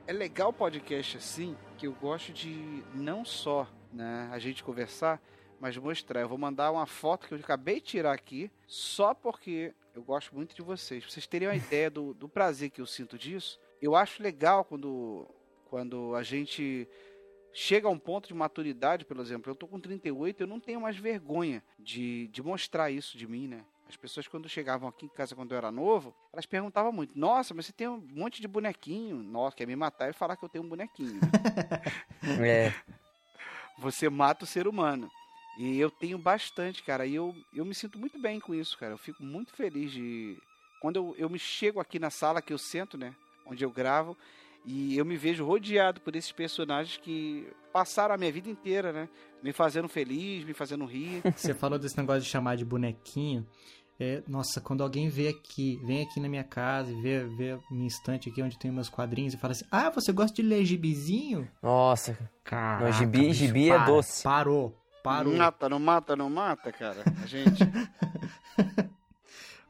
É 0.07 0.13
legal 0.13 0.49
o 0.49 0.53
podcast 0.53 1.17
assim, 1.17 1.55
que 1.77 1.87
eu 1.87 1.93
gosto 1.93 2.31
de 2.33 2.83
não 2.93 3.23
só, 3.23 3.67
né, 3.91 4.29
a 4.31 4.39
gente 4.39 4.63
conversar, 4.63 5.21
mas 5.59 5.77
mostrar. 5.77 6.21
Eu 6.21 6.27
vou 6.29 6.37
mandar 6.37 6.71
uma 6.71 6.85
foto 6.85 7.27
que 7.27 7.33
eu 7.33 7.37
acabei 7.39 7.75
de 7.75 7.87
tirar 7.87 8.13
aqui, 8.13 8.51
só 8.67 9.13
porque 9.13 9.73
eu 9.95 10.03
gosto 10.03 10.35
muito 10.35 10.53
de 10.55 10.61
vocês. 10.61 11.03
Pra 11.03 11.11
vocês 11.11 11.27
terem 11.27 11.47
uma 11.47 11.55
ideia 11.55 11.89
do, 11.89 12.13
do 12.13 12.27
prazer 12.27 12.69
que 12.69 12.81
eu 12.81 12.85
sinto 12.85 13.17
disso. 13.17 13.59
Eu 13.81 13.95
acho 13.95 14.21
legal 14.23 14.63
quando 14.63 15.27
quando 15.69 16.13
a 16.15 16.21
gente 16.21 16.87
chega 17.53 17.87
a 17.87 17.91
um 17.91 17.99
ponto 17.99 18.27
de 18.27 18.33
maturidade, 18.33 19.05
por 19.05 19.17
exemplo, 19.19 19.51
eu 19.51 19.55
tô 19.55 19.67
com 19.67 19.79
38, 19.79 20.41
eu 20.41 20.47
não 20.47 20.59
tenho 20.59 20.81
mais 20.81 20.97
vergonha 20.97 21.63
de, 21.77 22.27
de 22.29 22.41
mostrar 22.41 22.89
isso 22.91 23.17
de 23.17 23.27
mim, 23.27 23.47
né? 23.47 23.63
As 23.87 23.95
pessoas 23.95 24.27
quando 24.27 24.49
chegavam 24.49 24.89
aqui 24.89 25.05
em 25.05 25.09
casa 25.09 25.35
quando 25.35 25.51
eu 25.51 25.57
era 25.57 25.71
novo, 25.71 26.15
elas 26.31 26.45
perguntavam 26.45 26.91
muito: 26.91 27.17
"Nossa, 27.17 27.53
mas 27.53 27.67
você 27.67 27.73
tem 27.73 27.87
um 27.87 27.97
monte 27.97 28.41
de 28.41 28.47
bonequinho? 28.47 29.17
Nossa, 29.17 29.55
quer 29.55 29.67
me 29.67 29.75
matar 29.75 30.09
e 30.09 30.13
falar 30.13 30.35
que 30.35 30.43
eu 30.43 30.49
tenho 30.49 30.63
um 30.63 30.69
bonequinho?" 30.69 31.19
É. 32.41 32.73
Você 33.77 34.09
mata 34.09 34.45
o 34.45 34.47
ser 34.47 34.67
humano. 34.67 35.11
E 35.57 35.79
eu 35.79 35.91
tenho 35.91 36.17
bastante, 36.17 36.81
cara. 36.81 37.05
E 37.05 37.15
eu, 37.15 37.35
eu 37.53 37.65
me 37.65 37.75
sinto 37.75 37.99
muito 37.99 38.19
bem 38.19 38.39
com 38.39 38.55
isso, 38.55 38.77
cara. 38.77 38.93
Eu 38.93 38.97
fico 38.97 39.23
muito 39.23 39.53
feliz 39.53 39.91
de. 39.91 40.37
Quando 40.79 40.95
eu, 40.95 41.15
eu 41.17 41.29
me 41.29 41.37
chego 41.37 41.79
aqui 41.79 41.99
na 41.99 42.09
sala 42.09 42.41
que 42.41 42.51
eu 42.51 42.57
sento, 42.57 42.97
né? 42.97 43.13
Onde 43.45 43.63
eu 43.63 43.69
gravo. 43.69 44.17
E 44.65 44.97
eu 44.97 45.03
me 45.03 45.17
vejo 45.17 45.45
rodeado 45.45 45.99
por 46.01 46.15
esses 46.15 46.31
personagens 46.31 46.97
que 46.97 47.47
passaram 47.73 48.15
a 48.15 48.17
minha 48.17 48.31
vida 48.31 48.49
inteira, 48.49 48.93
né? 48.93 49.09
Me 49.41 49.51
fazendo 49.51 49.89
feliz, 49.89 50.45
me 50.45 50.53
fazendo 50.53 50.85
rir. 50.85 51.21
Você 51.35 51.53
falou 51.53 51.77
desse 51.77 51.97
negócio 51.97 52.21
de 52.21 52.29
chamar 52.29 52.55
de 52.55 52.63
bonequinho. 52.63 53.45
É, 53.99 54.23
nossa, 54.27 54.59
quando 54.59 54.81
alguém 54.81 55.07
vê 55.07 55.27
aqui, 55.27 55.79
vem 55.85 56.01
aqui 56.01 56.19
na 56.19 56.27
minha 56.27 56.43
casa 56.43 56.91
e 56.91 56.99
vê, 57.01 57.25
vê 57.25 57.57
minha 57.69 57.87
estante 57.87 58.27
aqui 58.29 58.41
onde 58.41 58.57
tem 58.57 58.71
meus 58.71 58.89
quadrinhos 58.89 59.33
e 59.33 59.37
fala 59.37 59.51
assim: 59.51 59.65
Ah, 59.71 59.89
você 59.89 60.11
gosta 60.11 60.33
de 60.35 60.41
ler 60.41 60.65
gibizinho? 60.65 61.47
Nossa. 61.61 62.17
Não, 62.81 62.91
gibi- 62.91 63.19
bicho, 63.19 63.33
gibi 63.45 63.69
é 63.69 63.75
para, 63.75 63.85
doce. 63.85 64.23
Parou, 64.23 64.75
parou. 65.03 65.33
Mata, 65.35 65.69
não 65.69 65.79
mata, 65.79 66.15
não 66.15 66.29
mata, 66.29 66.71
cara. 66.71 67.03
A 67.21 67.25
gente. 67.27 67.59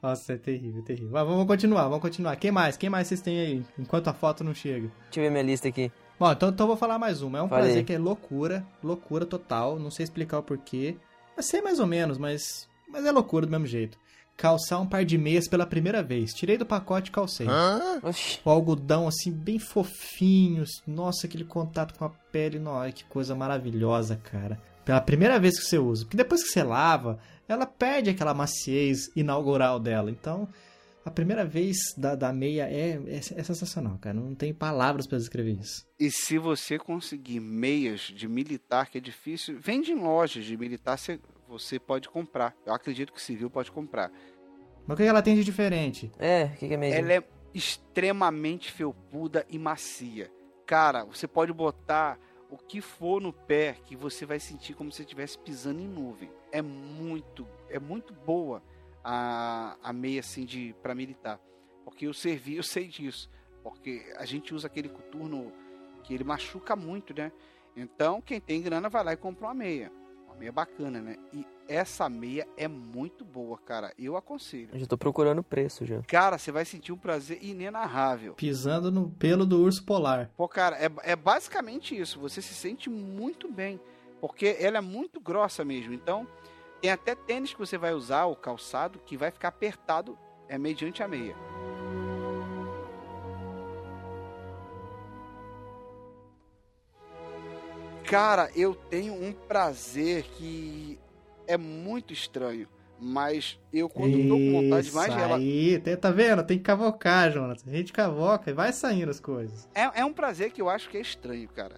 Nossa, 0.03 0.33
é 0.33 0.37
terrível, 0.37 0.81
é 0.81 0.85
terrível. 0.85 1.09
Mas 1.13 1.25
vamos 1.25 1.47
continuar, 1.47 1.83
vamos 1.83 2.01
continuar. 2.01 2.35
Quem 2.35 2.51
mais? 2.51 2.75
Quem 2.75 2.89
mais 2.89 3.07
vocês 3.07 3.21
têm 3.21 3.39
aí? 3.39 3.65
Enquanto 3.79 4.09
a 4.09 4.13
foto 4.13 4.43
não 4.43 4.53
chega. 4.53 4.91
Deixa 5.05 5.19
eu 5.19 5.23
ver 5.23 5.29
minha 5.31 5.43
lista 5.43 5.69
aqui. 5.69 5.89
Bom, 6.19 6.29
então, 6.29 6.49
então 6.49 6.65
eu 6.65 6.67
vou 6.67 6.77
falar 6.77 6.99
mais 6.99 7.21
uma. 7.21 7.39
É 7.39 7.41
um 7.41 7.47
Fala 7.47 7.61
aí. 7.61 7.67
prazer 7.67 7.85
que 7.85 7.93
é 7.93 7.97
loucura, 7.97 8.65
loucura 8.83 9.25
total. 9.25 9.79
Não 9.79 9.89
sei 9.89 10.03
explicar 10.03 10.39
o 10.39 10.43
porquê. 10.43 10.97
Mas 11.37 11.45
sei 11.45 11.61
mais 11.61 11.79
ou 11.79 11.87
menos, 11.87 12.17
mas, 12.17 12.67
mas 12.89 13.05
é 13.05 13.11
loucura 13.11 13.45
do 13.45 13.51
mesmo 13.51 13.65
jeito. 13.65 13.97
Calçar 14.35 14.79
um 14.81 14.85
par 14.87 15.05
de 15.05 15.17
meias 15.17 15.47
pela 15.47 15.65
primeira 15.65 16.03
vez. 16.03 16.33
Tirei 16.33 16.57
do 16.57 16.65
pacote 16.65 17.09
e 17.09 17.13
calcei. 17.13 17.47
Oxi. 18.01 18.39
O 18.43 18.49
algodão 18.49 19.07
assim, 19.07 19.31
bem 19.31 19.57
fofinho. 19.57 20.65
Nossa, 20.85 21.27
aquele 21.27 21.45
contato 21.45 21.93
com 21.97 22.03
a 22.03 22.09
pele. 22.09 22.59
Nossa, 22.59 22.91
que 22.91 23.05
coisa 23.05 23.35
maravilhosa, 23.35 24.17
cara. 24.17 24.59
Pela 24.85 25.01
primeira 25.01 25.39
vez 25.39 25.59
que 25.59 25.65
você 25.65 25.77
usa. 25.77 26.05
Porque 26.05 26.17
depois 26.17 26.43
que 26.43 26.49
você 26.49 26.63
lava, 26.63 27.19
ela 27.47 27.65
perde 27.65 28.09
aquela 28.09 28.33
maciez 28.33 29.09
inaugural 29.15 29.79
dela. 29.79 30.11
Então, 30.11 30.47
a 31.05 31.11
primeira 31.11 31.45
vez 31.45 31.77
da, 31.97 32.15
da 32.15 32.31
meia 32.31 32.63
é, 32.69 32.99
é, 33.07 33.17
é 33.17 33.43
sensacional, 33.43 33.97
cara. 33.99 34.13
Não 34.13 34.33
tem 34.33 34.53
palavras 34.53 35.05
pra 35.05 35.17
descrever 35.17 35.53
isso. 35.59 35.85
E 35.99 36.09
se 36.09 36.37
você 36.37 36.77
conseguir 36.77 37.39
meias 37.39 38.01
de 38.01 38.27
militar, 38.27 38.89
que 38.89 38.97
é 38.97 39.01
difícil, 39.01 39.57
vende 39.59 39.91
em 39.91 39.99
lojas 39.99 40.45
de 40.45 40.55
militar, 40.55 40.97
você, 40.97 41.19
você 41.47 41.79
pode 41.79 42.09
comprar. 42.09 42.55
Eu 42.65 42.73
acredito 42.73 43.11
que 43.11 43.21
civil 43.21 43.49
pode 43.49 43.71
comprar. 43.71 44.11
Mas 44.87 44.95
o 44.95 44.97
que 44.97 45.03
ela 45.03 45.21
tem 45.21 45.35
de 45.35 45.43
diferente? 45.43 46.11
É, 46.19 46.45
o 46.45 46.57
que, 46.57 46.67
que 46.67 46.73
é 46.73 46.77
mesmo? 46.77 46.99
Ela 46.99 47.13
é 47.13 47.23
extremamente 47.53 48.71
felpuda 48.71 49.45
e 49.49 49.59
macia. 49.59 50.31
Cara, 50.65 51.03
você 51.03 51.27
pode 51.27 51.51
botar 51.53 52.17
o 52.53 52.57
que 52.57 52.79
for 52.81 53.19
no 53.19 53.33
pé 53.33 53.75
que 53.83 53.95
você 53.95 54.27
vai 54.27 54.39
sentir 54.39 54.75
como 54.75 54.91
se 54.91 55.01
estivesse 55.01 55.39
pisando 55.39 55.81
em 55.81 55.87
nuvem. 55.87 56.29
É 56.51 56.61
muito, 56.61 57.47
é 57.67 57.79
muito 57.79 58.13
boa 58.13 58.61
a, 59.03 59.75
a 59.81 59.91
meia 59.91 60.19
assim 60.19 60.45
de 60.45 60.75
para 60.79 60.93
militar, 60.93 61.39
porque 61.83 62.05
eu 62.05 62.13
servi, 62.13 62.55
eu 62.57 62.61
sei 62.61 62.87
disso, 62.87 63.27
porque 63.63 64.05
a 64.17 64.25
gente 64.25 64.53
usa 64.53 64.67
aquele 64.67 64.87
coturno 64.87 65.51
que 66.03 66.13
ele 66.13 66.23
machuca 66.23 66.75
muito, 66.75 67.11
né? 67.11 67.31
Então 67.75 68.21
quem 68.21 68.39
tem 68.39 68.61
grana 68.61 68.87
vai 68.87 69.03
lá 69.03 69.13
e 69.13 69.17
compra 69.17 69.47
uma 69.47 69.55
meia, 69.55 69.91
uma 70.27 70.35
meia 70.35 70.51
bacana, 70.51 71.01
né? 71.01 71.17
E 71.33 71.43
essa 71.67 72.09
meia 72.09 72.47
é 72.57 72.67
muito 72.67 73.23
boa, 73.23 73.57
cara. 73.57 73.93
Eu 73.97 74.15
aconselho. 74.15 74.69
Eu 74.73 74.79
já 74.79 74.85
tô 74.85 74.97
procurando 74.97 75.39
o 75.39 75.43
preço 75.43 75.85
já. 75.85 76.01
Cara, 76.03 76.37
você 76.37 76.51
vai 76.51 76.65
sentir 76.65 76.91
um 76.91 76.97
prazer 76.97 77.39
inenarrável. 77.41 78.33
Pisando 78.33 78.91
no 78.91 79.09
pelo 79.09 79.45
do 79.45 79.61
urso 79.61 79.83
polar. 79.83 80.29
Pô, 80.35 80.47
cara, 80.47 80.77
é, 80.77 80.91
é 81.03 81.15
basicamente 81.15 81.99
isso. 81.99 82.19
Você 82.19 82.41
se 82.41 82.53
sente 82.53 82.89
muito 82.89 83.51
bem. 83.51 83.79
Porque 84.19 84.55
ela 84.59 84.77
é 84.77 84.81
muito 84.81 85.19
grossa 85.19 85.65
mesmo. 85.65 85.93
Então, 85.93 86.27
tem 86.81 86.91
até 86.91 87.15
tênis 87.15 87.53
que 87.53 87.59
você 87.59 87.77
vai 87.77 87.93
usar, 87.93 88.25
o 88.25 88.35
calçado, 88.35 88.99
que 88.99 89.17
vai 89.17 89.31
ficar 89.31 89.49
apertado 89.49 90.17
é 90.47 90.57
mediante 90.57 91.01
a 91.01 91.07
meia. 91.07 91.35
Cara, 98.05 98.51
eu 98.55 98.75
tenho 98.75 99.13
um 99.13 99.31
prazer 99.31 100.23
que 100.23 100.99
é 101.47 101.57
muito 101.57 102.13
estranho. 102.13 102.67
Mas 102.99 103.59
eu, 103.73 103.89
quando 103.89 104.13
tô 104.29 104.35
com 104.35 104.61
vontade 104.61 104.87
de 104.87 104.93
mais 104.95 105.09
Isso 105.13 105.19
aí, 105.19 105.79
tem- 105.79 105.97
tá 105.97 106.09
vendo? 106.09 106.41
Tem 106.43 106.57
que 106.57 106.63
cavocar, 106.63 107.29
Jonathan. 107.31 107.69
A 107.69 107.73
gente 107.75 107.91
cavoca 107.91 108.49
e 108.49 108.53
vai 108.53 108.71
saindo 108.71 109.09
as 109.09 109.19
coisas. 109.19 109.67
É, 109.75 109.99
é 110.01 110.05
um 110.05 110.13
prazer 110.13 110.51
que 110.51 110.61
eu 110.61 110.69
acho 110.69 110.89
que 110.89 110.95
é 110.97 111.01
estranho, 111.01 111.49
cara. 111.49 111.75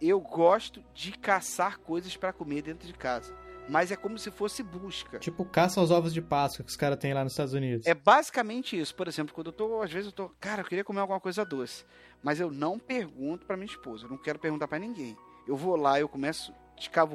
Eu 0.00 0.18
gosto 0.20 0.82
de 0.94 1.12
caçar 1.12 1.78
coisas 1.78 2.16
pra 2.16 2.32
comer 2.32 2.62
dentro 2.62 2.86
de 2.86 2.94
casa. 2.94 3.34
Mas 3.68 3.90
é 3.90 3.96
como 3.96 4.16
se 4.18 4.30
fosse 4.30 4.62
busca. 4.62 5.18
Tipo 5.18 5.44
caça 5.44 5.80
aos 5.80 5.90
ovos 5.90 6.14
de 6.14 6.22
Páscoa 6.22 6.64
que 6.64 6.70
os 6.70 6.76
caras 6.76 6.98
têm 6.98 7.12
lá 7.12 7.24
nos 7.24 7.32
Estados 7.32 7.52
Unidos. 7.52 7.84
É 7.86 7.94
basicamente 7.94 8.78
isso. 8.78 8.94
Por 8.94 9.08
exemplo, 9.08 9.34
quando 9.34 9.48
eu 9.48 9.52
tô, 9.52 9.82
às 9.82 9.90
vezes 9.92 10.06
eu 10.06 10.12
tô, 10.12 10.28
cara, 10.40 10.62
eu 10.62 10.66
queria 10.66 10.84
comer 10.84 11.00
alguma 11.00 11.18
coisa 11.20 11.44
doce. 11.44 11.84
Mas 12.22 12.38
eu 12.38 12.50
não 12.50 12.78
pergunto 12.78 13.44
pra 13.44 13.56
minha 13.56 13.66
esposa. 13.66 14.06
Eu 14.06 14.10
não 14.10 14.18
quero 14.18 14.38
perguntar 14.38 14.68
pra 14.68 14.78
ninguém. 14.78 15.16
Eu 15.46 15.56
vou 15.56 15.74
lá, 15.76 15.98
eu 15.98 16.08
começo 16.08 16.52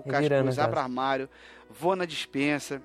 Revirando 0.03 0.43
coisas, 0.43 0.59
a 0.59 0.65
abro 0.65 0.79
armário, 0.79 1.29
vou 1.69 1.95
na 1.95 2.05
dispensa. 2.05 2.81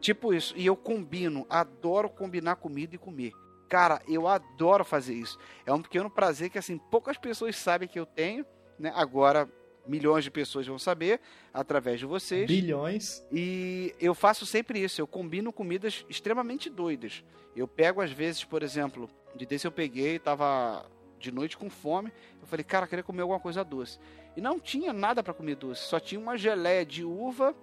Tipo 0.00 0.32
isso. 0.32 0.54
E 0.56 0.64
eu 0.64 0.76
combino, 0.76 1.46
adoro 1.48 2.08
combinar 2.08 2.56
comida 2.56 2.94
e 2.94 2.98
comer. 2.98 3.32
Cara, 3.68 4.00
eu 4.08 4.26
adoro 4.26 4.84
fazer 4.84 5.14
isso. 5.14 5.38
É 5.66 5.72
um 5.72 5.82
pequeno 5.82 6.08
prazer 6.08 6.48
que, 6.50 6.58
assim, 6.58 6.78
poucas 6.78 7.18
pessoas 7.18 7.56
sabem 7.56 7.88
que 7.88 7.98
eu 7.98 8.06
tenho, 8.06 8.46
né? 8.78 8.92
Agora, 8.94 9.48
milhões 9.86 10.24
de 10.24 10.30
pessoas 10.30 10.66
vão 10.66 10.78
saber, 10.78 11.20
através 11.52 11.98
de 11.98 12.06
vocês. 12.06 12.46
Bilhões. 12.46 13.26
E 13.32 13.94
eu 14.00 14.14
faço 14.14 14.46
sempre 14.46 14.82
isso, 14.82 15.00
eu 15.00 15.06
combino 15.06 15.52
comidas 15.52 16.04
extremamente 16.08 16.70
doidas. 16.70 17.24
Eu 17.56 17.66
pego 17.66 18.00
às 18.00 18.12
vezes, 18.12 18.44
por 18.44 18.62
exemplo, 18.62 19.10
de 19.34 19.44
desse 19.44 19.66
eu 19.66 19.72
peguei, 19.72 20.18
tava 20.18 20.86
de 21.18 21.32
noite 21.32 21.56
com 21.56 21.68
fome, 21.68 22.12
eu 22.40 22.46
falei, 22.46 22.64
cara, 22.64 22.84
eu 22.84 22.88
queria 22.88 23.02
comer 23.02 23.22
alguma 23.22 23.40
coisa 23.40 23.64
doce. 23.64 23.98
E 24.36 24.40
não 24.40 24.58
tinha 24.60 24.92
nada 24.92 25.22
para 25.22 25.34
comer 25.34 25.56
doce, 25.56 25.82
só 25.82 25.98
tinha 25.98 26.20
uma 26.20 26.36
geleia 26.36 26.84
de 26.86 27.04
uva, 27.04 27.54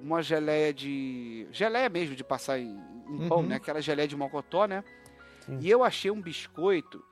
uma 0.00 0.22
geleia 0.22 0.72
de 0.72 1.46
geleia 1.52 1.88
mesmo 1.88 2.14
de 2.14 2.24
passar 2.24 2.58
em, 2.58 2.76
em 3.08 3.28
pão, 3.28 3.38
Uhum. 3.38 3.46
né? 3.46 3.56
Aquela 3.56 3.80
geleia 3.80 4.08
de 4.08 4.16
mocotó, 4.16 4.66
né? 4.66 4.82
Sim. 5.40 5.58
E 5.60 5.70
eu 5.70 5.82
achei 5.84 6.10
um 6.10 6.20
biscoito 6.20 7.02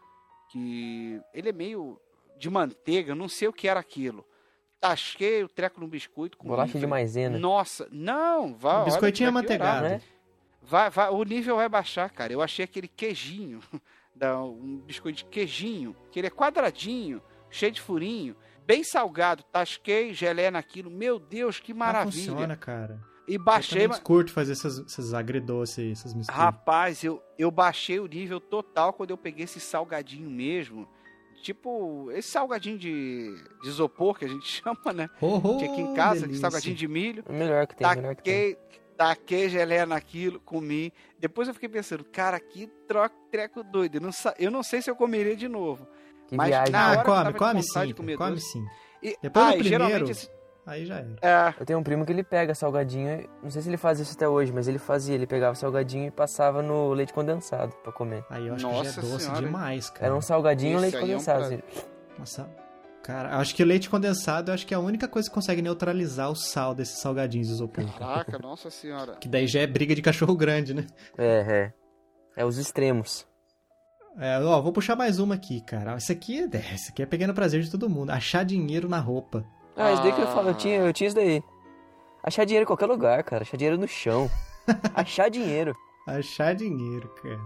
que 0.51 1.20
ele 1.32 1.49
é 1.49 1.53
meio 1.53 2.01
de 2.39 2.49
manteiga, 2.51 3.12
eu 3.12 3.16
não 3.16 3.28
sei 3.28 3.49
o 3.49 3.53
que 3.53 3.68
era 3.68 3.80
aquilo. 3.80 4.24
Tasquei 4.80 5.43
o 5.43 5.49
treco 5.49 5.80
no 5.80 5.87
biscoito 5.89 6.37
com 6.37 6.47
Bolacha 6.47 6.78
de 6.78 6.87
maisena. 6.87 7.39
Nossa, 7.39 7.89
não, 7.91 8.55
vai. 8.55 8.82
O 8.82 8.85
biscoitinho 8.85 9.32
vai 9.32 9.43
piorar. 9.43 9.78
amanteigado. 9.78 10.05
né? 10.05 10.11
Vai, 10.62 10.91
vai, 10.91 11.11
o 11.11 11.22
nível 11.24 11.57
vai 11.57 11.68
baixar, 11.68 12.11
cara. 12.11 12.32
Eu 12.32 12.43
achei 12.43 12.64
aquele 12.64 12.89
queijinho, 12.89 13.61
da, 14.15 14.43
um 14.43 14.79
biscoito 14.87 15.19
de 15.19 15.25
queijinho, 15.27 15.95
que 16.11 16.21
ele 16.21 16.27
é 16.27 16.31
quadradinho, 16.31 17.21
cheio 17.51 17.73
de 17.73 17.81
furinho, 17.81 18.37
bem 18.67 18.83
salgado. 18.85 19.43
Tasquei, 19.45 20.12
gelé 20.15 20.51
naquilo. 20.51 20.91
Meu 20.91 21.19
Deus, 21.19 21.61
que 21.61 21.73
Mas 21.75 21.87
maravilha. 21.89 22.12
funciona, 22.33 22.57
cara. 22.57 23.01
E 23.27 23.35
Eu 23.37 23.43
baixei, 23.43 23.83
também 23.89 24.03
curto 24.03 24.31
fazer 24.33 24.53
essas, 24.53 24.79
essas 24.81 25.15
agridoces, 25.15 25.99
essas 25.99 26.12
misturas. 26.12 26.39
Rapaz, 26.39 27.03
eu, 27.03 27.23
eu 27.39 27.51
baixei 27.51 27.99
o 27.99 28.07
nível 28.07 28.39
total 28.39 28.93
quando 28.93 29.11
eu 29.11 29.17
peguei 29.17 29.45
esse 29.45 29.59
salgadinho 29.61 30.29
mesmo. 30.31 30.87
Tipo, 31.43 32.11
esse 32.12 32.29
salgadinho 32.29 32.79
de, 32.79 33.35
de 33.62 33.69
isopor 33.69 34.19
que 34.19 34.25
a 34.25 34.29
gente 34.29 34.47
chama, 34.62 34.93
né? 34.95 35.09
Oh, 35.21 35.37
oh, 35.43 35.59
Que 35.59 35.65
aqui 35.65 35.81
em 35.81 35.95
casa, 35.95 36.21
que 36.21 36.27
delícia. 36.27 36.41
salgadinho 36.43 36.77
de 36.77 36.87
milho. 36.89 37.25
O 37.29 37.33
melhor 37.33 37.67
que 37.67 37.77
tem, 37.77 37.87
o 37.87 37.97
melhor 37.97 38.15
que 38.17 38.23
tem. 38.23 38.57
Taquei, 38.97 39.49
gelé 39.49 39.84
naquilo, 39.84 40.38
comi. 40.40 40.92
Depois 41.18 41.49
eu 41.49 41.55
fiquei 41.55 41.68
pensando, 41.68 42.05
cara, 42.05 42.38
que 42.38 42.66
troco, 42.86 43.14
treco 43.30 43.62
doido. 43.64 43.97
Eu 43.97 44.01
não, 44.01 44.11
eu 44.38 44.51
não 44.51 44.62
sei 44.62 44.80
se 44.82 44.90
eu 44.90 44.95
comeria 44.97 45.36
de 45.36 45.49
novo. 45.49 45.86
Que 46.28 46.36
Mas 46.36 46.49
viagem. 46.49 46.72
na 46.72 46.86
Ah, 46.86 46.90
hora 46.90 47.01
eu 47.01 47.05
come, 47.05 47.32
come 47.34 47.62
sim, 47.62 47.92
come 47.95 48.16
doce. 48.16 48.40
sim. 48.53 48.64
E, 49.03 49.16
Depois 49.20 49.45
ah, 49.47 49.51
do 49.51 49.57
e 49.57 49.68
primeiro- 49.68 50.11
esse- 50.11 50.30
Aí 50.66 50.86
já 50.86 50.95
era. 50.97 51.16
é, 51.20 51.55
Eu 51.61 51.66
tenho 51.66 51.78
um 51.78 51.82
primo 51.82 52.07
que 52.07 52.12
ele 52.12 52.24
pega 52.24 52.55
salgadinho, 52.55 53.28
não 53.42 53.51
sei 53.51 53.61
se 53.61 53.68
ele 53.68 53.76
faz 53.76 54.01
isso 54.01 54.14
até 54.14 54.26
hoje, 54.26 54.51
mas 54.51 54.66
ele 54.66 54.78
fazia, 54.78 55.14
ele 55.14 55.26
pegava 55.26 55.55
salgadinho 55.55 56.07
e 56.07 56.11
passava 56.11 56.62
no 56.62 56.95
leite 56.95 57.12
condensado 57.12 57.74
pra 57.82 57.92
comer. 57.92 58.24
Aí 58.30 58.47
eu 58.47 58.55
acho 58.55 58.66
Nossa 58.66 58.78
que 58.78 58.84
já 58.95 59.07
é 59.09 59.11
doce 59.11 59.24
senhora, 59.26 59.45
demais, 59.45 59.90
cara. 59.90 60.07
Era 60.07 60.14
um 60.16 60.22
salgadinho 60.22 60.72
e 60.72 60.76
um 60.76 60.80
leite 60.80 60.97
aí 60.97 61.03
é 61.03 61.05
um 61.05 61.09
condensado. 61.09 61.45
assim. 61.45 61.61
Nossa, 62.18 62.49
cara, 63.05 63.36
acho 63.38 63.55
que 63.55 63.62
leite 63.64 63.88
condensado 63.90 64.50
eu 64.50 64.55
acho 64.55 64.66
que 64.66 64.72
é 64.74 64.76
a 64.76 64.80
única 64.80 65.07
coisa 65.07 65.28
que 65.28 65.34
consegue 65.34 65.61
neutralizar 65.62 66.30
o 66.30 66.34
sal 66.34 66.74
desses 66.74 67.00
salgadinhos 67.00 67.46
de 67.48 67.52
isopor. 67.55 67.84
cara. 67.84 67.98
caraca, 68.24 68.38
nossa 68.38 68.70
senhora. 68.70 69.16
Que 69.16 69.28
daí 69.28 69.46
já 69.46 69.61
é 69.61 69.66
briga 69.66 69.94
de 69.94 70.00
cachorro 70.02 70.34
grande, 70.34 70.72
né? 70.74 70.86
É, 71.18 71.40
é. 71.66 71.72
É 72.36 72.44
os 72.44 72.57
extremos. 72.59 73.26
É, 74.18 74.38
ó, 74.40 74.61
vou 74.62 74.72
puxar 74.72 74.96
mais 74.96 75.18
uma 75.18 75.34
aqui, 75.34 75.61
cara. 75.61 75.96
Isso 75.96 76.11
aqui, 76.12 76.40
é, 76.52 76.74
isso 76.74 76.90
aqui 76.90 77.02
é 77.02 77.07
pegando 77.07 77.34
prazer 77.34 77.61
de 77.62 77.70
todo 77.70 77.90
mundo. 77.90 78.11
Achar 78.11 78.44
dinheiro 78.44 78.88
na 78.88 78.98
roupa. 79.00 79.44
Ah, 79.76 79.92
isso 79.92 80.02
daí 80.02 80.12
que 80.12 80.20
eu 80.20 80.28
Ah. 80.28 80.32
falo, 80.34 80.48
eu 80.48 80.55
tinha, 80.55 80.76
eu 80.78 80.92
tinha 80.92 81.09
isso 81.09 81.16
daí. 81.16 81.42
Achar 82.22 82.44
dinheiro 82.44 82.62
em 82.62 82.66
qualquer 82.66 82.86
lugar, 82.86 83.22
cara. 83.24 83.42
Achar 83.42 83.57
dinheiro 83.57 83.78
no 83.78 83.86
chão. 83.86 84.30
Achar 84.94 85.28
dinheiro. 85.28 85.74
Achar 86.07 86.55
dinheiro, 86.55 87.09
cara. 87.22 87.40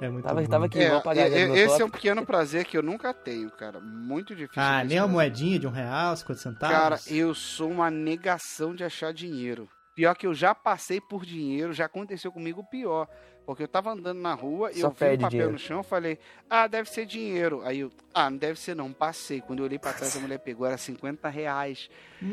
É 0.00 0.08
muito 0.08 0.24
Tava, 0.24 0.40
bom. 0.40 0.46
tava 0.46 0.66
aqui, 0.66 0.78
É, 0.78 0.88
vou 0.90 0.98
apagar 0.98 1.30
e- 1.30 1.34
esse 1.34 1.66
top. 1.68 1.82
é 1.82 1.84
um 1.84 1.90
pequeno 1.90 2.24
prazer 2.24 2.64
que 2.64 2.78
eu 2.78 2.82
nunca 2.82 3.12
tenho, 3.12 3.50
cara. 3.50 3.80
Muito 3.80 4.34
difícil. 4.34 4.62
Ah, 4.62 4.84
nem 4.84 4.98
uma 5.00 5.08
moedinha 5.08 5.58
de 5.58 5.66
um 5.66 5.70
real, 5.70 6.16
50 6.16 6.40
centavos? 6.40 6.76
Cara, 6.76 7.00
eu 7.08 7.34
sou 7.34 7.68
uma 7.70 7.90
negação 7.90 8.74
de 8.74 8.84
achar 8.84 9.12
dinheiro. 9.12 9.68
Pior 9.96 10.14
que 10.14 10.26
eu 10.28 10.34
já 10.34 10.54
passei 10.54 11.00
por 11.00 11.26
dinheiro, 11.26 11.72
já 11.72 11.86
aconteceu 11.86 12.30
comigo 12.30 12.60
o 12.60 12.64
pior. 12.70 13.08
Porque 13.44 13.62
eu 13.64 13.68
tava 13.68 13.90
andando 13.90 14.20
na 14.20 14.34
rua 14.34 14.70
e 14.70 14.74
Só 14.80 14.88
eu 14.88 14.90
vi 14.90 14.94
um 14.94 15.08
papel 15.16 15.28
dinheiro. 15.30 15.52
no 15.52 15.58
chão, 15.58 15.82
falei, 15.82 16.18
ah, 16.48 16.66
deve 16.68 16.88
ser 16.90 17.04
dinheiro. 17.06 17.62
Aí 17.64 17.80
eu, 17.80 17.90
ah, 18.14 18.28
não 18.30 18.36
deve 18.38 18.60
ser 18.60 18.76
não, 18.76 18.92
passei. 18.92 19.40
Quando 19.40 19.60
eu 19.60 19.64
olhei 19.64 19.78
pra 19.78 19.92
trás, 19.92 20.14
a 20.16 20.20
mulher 20.20 20.38
pegou, 20.38 20.66
era 20.66 20.76
50 20.78 21.28
reais. 21.28 21.88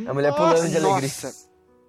A 0.05 0.13
mulher 0.13 0.33
pulando 0.35 0.69
de 0.69 0.77
alegria. 0.77 0.81
Nossa, 0.81 1.33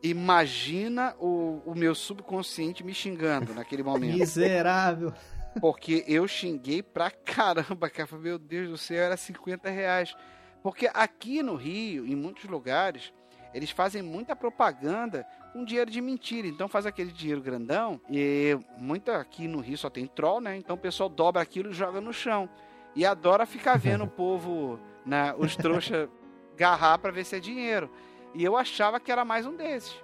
imagina 0.02 1.14
o, 1.20 1.60
o 1.66 1.74
meu 1.74 1.94
subconsciente 1.94 2.82
me 2.84 2.94
xingando 2.94 3.52
naquele 3.52 3.82
momento. 3.82 4.16
Miserável. 4.16 5.12
Porque 5.60 6.04
eu 6.06 6.26
xinguei 6.28 6.82
pra 6.82 7.10
caramba, 7.10 7.88
cara. 7.90 8.06
Falei, 8.06 8.24
Meu 8.24 8.38
Deus 8.38 8.68
do 8.68 8.78
céu, 8.78 9.02
era 9.02 9.16
50 9.16 9.68
reais. 9.70 10.14
Porque 10.62 10.90
aqui 10.92 11.42
no 11.42 11.54
Rio, 11.54 12.06
em 12.06 12.16
muitos 12.16 12.44
lugares, 12.44 13.12
eles 13.54 13.70
fazem 13.70 14.02
muita 14.02 14.34
propaganda 14.34 15.26
com 15.52 15.64
dinheiro 15.64 15.90
de 15.90 16.00
mentira. 16.00 16.46
Então 16.46 16.68
faz 16.68 16.86
aquele 16.86 17.10
dinheiro 17.10 17.40
grandão. 17.40 18.00
E 18.10 18.58
muita 18.76 19.16
aqui 19.18 19.48
no 19.48 19.60
Rio 19.60 19.78
só 19.78 19.88
tem 19.88 20.06
troll, 20.06 20.40
né? 20.40 20.56
Então 20.56 20.76
o 20.76 20.78
pessoal 20.78 21.08
dobra 21.08 21.40
aquilo 21.40 21.70
e 21.70 21.74
joga 21.74 22.00
no 22.00 22.12
chão. 22.12 22.48
E 22.94 23.04
adora 23.06 23.46
ficar 23.46 23.78
vendo 23.78 24.04
o 24.04 24.08
povo, 24.10 24.78
né, 25.04 25.34
os 25.38 25.54
trouxas 25.56 26.08
garrar 26.56 26.98
pra 26.98 27.10
ver 27.10 27.24
se 27.24 27.36
é 27.36 27.40
dinheiro. 27.40 27.90
E 28.34 28.44
eu 28.44 28.56
achava 28.56 28.98
que 29.00 29.10
era 29.10 29.24
mais 29.24 29.46
um 29.46 29.54
desses. 29.54 29.94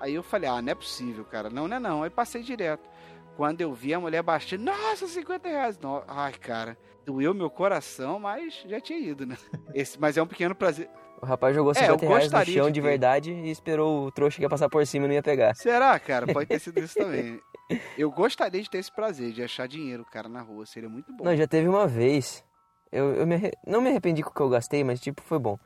Aí 0.00 0.14
eu 0.14 0.22
falei, 0.22 0.48
ah, 0.48 0.60
não 0.60 0.72
é 0.72 0.74
possível, 0.74 1.24
cara. 1.24 1.50
Não, 1.50 1.68
não 1.68 1.76
é 1.76 1.80
não. 1.80 2.02
Aí 2.02 2.10
passei 2.10 2.42
direto. 2.42 2.88
Quando 3.36 3.60
eu 3.60 3.72
vi 3.72 3.94
a 3.94 4.00
mulher 4.00 4.22
baixando, 4.22 4.64
nossa, 4.64 5.06
50 5.06 5.48
reais. 5.48 5.78
No- 5.78 6.02
Ai, 6.06 6.32
cara, 6.32 6.76
doeu 7.04 7.32
meu 7.34 7.48
coração, 7.50 8.18
mas 8.18 8.62
já 8.66 8.80
tinha 8.80 8.98
ido, 8.98 9.24
né? 9.26 9.36
Esse, 9.74 9.98
mas 9.98 10.16
é 10.16 10.22
um 10.22 10.26
pequeno 10.26 10.54
prazer. 10.54 10.88
O 11.20 11.26
rapaz 11.26 11.54
jogou 11.54 11.72
É, 11.76 11.88
eu 11.88 11.92
50 11.98 12.06
reais 12.06 12.32
no 12.32 12.44
chão 12.52 12.66
de 12.66 12.72
de 12.72 12.80
verdade 12.80 13.32
e 13.32 13.50
esperou 13.50 14.06
o 14.06 14.12
trouxa 14.12 14.36
que 14.38 14.42
ia 14.42 14.48
passar 14.48 14.68
por 14.68 14.84
cima 14.86 15.04
e 15.04 15.08
não 15.08 15.14
ia 15.14 15.22
pegar. 15.22 15.54
Será, 15.54 15.98
cara? 15.98 16.26
Pode 16.26 16.46
ter 16.46 16.58
sido 16.58 16.78
isso 16.80 16.94
também. 16.98 17.40
Eu 17.96 18.10
gostaria 18.10 18.60
de 18.60 18.68
ter 18.68 18.78
esse 18.78 18.92
prazer, 18.92 19.32
de 19.32 19.42
achar 19.42 19.66
dinheiro, 19.66 20.04
cara, 20.04 20.28
na 20.28 20.42
rua. 20.42 20.66
Seria 20.66 20.88
muito 20.90 21.10
bom. 21.14 21.24
Não, 21.24 21.34
já 21.34 21.46
teve 21.46 21.68
uma 21.68 21.86
vez. 21.86 22.44
Eu, 22.90 23.14
eu 23.14 23.26
me 23.26 23.36
arre- 23.36 23.52
não 23.66 23.80
me 23.80 23.88
arrependi 23.88 24.22
com 24.22 24.28
o 24.28 24.34
que 24.34 24.40
eu 24.42 24.48
gastei, 24.50 24.84
mas 24.84 25.00
tipo, 25.00 25.22
foi 25.22 25.38
bom. 25.38 25.58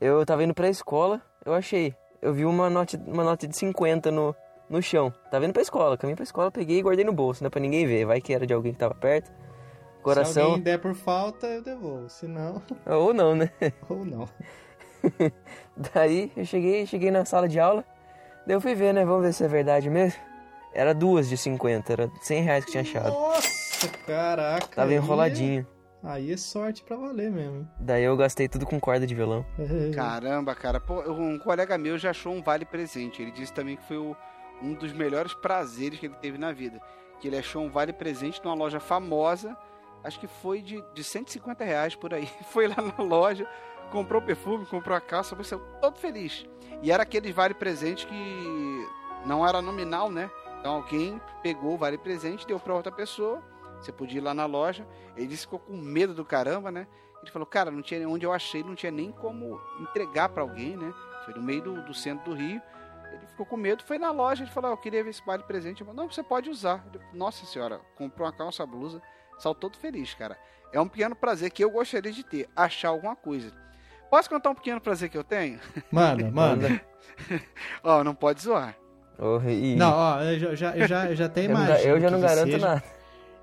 Eu 0.00 0.24
tava 0.24 0.44
indo 0.44 0.54
pra 0.54 0.68
escola, 0.68 1.20
eu 1.44 1.52
achei. 1.54 1.94
Eu 2.20 2.32
vi 2.32 2.44
uma 2.44 2.70
nota, 2.70 2.96
uma 3.06 3.24
nota 3.24 3.48
de 3.48 3.56
50 3.56 4.10
no, 4.12 4.36
no 4.72 4.82
chão. 4.82 5.12
Tava 5.30 5.44
indo 5.44 5.52
pra 5.52 5.62
escola, 5.62 5.96
caminhei 5.96 6.16
pra 6.16 6.24
escola, 6.24 6.50
peguei 6.50 6.78
e 6.78 6.82
guardei 6.82 7.04
no 7.04 7.12
bolso, 7.12 7.42
não 7.44 7.46
é 7.48 7.50
pra 7.50 7.60
ninguém 7.60 7.86
ver. 7.86 8.04
Vai 8.06 8.20
que 8.20 8.34
era 8.34 8.46
de 8.46 8.52
alguém 8.54 8.72
que 8.72 8.78
tava 8.78 8.94
perto. 8.94 9.26
Se 9.28 10.02
Coração. 10.02 10.44
alguém 10.46 10.62
der 10.62 10.78
por 10.80 10.94
falta, 10.94 11.46
eu 11.46 11.62
devolvo. 11.62 12.08
Se 12.08 12.26
não, 12.26 12.60
Ou 12.86 13.14
não, 13.14 13.36
né? 13.36 13.50
ou 13.88 14.04
não. 14.04 14.28
Daí 15.94 16.32
eu 16.36 16.44
cheguei, 16.44 16.86
cheguei 16.86 17.10
na 17.10 17.24
sala 17.24 17.48
de 17.48 17.58
aula, 17.58 17.84
daí 18.46 18.56
eu 18.56 18.60
fui 18.60 18.74
ver, 18.74 18.92
né? 18.92 19.04
Vamos 19.04 19.22
ver 19.22 19.32
se 19.32 19.44
é 19.44 19.48
verdade 19.48 19.88
mesmo. 19.90 20.20
Era 20.74 20.94
duas 20.94 21.28
de 21.28 21.36
50, 21.36 21.92
era 21.92 22.10
100 22.22 22.42
reais 22.42 22.64
que 22.64 22.70
tinha 22.70 22.82
achado. 22.82 23.12
Nossa, 23.12 23.88
caraca. 24.06 24.66
Tava 24.74 24.92
enroladinho. 24.94 25.66
Aí 26.02 26.32
é 26.32 26.36
sorte 26.36 26.82
pra 26.82 26.96
valer 26.96 27.30
mesmo, 27.30 27.56
hein? 27.58 27.68
Daí 27.78 28.02
eu 28.02 28.16
gastei 28.16 28.48
tudo 28.48 28.66
com 28.66 28.80
corda 28.80 29.06
de 29.06 29.14
violão. 29.14 29.44
Caramba, 29.94 30.54
cara. 30.54 30.80
Pô, 30.80 31.00
um 31.12 31.38
colega 31.38 31.76
meu 31.78 31.96
já 31.98 32.10
achou 32.10 32.32
um 32.32 32.42
vale 32.42 32.64
presente. 32.64 33.22
Ele 33.22 33.30
disse 33.30 33.52
também 33.52 33.76
que 33.76 33.84
foi 33.84 33.98
o- 33.98 34.16
um 34.62 34.74
dos 34.74 34.92
melhores 34.92 35.34
prazeres 35.34 35.98
que 35.98 36.06
ele 36.06 36.14
teve 36.14 36.38
na 36.38 36.52
vida. 36.52 36.80
Que 37.20 37.28
ele 37.28 37.38
achou 37.38 37.62
um 37.62 37.70
vale 37.70 37.92
presente 37.92 38.42
numa 38.44 38.54
loja 38.54 38.80
famosa. 38.80 39.56
Acho 40.04 40.18
que 40.18 40.26
foi 40.26 40.62
de, 40.62 40.82
de 40.94 41.04
150 41.04 41.64
reais 41.64 41.94
por 41.94 42.12
aí. 42.12 42.28
Foi 42.50 42.66
lá 42.66 42.76
na 42.76 43.04
loja, 43.04 43.48
comprou 43.92 44.20
perfume, 44.20 44.66
comprou 44.66 44.96
a 44.96 45.00
calça, 45.00 45.36
você 45.36 45.56
todo 45.80 45.96
feliz. 45.96 46.44
E 46.82 46.90
era 46.90 47.04
aquele 47.04 47.32
vale 47.32 47.54
presente 47.54 48.04
que 48.06 48.88
não 49.24 49.46
era 49.46 49.62
nominal, 49.62 50.10
né? 50.10 50.28
Então 50.58 50.74
alguém 50.74 51.20
pegou 51.40 51.74
o 51.74 51.78
vale 51.78 51.98
presente, 51.98 52.46
deu 52.46 52.58
pra 52.58 52.74
outra 52.74 52.90
pessoa. 52.90 53.40
Você 53.80 53.92
podia 53.92 54.18
ir 54.18 54.22
lá 54.22 54.34
na 54.34 54.46
loja. 54.46 54.86
Ele 55.16 55.26
disse 55.26 55.46
que 55.46 55.54
ficou 55.54 55.60
com 55.60 55.76
medo 55.76 56.14
do 56.14 56.24
caramba, 56.24 56.70
né? 56.72 56.86
Ele 57.22 57.30
falou, 57.30 57.46
cara, 57.46 57.70
não 57.70 57.82
tinha 57.82 58.08
onde 58.08 58.26
eu 58.26 58.32
achei, 58.32 58.64
não 58.64 58.74
tinha 58.74 58.90
nem 58.90 59.12
como 59.12 59.60
entregar 59.80 60.28
pra 60.28 60.42
alguém, 60.42 60.76
né? 60.76 60.92
Foi 61.24 61.34
no 61.34 61.42
meio 61.42 61.62
do, 61.62 61.82
do 61.82 61.94
centro 61.94 62.30
do 62.30 62.36
Rio. 62.36 62.60
Ele 63.12 63.26
ficou 63.26 63.44
com 63.46 63.56
medo, 63.56 63.82
foi 63.82 63.98
na 63.98 64.10
loja, 64.10 64.42
ele 64.44 64.50
falou, 64.50 64.70
ah, 64.70 64.72
eu 64.74 64.76
queria 64.78 65.02
ver 65.04 65.10
esse 65.10 65.24
vale 65.24 65.42
presente. 65.42 65.80
Eu 65.80 65.86
falei, 65.86 66.00
não, 66.02 66.10
você 66.10 66.22
pode 66.22 66.48
usar. 66.50 66.84
Ele, 66.92 67.02
Nossa 67.12 67.44
senhora, 67.46 67.80
comprou 67.96 68.26
uma 68.26 68.32
calça, 68.32 68.64
blusa, 68.66 69.00
saiu 69.38 69.54
todo 69.54 69.76
feliz, 69.76 70.14
cara. 70.14 70.38
É 70.72 70.80
um 70.80 70.88
pequeno 70.88 71.14
prazer 71.14 71.50
que 71.50 71.62
eu 71.62 71.70
gostaria 71.70 72.10
de 72.12 72.24
ter, 72.24 72.48
achar 72.56 72.88
alguma 72.88 73.14
coisa. 73.14 73.52
Posso 74.10 74.28
contar 74.28 74.50
um 74.50 74.54
pequeno 74.54 74.80
prazer 74.80 75.08
que 75.08 75.16
eu 75.18 75.24
tenho? 75.24 75.58
Manda, 75.90 76.28
manda. 76.32 76.80
Ó, 77.82 78.02
não 78.04 78.14
pode 78.14 78.42
zoar. 78.42 78.76
Oh, 79.18 79.38
e- 79.48 79.76
Não, 79.76 79.92
ó, 79.92 80.20
eu 80.22 80.56
já, 80.56 80.76
eu 80.76 80.86
já, 80.88 81.06
eu 81.06 81.14
já, 81.16 81.26
até 81.26 81.44
imagino. 81.44 81.78
eu 81.88 82.00
já 82.00 82.10
não 82.10 82.20
garanto 82.20 82.50
seja. 82.52 82.66
nada. 82.66 82.82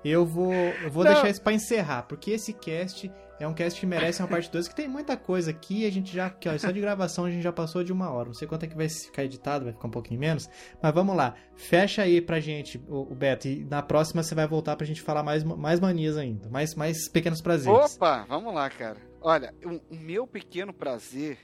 Eu 0.04 0.24
vou, 0.26 0.52
eu 0.52 0.90
vou 0.90 1.04
Não. 1.04 1.12
deixar 1.12 1.28
isso 1.28 1.42
pra 1.42 1.52
encerrar, 1.52 2.02
porque 2.04 2.30
esse 2.32 2.52
cast 2.52 3.10
é 3.40 3.48
um 3.48 3.54
cast 3.54 3.80
que 3.80 3.86
merece 3.86 4.22
uma 4.22 4.28
parte 4.28 4.50
2, 4.50 4.68
que 4.68 4.74
tem 4.76 4.86
muita 4.86 5.16
coisa 5.16 5.50
aqui, 5.50 5.86
a 5.86 5.90
gente 5.90 6.14
já, 6.14 6.26
aqui, 6.26 6.48
ó, 6.48 6.56
só 6.58 6.70
de 6.70 6.80
gravação 6.80 7.24
a 7.24 7.30
gente 7.30 7.42
já 7.42 7.52
passou 7.52 7.82
de 7.82 7.92
uma 7.92 8.10
hora. 8.10 8.26
Não 8.28 8.34
sei 8.34 8.46
quanto 8.46 8.64
é 8.64 8.66
que 8.68 8.76
vai 8.76 8.88
ficar 8.88 9.24
editado, 9.24 9.64
vai 9.64 9.72
ficar 9.74 9.88
um 9.88 9.90
pouquinho 9.90 10.20
menos, 10.20 10.48
mas 10.82 10.94
vamos 10.94 11.16
lá. 11.16 11.34
Fecha 11.56 12.02
aí 12.02 12.20
pra 12.20 12.38
gente, 12.38 12.78
o, 12.88 13.10
o 13.10 13.14
Beto, 13.14 13.48
e 13.48 13.64
na 13.64 13.82
próxima 13.82 14.22
você 14.22 14.34
vai 14.34 14.46
voltar 14.46 14.76
pra 14.76 14.86
gente 14.86 15.02
falar 15.02 15.22
mais, 15.22 15.42
mais 15.42 15.80
manias 15.80 16.16
ainda, 16.16 16.48
mais, 16.48 16.74
mais 16.74 17.08
pequenos 17.08 17.40
prazeres. 17.40 17.96
Opa, 17.96 18.24
vamos 18.28 18.54
lá, 18.54 18.68
cara. 18.70 18.98
Olha, 19.20 19.52
o, 19.64 19.94
o 19.94 19.96
meu 19.98 20.26
pequeno 20.26 20.72
prazer, 20.72 21.38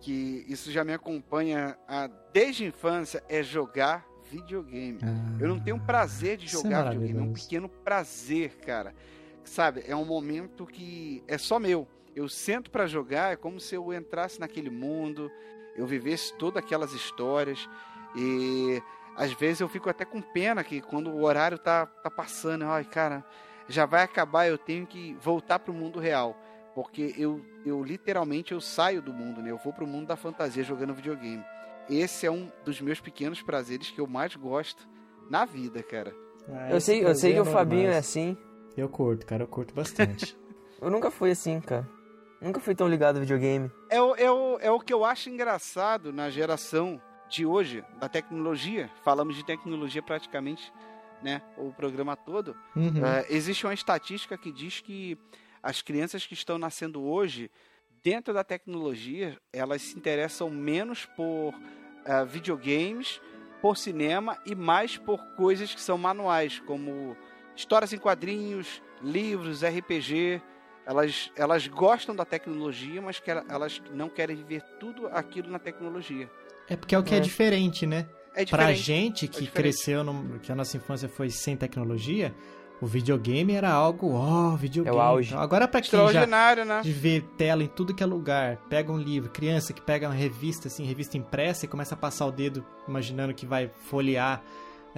que 0.00 0.44
isso 0.48 0.70
já 0.70 0.84
me 0.84 0.92
acompanha 0.92 1.76
a- 1.88 2.10
desde 2.32 2.64
a 2.64 2.68
infância, 2.68 3.22
é 3.28 3.42
jogar 3.42 4.04
videogame. 4.30 4.98
Ah, 5.02 5.36
Eu 5.40 5.48
não 5.48 5.58
tenho 5.60 5.78
prazer 5.78 6.36
de 6.36 6.46
Isso 6.46 6.58
é 6.58 6.62
jogar 6.62 6.90
videogame, 6.90 7.18
é 7.20 7.22
um 7.22 7.32
pequeno 7.32 7.68
prazer, 7.68 8.56
cara. 8.66 8.92
Sabe, 9.46 9.84
é 9.86 9.94
um 9.94 10.04
momento 10.04 10.66
que 10.66 11.22
é 11.26 11.38
só 11.38 11.58
meu. 11.58 11.86
Eu 12.14 12.28
sento 12.28 12.70
pra 12.70 12.86
jogar, 12.86 13.32
é 13.32 13.36
como 13.36 13.60
se 13.60 13.74
eu 13.74 13.92
entrasse 13.92 14.40
naquele 14.40 14.70
mundo, 14.70 15.30
eu 15.76 15.86
vivesse 15.86 16.36
todas 16.36 16.62
aquelas 16.62 16.92
histórias 16.92 17.68
e 18.14 18.82
às 19.16 19.32
vezes 19.32 19.60
eu 19.60 19.68
fico 19.68 19.88
até 19.88 20.04
com 20.04 20.20
pena 20.20 20.64
que 20.64 20.80
quando 20.80 21.10
o 21.10 21.22
horário 21.22 21.58
tá, 21.58 21.86
tá 21.86 22.10
passando, 22.10 22.64
ai, 22.64 22.84
cara, 22.84 23.24
já 23.68 23.86
vai 23.86 24.02
acabar, 24.02 24.46
eu 24.46 24.58
tenho 24.58 24.86
que 24.86 25.14
voltar 25.20 25.58
pro 25.58 25.72
mundo 25.72 25.98
real. 25.98 26.36
Porque 26.74 27.14
eu, 27.16 27.40
eu 27.64 27.82
literalmente 27.82 28.52
eu 28.52 28.60
saio 28.60 29.00
do 29.00 29.12
mundo, 29.12 29.40
né? 29.40 29.50
Eu 29.50 29.56
vou 29.56 29.72
pro 29.72 29.86
mundo 29.86 30.08
da 30.08 30.16
fantasia 30.16 30.62
jogando 30.62 30.92
videogame. 30.92 31.42
Esse 31.88 32.26
é 32.26 32.30
um 32.30 32.50
dos 32.64 32.80
meus 32.80 33.00
pequenos 33.00 33.40
prazeres 33.40 33.90
que 33.90 34.00
eu 34.00 34.06
mais 34.06 34.36
gosto 34.36 34.86
na 35.30 35.44
vida, 35.44 35.82
cara. 35.82 36.14
Ah, 36.52 36.70
eu 36.70 36.80
sei, 36.80 37.02
eu 37.02 37.14
sei 37.14 37.32
que 37.32 37.40
o 37.40 37.44
Fabinho 37.44 37.90
é 37.90 37.96
assim. 37.96 38.36
Eu 38.76 38.88
curto, 38.88 39.24
cara, 39.24 39.44
eu 39.44 39.48
curto 39.48 39.74
bastante. 39.74 40.36
eu 40.80 40.90
nunca 40.90 41.10
fui 41.10 41.30
assim, 41.30 41.60
cara. 41.60 41.88
Nunca 42.40 42.60
fui 42.60 42.74
tão 42.74 42.86
ligado 42.86 43.16
ao 43.16 43.22
videogame. 43.22 43.70
É 43.88 44.00
o, 44.00 44.14
é, 44.14 44.30
o, 44.30 44.58
é 44.60 44.70
o 44.70 44.78
que 44.78 44.92
eu 44.92 45.04
acho 45.04 45.30
engraçado 45.30 46.12
na 46.12 46.28
geração 46.28 47.00
de 47.28 47.46
hoje, 47.46 47.82
da 47.98 48.08
tecnologia. 48.08 48.90
Falamos 49.02 49.34
de 49.34 49.44
tecnologia 49.44 50.02
praticamente 50.02 50.72
né, 51.22 51.40
o 51.56 51.72
programa 51.72 52.14
todo. 52.14 52.54
Uhum. 52.74 52.88
Uh, 52.88 53.24
existe 53.30 53.66
uma 53.66 53.74
estatística 53.74 54.36
que 54.36 54.52
diz 54.52 54.80
que 54.80 55.18
as 55.62 55.82
crianças 55.82 56.26
que 56.26 56.34
estão 56.34 56.58
nascendo 56.58 57.02
hoje, 57.02 57.50
dentro 58.02 58.32
da 58.32 58.44
tecnologia, 58.44 59.36
elas 59.52 59.82
se 59.82 59.96
interessam 59.96 60.50
menos 60.50 61.06
por 61.16 61.54
uh, 61.54 62.26
videogames, 62.26 63.20
por 63.60 63.76
cinema 63.76 64.38
e 64.44 64.54
mais 64.54 64.96
por 64.96 65.18
coisas 65.36 65.74
que 65.74 65.80
são 65.80 65.96
manuais, 65.96 66.60
como 66.60 67.16
histórias 67.56 67.92
em 67.92 67.98
quadrinhos, 67.98 68.82
livros, 69.02 69.62
RPG. 69.62 70.42
Elas, 70.86 71.32
elas 71.34 71.66
gostam 71.66 72.14
da 72.14 72.24
tecnologia, 72.24 73.02
mas 73.02 73.18
que 73.18 73.30
elas 73.30 73.82
não 73.92 74.08
querem 74.08 74.36
viver 74.36 74.62
tudo 74.78 75.08
aquilo 75.08 75.50
na 75.50 75.58
tecnologia. 75.58 76.30
É 76.68 76.76
porque 76.76 76.94
é 76.94 76.98
o 76.98 77.02
que 77.02 77.14
é, 77.14 77.18
é 77.18 77.20
diferente, 77.20 77.86
né? 77.86 78.08
É 78.34 78.44
diferente. 78.44 78.50
Pra 78.50 78.72
gente 78.72 79.24
é 79.24 79.28
que 79.28 79.44
é 79.44 79.46
cresceu, 79.48 80.04
no, 80.04 80.38
que 80.38 80.52
a 80.52 80.54
nossa 80.54 80.76
infância 80.76 81.08
foi 81.08 81.30
sem 81.30 81.56
tecnologia, 81.56 82.34
o 82.80 82.86
videogame 82.86 83.54
era 83.54 83.70
algo, 83.70 84.12
ó, 84.12 84.52
oh, 84.52 84.56
videogame. 84.56 84.94
É 84.94 84.98
o 84.98 85.02
auge. 85.02 85.30
Então, 85.30 85.40
agora 85.40 85.66
pra 85.66 85.80
quem 85.80 86.08
já 86.12 86.26
né? 86.26 86.82
de 86.82 86.92
ver 86.92 87.22
tela 87.38 87.64
em 87.64 87.68
tudo 87.68 87.94
que 87.94 88.02
é 88.02 88.06
lugar, 88.06 88.58
pega 88.68 88.92
um 88.92 88.98
livro, 88.98 89.30
criança 89.30 89.72
que 89.72 89.80
pega 89.80 90.06
uma 90.06 90.14
revista, 90.14 90.68
assim, 90.68 90.84
revista 90.84 91.16
impressa 91.16 91.64
e 91.64 91.68
começa 91.68 91.94
a 91.94 91.98
passar 91.98 92.26
o 92.26 92.30
dedo 92.30 92.64
imaginando 92.86 93.32
que 93.32 93.46
vai 93.46 93.70
folhear 93.88 94.42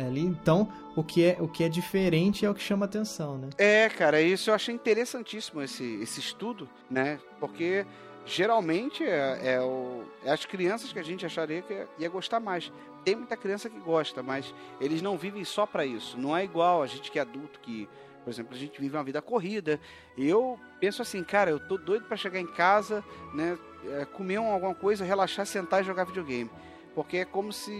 ali. 0.06 0.20
Então, 0.20 0.68
o 0.96 1.02
que 1.02 1.24
é, 1.24 1.36
o 1.40 1.48
que 1.48 1.64
é 1.64 1.68
diferente 1.68 2.44
é 2.44 2.50
o 2.50 2.54
que 2.54 2.62
chama 2.62 2.86
atenção, 2.86 3.38
né? 3.38 3.48
É, 3.58 3.88
cara, 3.88 4.20
isso 4.20 4.50
eu 4.50 4.54
achei 4.54 4.74
interessantíssimo 4.74 5.62
esse, 5.62 5.84
esse 6.02 6.20
estudo, 6.20 6.68
né? 6.90 7.18
Porque 7.40 7.86
geralmente 8.24 9.04
é, 9.04 9.54
é, 9.54 9.60
o, 9.60 10.04
é 10.24 10.30
as 10.30 10.44
crianças 10.44 10.92
que 10.92 10.98
a 10.98 11.04
gente 11.04 11.24
acharia 11.24 11.62
que 11.62 11.86
ia 11.98 12.08
gostar 12.08 12.40
mais. 12.40 12.72
Tem 13.04 13.16
muita 13.16 13.36
criança 13.36 13.70
que 13.70 13.78
gosta, 13.78 14.22
mas 14.22 14.54
eles 14.80 15.00
não 15.00 15.16
vivem 15.16 15.44
só 15.44 15.64
para 15.64 15.86
isso. 15.86 16.18
Não 16.18 16.36
é 16.36 16.44
igual 16.44 16.82
a 16.82 16.86
gente 16.86 17.10
que 17.10 17.18
é 17.18 17.22
adulto 17.22 17.58
que 17.60 17.88
por 18.28 18.32
exemplo, 18.32 18.54
a 18.54 18.58
gente 18.58 18.78
vive 18.78 18.94
uma 18.94 19.02
vida 19.02 19.22
corrida. 19.22 19.80
Eu 20.14 20.60
penso 20.78 21.00
assim, 21.00 21.24
cara, 21.24 21.50
eu 21.50 21.58
tô 21.58 21.78
doido 21.78 22.04
para 22.04 22.14
chegar 22.14 22.38
em 22.38 22.46
casa, 22.46 23.02
né, 23.32 23.58
é, 23.86 24.04
comer 24.04 24.36
alguma 24.36 24.74
coisa, 24.74 25.02
relaxar, 25.02 25.46
sentar 25.46 25.80
e 25.80 25.86
jogar 25.86 26.04
videogame. 26.04 26.50
Porque 26.94 27.16
é 27.16 27.24
como 27.24 27.54
se 27.54 27.72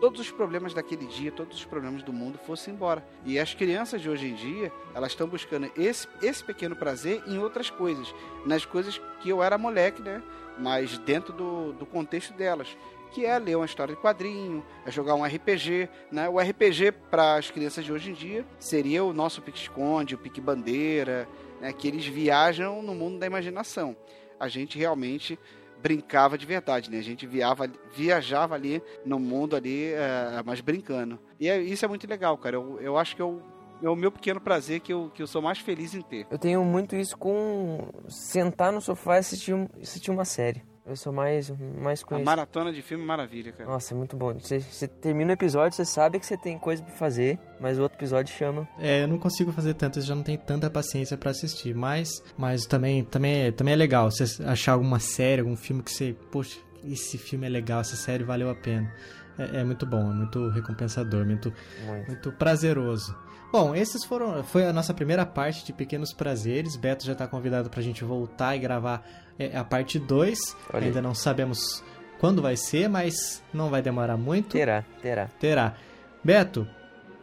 todos 0.00 0.20
os 0.20 0.30
problemas 0.30 0.72
daquele 0.72 1.06
dia, 1.06 1.32
todos 1.32 1.58
os 1.58 1.64
problemas 1.64 2.02
do 2.02 2.12
mundo 2.12 2.38
fossem 2.38 2.74
embora. 2.74 3.06
E 3.24 3.38
as 3.38 3.54
crianças 3.54 4.00
de 4.00 4.08
hoje 4.08 4.28
em 4.28 4.34
dia, 4.34 4.72
elas 4.94 5.12
estão 5.12 5.28
buscando 5.28 5.70
esse, 5.76 6.06
esse 6.22 6.42
pequeno 6.42 6.76
prazer 6.76 7.22
em 7.26 7.38
outras 7.38 7.70
coisas, 7.70 8.14
nas 8.46 8.64
coisas 8.64 9.00
que 9.20 9.28
eu 9.28 9.42
era 9.42 9.58
moleque, 9.58 10.00
né? 10.02 10.22
Mas 10.58 10.98
dentro 10.98 11.32
do, 11.32 11.72
do 11.72 11.86
contexto 11.86 12.32
delas, 12.32 12.76
que 13.12 13.24
é 13.24 13.38
ler 13.38 13.56
uma 13.56 13.66
história 13.66 13.94
de 13.94 14.00
quadrinho, 14.00 14.64
é 14.84 14.90
jogar 14.90 15.14
um 15.14 15.24
RPG, 15.24 15.88
né? 16.10 16.28
O 16.28 16.38
RPG 16.38 16.92
para 17.10 17.36
as 17.36 17.50
crianças 17.50 17.84
de 17.84 17.92
hoje 17.92 18.10
em 18.10 18.14
dia 18.14 18.44
seria 18.58 19.04
o 19.04 19.12
nosso 19.12 19.40
pique-esconde, 19.42 20.14
o 20.14 20.18
pique-bandeira, 20.18 21.28
né? 21.60 21.72
Que 21.72 21.88
eles 21.88 22.06
viajam 22.06 22.82
no 22.82 22.94
mundo 22.94 23.18
da 23.18 23.26
imaginação. 23.26 23.96
A 24.38 24.46
gente 24.46 24.78
realmente 24.78 25.38
brincava 25.82 26.36
de 26.36 26.46
verdade, 26.46 26.90
né? 26.90 26.98
A 26.98 27.02
gente 27.02 27.26
viava, 27.26 27.70
viajava 27.94 28.54
ali 28.54 28.82
no 29.04 29.18
mundo 29.18 29.56
ali, 29.56 29.92
é, 29.92 30.42
mas 30.44 30.60
brincando. 30.60 31.18
E 31.38 31.48
é, 31.48 31.60
isso 31.60 31.84
é 31.84 31.88
muito 31.88 32.06
legal, 32.08 32.36
cara. 32.36 32.56
Eu, 32.56 32.80
eu 32.80 32.98
acho 32.98 33.14
que 33.14 33.22
eu, 33.22 33.42
é 33.82 33.88
o 33.88 33.96
meu 33.96 34.10
pequeno 34.10 34.40
prazer 34.40 34.80
que 34.80 34.92
eu, 34.92 35.10
que 35.14 35.22
eu 35.22 35.26
sou 35.26 35.40
mais 35.40 35.58
feliz 35.58 35.94
em 35.94 36.02
ter. 36.02 36.26
Eu 36.30 36.38
tenho 36.38 36.64
muito 36.64 36.96
isso 36.96 37.16
com 37.16 37.90
sentar 38.08 38.72
no 38.72 38.80
sofá 38.80 39.16
e 39.16 39.18
assistir, 39.18 39.54
assistir 39.80 40.10
uma 40.10 40.24
série. 40.24 40.62
Eu 40.88 40.96
sou 40.96 41.12
mais, 41.12 41.52
mais 41.80 42.02
com 42.02 42.14
A 42.14 42.18
maratona 42.18 42.72
de 42.72 42.80
filme 42.80 43.04
é 43.04 43.06
maravilha, 43.06 43.52
cara. 43.52 43.68
Nossa, 43.68 43.92
é 43.92 43.96
muito 43.96 44.16
bom. 44.16 44.32
Você, 44.32 44.58
você 44.58 44.88
termina 44.88 45.30
o 45.30 45.34
episódio, 45.34 45.76
você 45.76 45.84
sabe 45.84 46.18
que 46.18 46.24
você 46.24 46.36
tem 46.36 46.58
coisa 46.58 46.82
pra 46.82 46.94
fazer, 46.94 47.38
mas 47.60 47.78
o 47.78 47.82
outro 47.82 47.98
episódio 47.98 48.34
chama. 48.34 48.66
É, 48.78 49.02
eu 49.02 49.08
não 49.08 49.18
consigo 49.18 49.52
fazer 49.52 49.74
tanto, 49.74 49.98
eu 49.98 50.02
já 50.02 50.14
não 50.14 50.22
tenho 50.22 50.38
tanta 50.38 50.70
paciência 50.70 51.16
para 51.18 51.30
assistir. 51.30 51.74
Mas, 51.74 52.22
mas 52.38 52.64
também, 52.64 53.04
também, 53.04 53.48
é, 53.48 53.52
também 53.52 53.74
é 53.74 53.76
legal 53.76 54.10
você 54.10 54.42
achar 54.44 54.72
alguma 54.72 54.98
série, 54.98 55.42
algum 55.42 55.56
filme 55.56 55.82
que 55.82 55.92
você. 55.92 56.16
Poxa, 56.32 56.58
esse 56.84 57.18
filme 57.18 57.46
é 57.46 57.50
legal, 57.50 57.82
essa 57.82 57.96
série 57.96 58.24
valeu 58.24 58.48
a 58.48 58.54
pena. 58.54 58.90
É, 59.38 59.60
é 59.60 59.64
muito 59.64 59.84
bom, 59.84 60.10
é 60.10 60.14
muito 60.14 60.48
recompensador, 60.48 61.26
muito, 61.26 61.52
muito. 61.86 62.06
muito 62.06 62.32
prazeroso. 62.32 63.14
Bom, 63.50 63.74
esses 63.74 64.04
foram 64.04 64.44
foi 64.44 64.66
a 64.66 64.72
nossa 64.72 64.92
primeira 64.92 65.24
parte 65.24 65.64
de 65.64 65.72
pequenos 65.72 66.12
prazeres. 66.12 66.76
Beto 66.76 67.04
já 67.04 67.12
está 67.12 67.26
convidado 67.26 67.70
para 67.70 67.80
a 67.80 67.82
gente 67.82 68.04
voltar 68.04 68.54
e 68.54 68.58
gravar 68.58 69.06
é, 69.38 69.56
a 69.56 69.64
parte 69.64 69.98
2. 69.98 70.38
Ainda 70.74 71.00
não 71.00 71.14
sabemos 71.14 71.82
quando 72.20 72.42
vai 72.42 72.56
ser, 72.56 72.88
mas 72.88 73.42
não 73.52 73.70
vai 73.70 73.80
demorar 73.80 74.18
muito. 74.18 74.50
Terá, 74.50 74.84
terá. 75.00 75.30
Terá. 75.40 75.74
Beto, 76.22 76.68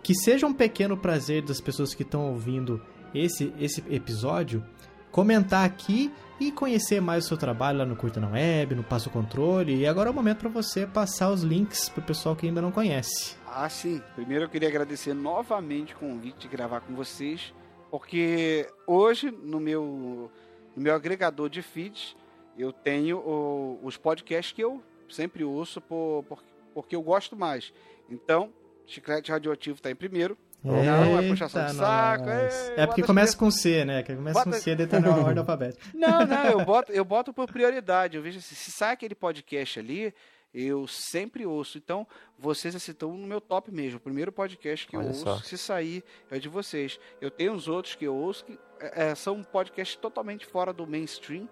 que 0.01 0.15
seja 0.15 0.47
um 0.47 0.53
pequeno 0.53 0.97
prazer 0.97 1.43
das 1.43 1.61
pessoas 1.61 1.93
que 1.93 2.01
estão 2.01 2.27
ouvindo 2.31 2.81
esse 3.13 3.53
esse 3.59 3.83
episódio 3.89 4.63
comentar 5.11 5.63
aqui 5.63 6.11
e 6.39 6.51
conhecer 6.51 6.99
mais 6.99 7.23
o 7.23 7.27
seu 7.29 7.37
trabalho 7.37 7.77
lá 7.77 7.85
no 7.85 7.95
Curta 7.95 8.19
na 8.19 8.29
Web, 8.29 8.75
no 8.75 8.83
Passo 8.83 9.09
Controle. 9.09 9.75
E 9.75 9.87
agora 9.87 10.09
é 10.09 10.11
o 10.11 10.13
momento 10.13 10.39
para 10.39 10.49
você 10.49 10.85
passar 10.85 11.29
os 11.29 11.41
links 11.41 11.87
para 11.87 12.01
o 12.01 12.05
pessoal 12.05 12.35
que 12.35 12.45
ainda 12.45 12.61
não 12.61 12.71
conhece. 12.71 13.37
Ah, 13.57 13.69
sim. 13.69 14.03
Primeiro 14.15 14.43
eu 14.43 14.49
queria 14.49 14.67
agradecer 14.67 15.13
novamente 15.13 15.93
o 15.93 15.97
convite 15.97 16.39
de 16.39 16.47
gravar 16.49 16.81
com 16.81 16.93
vocês, 16.93 17.53
porque 17.89 18.67
hoje 18.85 19.31
no 19.31 19.61
meu, 19.61 20.29
no 20.75 20.83
meu 20.83 20.93
agregador 20.93 21.47
de 21.47 21.61
feeds 21.61 22.17
eu 22.57 22.73
tenho 22.73 23.17
o, 23.19 23.79
os 23.81 23.95
podcasts 23.95 24.51
que 24.51 24.61
eu 24.61 24.83
sempre 25.07 25.45
ouço 25.45 25.79
por, 25.79 26.25
por, 26.27 26.43
porque 26.73 26.97
eu 26.97 27.01
gosto 27.01 27.37
mais. 27.37 27.71
Então, 28.09 28.51
Chiclete 28.85 29.31
Radioativo 29.31 29.77
está 29.77 29.89
em 29.89 29.95
primeiro. 29.95 30.37
Eita, 30.61 30.83
não, 30.83 31.19
é 31.19 31.29
puxação 31.29 31.65
de 31.65 31.75
saco. 31.75 32.29
É, 32.29 32.49
é 32.75 32.87
porque 32.87 33.03
começa 33.03 33.37
com 33.37 33.49
C, 33.49 33.85
né? 33.85 34.03
Que 34.03 34.17
começa 34.17 34.39
bota... 34.39 34.51
com 34.51 34.61
C 34.61 34.75
dentro 34.75 35.01
da 35.01 35.09
ordem 35.11 35.37
alfabética. 35.39 35.81
Não, 35.93 36.25
não, 36.25 36.45
eu 36.45 36.65
boto, 36.65 36.91
eu 36.91 37.05
boto 37.05 37.31
por 37.31 37.47
prioridade. 37.47 38.17
Eu 38.17 38.23
vejo 38.23 38.39
assim, 38.39 38.53
se 38.53 38.69
sai 38.69 38.91
aquele 38.91 39.15
podcast 39.15 39.79
ali, 39.79 40.13
eu 40.55 40.87
sempre 40.87 41.45
ouço. 41.45 41.77
Então, 41.77 42.07
vocês 42.39 42.73
estão 42.73 43.11
no 43.15 43.27
meu 43.27 43.41
top 43.41 43.71
mesmo. 43.71 43.97
O 43.97 44.01
primeiro 44.01 44.31
podcast 44.31 44.87
que 44.87 44.95
Olha 44.95 45.07
eu 45.07 45.09
ouço, 45.09 45.23
só. 45.23 45.37
se 45.39 45.57
sair, 45.57 46.03
é 46.31 46.39
de 46.39 46.47
vocês. 46.47 46.97
Eu 47.19 47.29
tenho 47.29 47.53
os 47.53 47.67
outros 47.67 47.93
que 47.93 48.05
eu 48.05 48.15
ouço 48.15 48.45
que 48.45 48.57
é, 48.79 49.09
é, 49.09 49.15
são 49.15 49.43
podcasts 49.43 49.97
totalmente 49.97 50.45
fora 50.45 50.71
do 50.71 50.87
mainstream, 50.87 51.49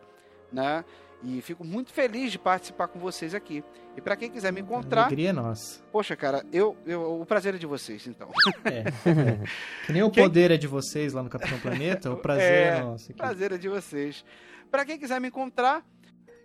né? 0.51 0.85
E 1.21 1.41
fico 1.41 1.63
muito 1.63 1.91
feliz 1.91 2.31
de 2.31 2.39
participar 2.39 2.87
com 2.87 2.99
vocês 2.99 3.33
aqui. 3.33 3.63
E 3.95 4.01
para 4.01 4.15
quem 4.15 4.29
quiser 4.29 4.51
me 4.51 4.59
encontrar. 4.59 5.05
Alegria 5.05 5.31
nossa. 5.31 5.81
Poxa, 5.91 6.15
cara, 6.15 6.45
eu, 6.51 6.75
eu, 6.85 7.21
o 7.21 7.25
prazer 7.25 7.55
é 7.55 7.57
de 7.57 7.65
vocês, 7.65 8.07
então. 8.07 8.29
É. 8.65 8.83
que 9.85 9.93
nem 9.93 10.03
o 10.03 10.11
quem... 10.11 10.23
poder 10.23 10.51
é 10.51 10.57
de 10.57 10.67
vocês 10.67 11.13
lá 11.13 11.23
no 11.23 11.29
Capitão 11.29 11.59
Planeta, 11.59 12.11
o 12.11 12.17
prazer 12.21 12.51
é, 12.51 12.67
é 12.67 12.81
nosso. 12.81 13.11
O 13.11 13.15
prazer 13.15 13.53
é 13.53 13.57
de 13.57 13.69
vocês. 13.69 14.25
Para 14.69 14.83
quem 14.83 14.97
quiser 14.97 15.21
me 15.21 15.27
encontrar, 15.29 15.85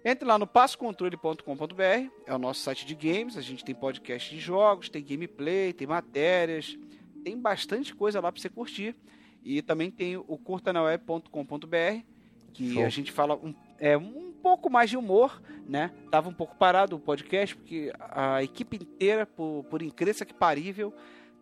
entre 0.08 0.26
lá 0.26 0.38
no 0.38 0.46
passocontrole.com.br, 0.46 2.10
é 2.26 2.34
o 2.34 2.38
nosso 2.38 2.60
site 2.60 2.86
de 2.86 2.94
games. 2.94 3.36
A 3.36 3.42
gente 3.42 3.64
tem 3.64 3.74
podcast 3.74 4.34
de 4.34 4.40
jogos, 4.40 4.88
tem 4.88 5.04
gameplay, 5.04 5.72
tem 5.72 5.86
matérias, 5.86 6.78
tem 7.22 7.38
bastante 7.38 7.94
coisa 7.94 8.20
lá 8.20 8.32
para 8.32 8.40
você 8.40 8.48
curtir. 8.48 8.96
E 9.44 9.62
também 9.62 9.90
tem 9.90 10.16
o 10.16 10.38
curtanaweb.com.br, 10.38 12.02
que 12.52 12.74
Show. 12.74 12.84
a 12.84 12.88
gente 12.88 13.12
fala 13.12 13.36
um, 13.36 13.54
é, 13.78 13.96
um 13.96 14.32
pouco 14.42 14.70
mais 14.70 14.90
de 14.90 14.96
humor, 14.96 15.42
né? 15.66 15.92
Tava 16.10 16.28
um 16.28 16.34
pouco 16.34 16.56
parado 16.56 16.96
o 16.96 17.00
podcast, 17.00 17.54
porque 17.54 17.92
a 17.98 18.42
equipe 18.42 18.76
inteira, 18.76 19.26
por, 19.26 19.64
por 19.70 19.82
incrível 19.82 20.26
que 20.26 20.34
parível, 20.34 20.92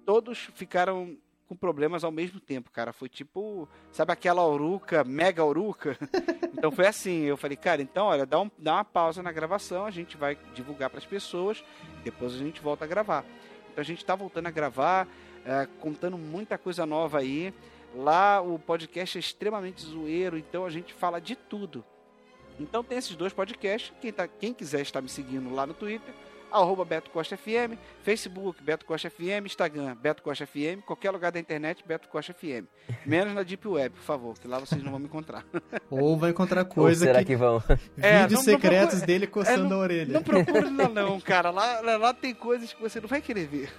todos 0.05 0.51
ficaram 0.55 1.17
com 1.47 1.57
problemas 1.57 2.05
ao 2.05 2.11
mesmo 2.11 2.41
tempo, 2.41 2.71
cara. 2.71 2.93
Foi 2.93 3.09
tipo, 3.09 3.69
sabe 3.93 4.13
aquela 4.13 4.45
oruca, 4.47 5.05
mega 5.05 5.45
oruca? 5.45 5.97
então 6.53 6.71
foi 6.71 6.87
assim, 6.87 7.23
eu 7.23 7.37
falei, 7.37 7.57
cara, 7.57 7.81
então, 7.81 8.07
olha, 8.07 8.27
dá, 8.27 8.41
um, 8.41 8.51
dá 8.59 8.75
uma 8.75 8.85
pausa 8.85 9.23
na 9.23 9.33
gravação, 9.33 9.87
a 9.87 9.91
gente 9.91 10.17
vai 10.17 10.37
divulgar 10.55 10.91
para 10.91 10.99
as 10.99 11.07
pessoas, 11.07 11.65
depois 12.05 12.35
a 12.35 12.39
gente 12.39 12.61
volta 12.61 12.85
a 12.85 12.89
gravar. 12.89 13.25
Então 13.71 13.83
a 13.83 13.85
gente 13.85 14.05
tá 14.05 14.15
voltando 14.15 14.47
a 14.47 14.51
gravar, 14.51 15.07
é, 15.45 15.69
contando 15.81 16.19
muita 16.19 16.59
coisa 16.59 16.85
nova 16.85 17.19
aí. 17.19 17.53
Lá 17.95 18.41
o 18.41 18.59
podcast 18.59 19.17
é 19.17 19.21
extremamente 19.21 19.83
zoeiro, 19.83 20.37
então 20.37 20.65
a 20.65 20.71
gente 20.71 20.93
fala 20.93 21.21
de 21.21 21.37
tudo. 21.37 21.85
Então 22.59 22.83
tem 22.83 22.99
esses 22.99 23.15
dois 23.17 23.33
podcasts. 23.33 23.93
Quem, 24.01 24.13
tá, 24.13 24.27
quem 24.27 24.53
quiser 24.53 24.81
estar 24.81 25.01
me 25.01 25.09
seguindo 25.09 25.55
lá 25.55 25.67
no 25.67 25.75
Twitter, 25.75 26.15
arroba 26.51 26.85
Beto 26.85 27.11
Costa 27.11 27.37
FM, 27.37 27.75
Facebook, 28.03 28.63
Beto 28.63 28.85
Costa 28.87 29.11
FM, 29.11 29.47
Instagram, 29.47 29.95
Beto 29.97 30.23
Costa 30.23 30.47
FM, 30.47 30.81
qualquer 30.87 31.11
lugar 31.11 31.33
da 31.33 31.39
internet, 31.41 31.83
Beto 31.87 32.09
Costa 32.09 32.33
FM. 32.33 32.65
Menos 33.07 33.35
na 33.35 33.43
Deep 33.43 33.67
Web, 33.67 33.95
por 33.97 34.03
favor, 34.05 34.39
que 34.39 34.47
lá 34.49 34.59
vocês 34.59 34.83
não 34.83 34.91
vão 34.91 35.01
me 35.01 35.07
encontrar. 35.07 35.45
Ou 35.91 36.17
vai 36.17 36.31
encontrar 36.31 36.65
coisa 36.65 37.05
Ou 37.05 37.07
será 37.07 37.19
que... 37.21 37.27
que 37.27 37.37
vão? 37.37 37.63
É, 37.99 38.23
Vídeos 38.23 38.45
não- 38.45 38.53
não 38.53 38.61
secretos 38.61 38.87
procura- 38.89 39.07
dele 39.07 39.27
coçando 39.27 39.67
É, 39.67 39.69
não- 39.69 39.77
a 39.77 39.81
orelha. 39.81 40.13
Não 40.13 40.23
procura 40.23 40.71
lá 40.71 40.89
não, 40.89 41.21
cara. 41.21 41.51
Lá, 41.51 41.81
lá, 41.81 41.97
lá 41.97 42.15
tem 42.15 42.35
coisas 42.35 42.73
que 42.73 42.81
você 42.81 43.01
não 43.01 43.09
vai 43.09 43.21
querer 43.23 43.47
ver. 43.47 43.71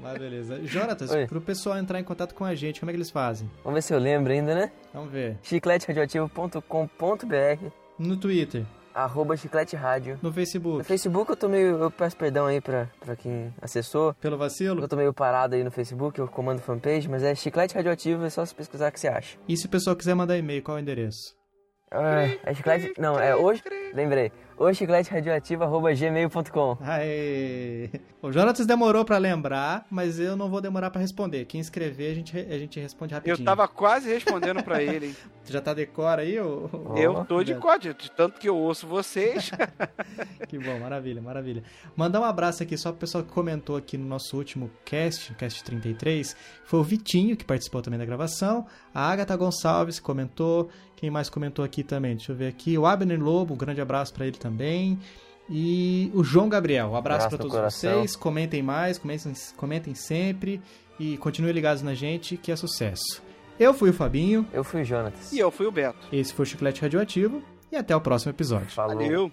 Mas 0.00 0.18
beleza. 0.18 0.64
Jonatas, 0.64 1.10
Oi. 1.10 1.26
pro 1.26 1.40
pessoal 1.40 1.76
entrar 1.78 2.00
em 2.00 2.04
contato 2.04 2.34
com 2.34 2.44
a 2.44 2.54
gente, 2.54 2.80
como 2.80 2.90
é 2.90 2.92
que 2.92 2.96
eles 2.98 3.10
fazem? 3.10 3.50
Vamos 3.62 3.74
ver 3.74 3.82
se 3.82 3.92
eu 3.94 3.98
lembro 3.98 4.32
ainda, 4.32 4.54
né? 4.54 4.72
Vamos 4.94 5.10
ver. 5.12 5.36
chicleteradioativo.com.br 5.42 7.66
No 7.98 8.16
Twitter, 8.16 8.64
arroba 9.02 9.36
chiclete 9.36 9.76
rádio. 9.76 10.18
no 10.22 10.28
No 10.28 10.34
Facebook, 10.34 10.84
Facebook 10.84 11.30
eu 11.30 11.36
tô 11.36 11.48
meio. 11.48 11.78
Eu 11.78 11.90
peço 11.90 12.16
perdão 12.16 12.46
aí 12.46 12.60
pra, 12.60 12.88
pra 13.00 13.16
quem 13.16 13.52
acessou. 13.60 14.14
pelo 14.14 14.36
vacilo. 14.36 14.82
Eu 14.82 14.88
tô 14.88 14.96
meio 14.96 15.12
parado 15.12 15.54
aí 15.54 15.64
no 15.64 15.70
Facebook, 15.70 16.18
eu 16.18 16.28
comando 16.28 16.60
fanpage, 16.60 17.08
mas 17.08 17.22
é 17.22 17.34
chiclete 17.34 17.74
radioativo, 17.74 18.24
é 18.24 18.30
só 18.30 18.44
se 18.44 18.54
pesquisar 18.54 18.90
que 18.90 19.00
você 19.00 19.08
acha. 19.08 19.38
E 19.48 19.56
se 19.56 19.66
o 19.66 19.68
pessoal 19.68 19.96
quiser 19.96 20.14
mandar 20.14 20.36
e-mail, 20.36 20.62
qual 20.62 20.76
é 20.76 20.80
o 20.80 20.82
endereço? 20.82 21.37
Ah, 21.90 22.24
é 22.44 22.54
chiclete. 22.54 22.92
Não, 22.98 23.18
é 23.18 23.34
hoje. 23.34 23.62
Lembrei. 23.94 24.30
O 24.58 24.72
chiclete 24.74 25.10
radioativo 25.10 25.62
arroba 25.62 25.94
gmail.com. 25.94 26.78
Aê! 26.80 27.88
O 28.20 28.32
Jonatas 28.32 28.66
demorou 28.66 29.04
pra 29.04 29.16
lembrar, 29.16 29.86
mas 29.88 30.18
eu 30.18 30.36
não 30.36 30.50
vou 30.50 30.60
demorar 30.60 30.90
pra 30.90 31.00
responder. 31.00 31.44
Quem 31.44 31.60
escrever, 31.60 32.10
a 32.10 32.14
gente, 32.14 32.36
a 32.36 32.58
gente 32.58 32.80
responde 32.80 33.14
rapidinho. 33.14 33.40
Eu 33.40 33.44
tava 33.44 33.68
quase 33.68 34.08
respondendo 34.12 34.62
pra 34.64 34.82
ele, 34.82 35.06
hein? 35.06 35.16
Tu 35.46 35.52
já 35.52 35.60
tá 35.62 35.72
decora 35.72 36.22
aí? 36.22 36.38
Ô, 36.40 36.68
ô, 36.72 36.96
Eu 36.98 37.24
tô 37.24 37.42
de 37.42 37.54
código, 37.54 37.94
de 37.98 38.10
tanto 38.10 38.38
que 38.38 38.48
eu 38.48 38.56
ouço 38.56 38.86
vocês. 38.86 39.50
Que 40.48 40.58
bom, 40.58 40.78
maravilha, 40.78 41.20
maravilha. 41.20 41.62
Mandar 41.94 42.20
um 42.20 42.24
abraço 42.24 42.62
aqui 42.62 42.76
só 42.76 42.90
pro 42.90 43.00
pessoal 43.00 43.22
que 43.22 43.30
comentou 43.30 43.76
aqui 43.76 43.98
no 43.98 44.06
nosso 44.06 44.36
último 44.36 44.70
cast, 44.84 45.34
cast 45.34 45.62
33. 45.62 46.34
Foi 46.64 46.80
o 46.80 46.82
Vitinho, 46.82 47.36
que 47.36 47.44
participou 47.44 47.82
também 47.82 47.98
da 47.98 48.06
gravação. 48.06 48.66
A 48.94 49.10
Agatha 49.10 49.36
Gonçalves 49.36 50.00
comentou. 50.00 50.70
Quem 50.98 51.10
mais 51.10 51.30
comentou 51.30 51.64
aqui 51.64 51.84
também? 51.84 52.16
Deixa 52.16 52.32
eu 52.32 52.36
ver 52.36 52.48
aqui. 52.48 52.76
O 52.76 52.84
Abner 52.84 53.22
Lobo, 53.22 53.54
um 53.54 53.56
grande 53.56 53.80
abraço 53.80 54.12
pra 54.12 54.26
ele 54.26 54.36
também. 54.36 54.98
E 55.48 56.10
o 56.12 56.24
João 56.24 56.48
Gabriel. 56.48 56.88
Um 56.88 56.96
abraço 56.96 57.26
Abraço 57.26 57.28
pra 57.28 57.36
no 57.38 57.42
todos 57.44 57.52
coração. 57.56 57.92
vocês. 58.00 58.16
Comentem 58.16 58.62
mais, 58.64 58.98
comentem, 58.98 59.32
comentem 59.56 59.94
sempre. 59.94 60.60
E 60.98 61.16
continuem 61.18 61.54
ligados 61.54 61.84
na 61.84 61.94
gente, 61.94 62.36
que 62.36 62.50
é 62.50 62.56
sucesso. 62.56 63.22
Eu 63.60 63.72
fui 63.72 63.90
o 63.90 63.92
Fabinho. 63.94 64.44
Eu 64.52 64.64
fui 64.64 64.82
o 64.82 64.84
Jonatas. 64.84 65.32
e 65.32 65.38
eu 65.38 65.52
fui 65.52 65.66
o 65.66 65.70
Beto. 65.72 66.08
Esse 66.12 66.34
foi 66.34 66.42
o 66.42 66.46
Chiclete 66.46 66.82
Radioativo. 66.82 67.40
E 67.70 67.76
até 67.76 67.94
o 67.94 68.00
próximo 68.00 68.30
episódio. 68.32 68.66
Falou. 68.70 68.96
Valeu. 68.96 69.32